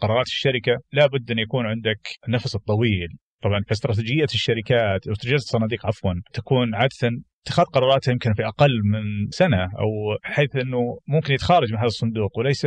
قرارات 0.00 0.26
الشركة 0.26 0.72
لابد 0.92 1.30
أن 1.30 1.38
يكون 1.38 1.66
عندك 1.66 2.08
النفس 2.28 2.54
الطويل. 2.54 3.08
طبعا 3.42 3.60
فاستراتيجيه 3.68 4.24
الشركات 4.24 5.00
استراتيجية 5.00 5.34
الصناديق 5.34 5.86
عفوا 5.86 6.12
تكون 6.32 6.74
عادة 6.74 7.10
اتخاذ 7.46 7.64
قراراتها 7.64 8.12
يمكن 8.12 8.34
في 8.34 8.46
أقل 8.46 8.80
من 8.84 9.30
سنة 9.30 9.62
أو 9.62 10.18
حيث 10.22 10.56
إنه 10.56 10.78
ممكن 11.08 11.34
يتخارج 11.34 11.72
من 11.72 11.78
هذا 11.78 11.86
الصندوق 11.86 12.38
وليس 12.38 12.66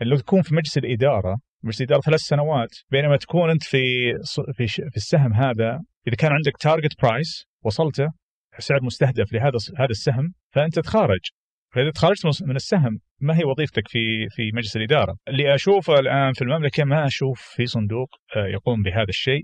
لو 0.00 0.16
تكون 0.16 0.42
في 0.42 0.54
مجلس 0.54 0.78
الإدارة 0.78 1.36
مجلس 1.62 1.80
الإدارة 1.80 2.00
ثلاث 2.00 2.20
سنوات 2.20 2.70
بينما 2.90 3.16
تكون 3.16 3.50
أنت 3.50 3.62
في 3.62 4.12
في 4.56 4.66
في 4.66 4.96
السهم 4.96 5.32
هذا 5.32 5.80
إذا 6.08 6.16
كان 6.18 6.32
عندك 6.32 6.52
target 6.60 7.02
price 7.02 7.46
وصلته 7.62 8.06
سعر 8.58 8.82
مستهدف 8.82 9.32
لهذا 9.32 9.58
هذا 9.78 9.90
السهم 9.90 10.32
فأنت 10.50 10.78
تخارج 10.78 11.20
فإذا 11.74 11.90
تخرجت 11.90 12.42
من 12.42 12.56
السهم 12.56 12.98
ما 13.20 13.38
هي 13.38 13.44
وظيفتك 13.44 13.88
في 13.88 14.28
في 14.30 14.50
مجلس 14.54 14.76
الإدارة؟ 14.76 15.16
اللي 15.28 15.54
أشوفه 15.54 15.94
الآن 15.94 16.32
في 16.32 16.42
المملكة 16.42 16.84
ما 16.84 17.06
أشوف 17.06 17.40
في 17.40 17.66
صندوق 17.66 18.08
آه، 18.36 18.46
يقوم 18.46 18.82
بهذا 18.82 19.08
الشيء 19.08 19.42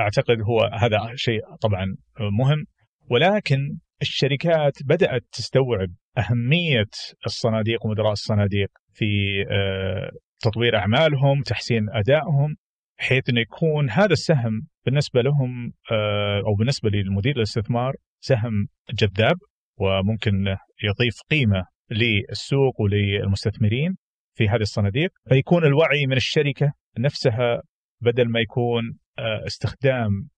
أعتقد 0.00 0.40
هو 0.40 0.70
هذا 0.72 1.12
شيء 1.14 1.40
طبعا 1.60 1.96
مهم. 2.20 2.64
ولكن 3.10 3.78
الشركات 4.02 4.72
بدأت 4.84 5.22
تستوعب 5.32 5.88
أهمية 6.18 6.90
الصناديق 7.26 7.86
ومدراء 7.86 8.12
الصناديق 8.12 8.68
في 8.92 9.06
آه، 9.50 10.10
تطوير 10.40 10.76
أعمالهم، 10.76 11.42
تحسين 11.42 11.86
أدائهم 11.90 12.56
بحيث 12.98 13.28
إنه 13.28 13.40
يكون 13.40 13.90
هذا 13.90 14.12
السهم 14.12 14.66
بالنسبة 14.86 15.22
لهم 15.22 15.72
آه، 15.92 16.42
أو 16.46 16.54
بالنسبة 16.54 16.90
للمدير 16.90 17.36
الاستثمار 17.36 17.94
سهم 18.20 18.66
جذاب 18.92 19.36
وممكن 19.78 20.44
يضيف 20.82 21.14
قيمة 21.30 21.64
للسوق 21.90 22.80
وللمستثمرين 22.80 23.96
في 24.34 24.48
هذه 24.48 24.60
الصناديق. 24.60 25.10
فيكون 25.28 25.64
الوعي 25.64 26.06
من 26.06 26.16
الشركة 26.16 26.72
نفسها 26.98 27.62
بدل 28.00 28.28
ما 28.28 28.40
يكون 28.40 28.82
استخدام 29.46 30.28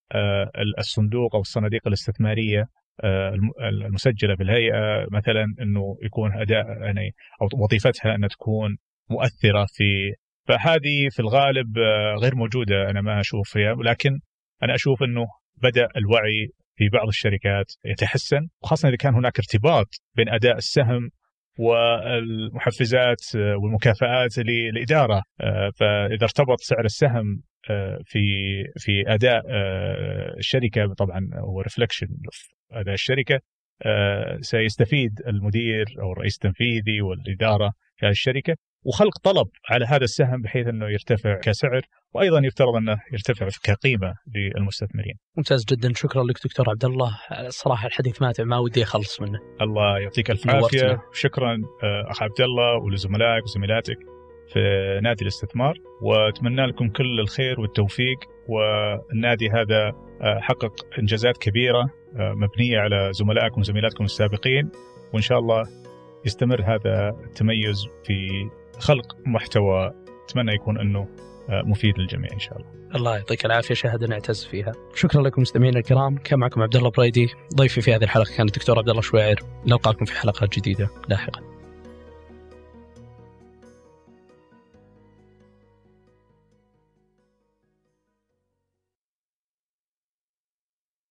الصندوق 0.78 1.34
أو 1.34 1.40
الصناديق 1.40 1.86
الاستثمارية 1.86 2.68
آه، 3.00 3.34
المسجلة 3.60 4.36
في 4.36 4.42
الهيئه 4.42 5.06
مثلا 5.12 5.44
إنه 5.60 5.96
يكون 6.02 6.32
أداء 6.32 6.66
يعني 6.66 7.10
أو 7.42 7.48
وظيفتها 7.62 8.14
انها 8.14 8.28
تكون 8.28 8.76
مؤثرة 9.10 9.66
في 9.68 10.12
فهذه 10.48 11.08
في 11.10 11.20
الغالب 11.20 11.78
آه، 11.78 12.14
غير 12.22 12.34
موجودة 12.34 12.90
أنا 12.90 13.00
ما 13.00 13.20
أشوف 13.20 13.48
فيها 13.52 13.72
ولكن 13.72 14.20
أنا 14.62 14.74
أشوف 14.74 15.02
إنه 15.02 15.26
بدأ 15.56 15.88
الوعي 15.96 16.48
في 16.76 16.88
بعض 16.88 17.06
الشركات 17.06 17.72
يتحسن 17.84 18.48
وخاصة 18.62 18.88
إذا 18.88 18.96
كان 18.96 19.14
هناك 19.14 19.38
ارتباط 19.38 19.86
بين 20.16 20.28
أداء 20.28 20.56
السهم 20.56 21.10
والمحفزات 21.58 23.36
آه، 23.36 23.56
والمكافآت 23.56 24.38
للاداره 24.38 25.22
فإذا 25.78 26.22
ارتبط 26.24 26.60
سعر 26.60 26.84
السهم 26.84 27.42
في 28.04 28.22
في 28.76 29.04
أداء 29.06 29.42
الشركة 30.38 30.94
طبعا 30.94 31.30
هو 31.34 31.60
reflection 31.60 32.08
أداء 32.72 32.94
الشركة. 32.94 33.40
آه، 33.84 34.38
سيستفيد 34.40 35.20
المدير 35.26 35.84
أو 36.02 36.12
الرئيس 36.12 36.34
التنفيذي 36.34 37.00
والإدارة 37.02 37.72
في 37.96 38.06
هذه 38.06 38.10
الشركة. 38.10 38.56
وخلق 38.84 39.18
طلب 39.18 39.46
على 39.70 39.84
هذا 39.84 40.04
السهم 40.04 40.42
بحيث 40.42 40.66
أنه 40.66 40.88
يرتفع 40.88 41.38
كسعر. 41.38 41.82
وأيضا 42.14 42.40
يفترض 42.44 42.76
أنه 42.76 43.00
يرتفع 43.12 43.48
كقيمة 43.64 44.14
للمستثمرين. 44.34 45.14
ممتاز 45.36 45.64
جدا. 45.64 45.92
شكرا 45.94 46.24
لك 46.24 46.36
دكتور 46.44 46.70
عبد 46.70 46.84
الله. 46.84 47.18
الصراحة 47.46 47.86
الحديث 47.86 48.22
ماتع 48.22 48.44
ما 48.44 48.58
ودي 48.58 48.82
أخلص 48.82 49.20
منه. 49.20 49.38
الله 49.60 49.98
يعطيك 49.98 50.30
الف 50.30 50.50
عافيه 50.50 51.02
شكرا 51.12 51.52
آه، 51.82 52.10
أخ 52.10 52.22
عبد 52.22 52.40
الله 52.40 52.84
ولزملائك 52.84 53.44
وزميلاتك. 53.44 54.11
في 54.52 55.00
نادي 55.02 55.22
الاستثمار 55.22 55.78
وأتمنى 56.02 56.66
لكم 56.66 56.88
كل 56.88 57.20
الخير 57.20 57.60
والتوفيق 57.60 58.18
والنادي 58.48 59.50
هذا 59.50 59.92
آه، 60.22 60.40
حقق 60.40 60.86
إنجازات 60.98 61.38
كبيرة 61.38 61.90
آه، 62.16 62.32
مبنية 62.32 62.78
على 62.78 63.12
زملائكم 63.12 63.60
وزميلاتكم 63.60 64.04
السابقين 64.04 64.70
وإن 65.12 65.22
شاء 65.22 65.38
الله 65.38 65.62
يستمر 66.26 66.62
هذا 66.62 67.16
التميز 67.24 67.86
في 68.04 68.48
خلق 68.78 69.16
محتوى 69.26 69.92
أتمنى 70.24 70.54
يكون 70.54 70.80
إنه 70.80 71.08
آه، 71.50 71.62
مفيد 71.62 71.98
للجميع 71.98 72.32
إن 72.32 72.38
شاء 72.38 72.56
الله. 72.56 72.66
الله 72.94 73.16
يعطيك 73.16 73.46
العافية 73.46 73.74
شهاده 73.74 74.06
نعتز 74.06 74.44
فيها. 74.44 74.72
شكرا 74.94 75.22
لكم 75.22 75.42
مستمعينا 75.42 75.78
الكرام، 75.78 76.16
كان 76.16 76.38
معكم 76.38 76.62
عبد 76.62 76.76
الله 76.76 76.90
بريدي، 76.90 77.28
ضيفي 77.54 77.80
في 77.80 77.94
هذه 77.94 78.04
الحلقة 78.04 78.36
كان 78.36 78.46
الدكتور 78.46 78.78
عبد 78.78 78.88
الله 78.88 79.00
شويعر، 79.00 79.36
نلقاكم 79.66 80.04
في 80.04 80.12
حلقات 80.12 80.58
جديدة 80.58 80.88
لاحقا. 81.08 81.51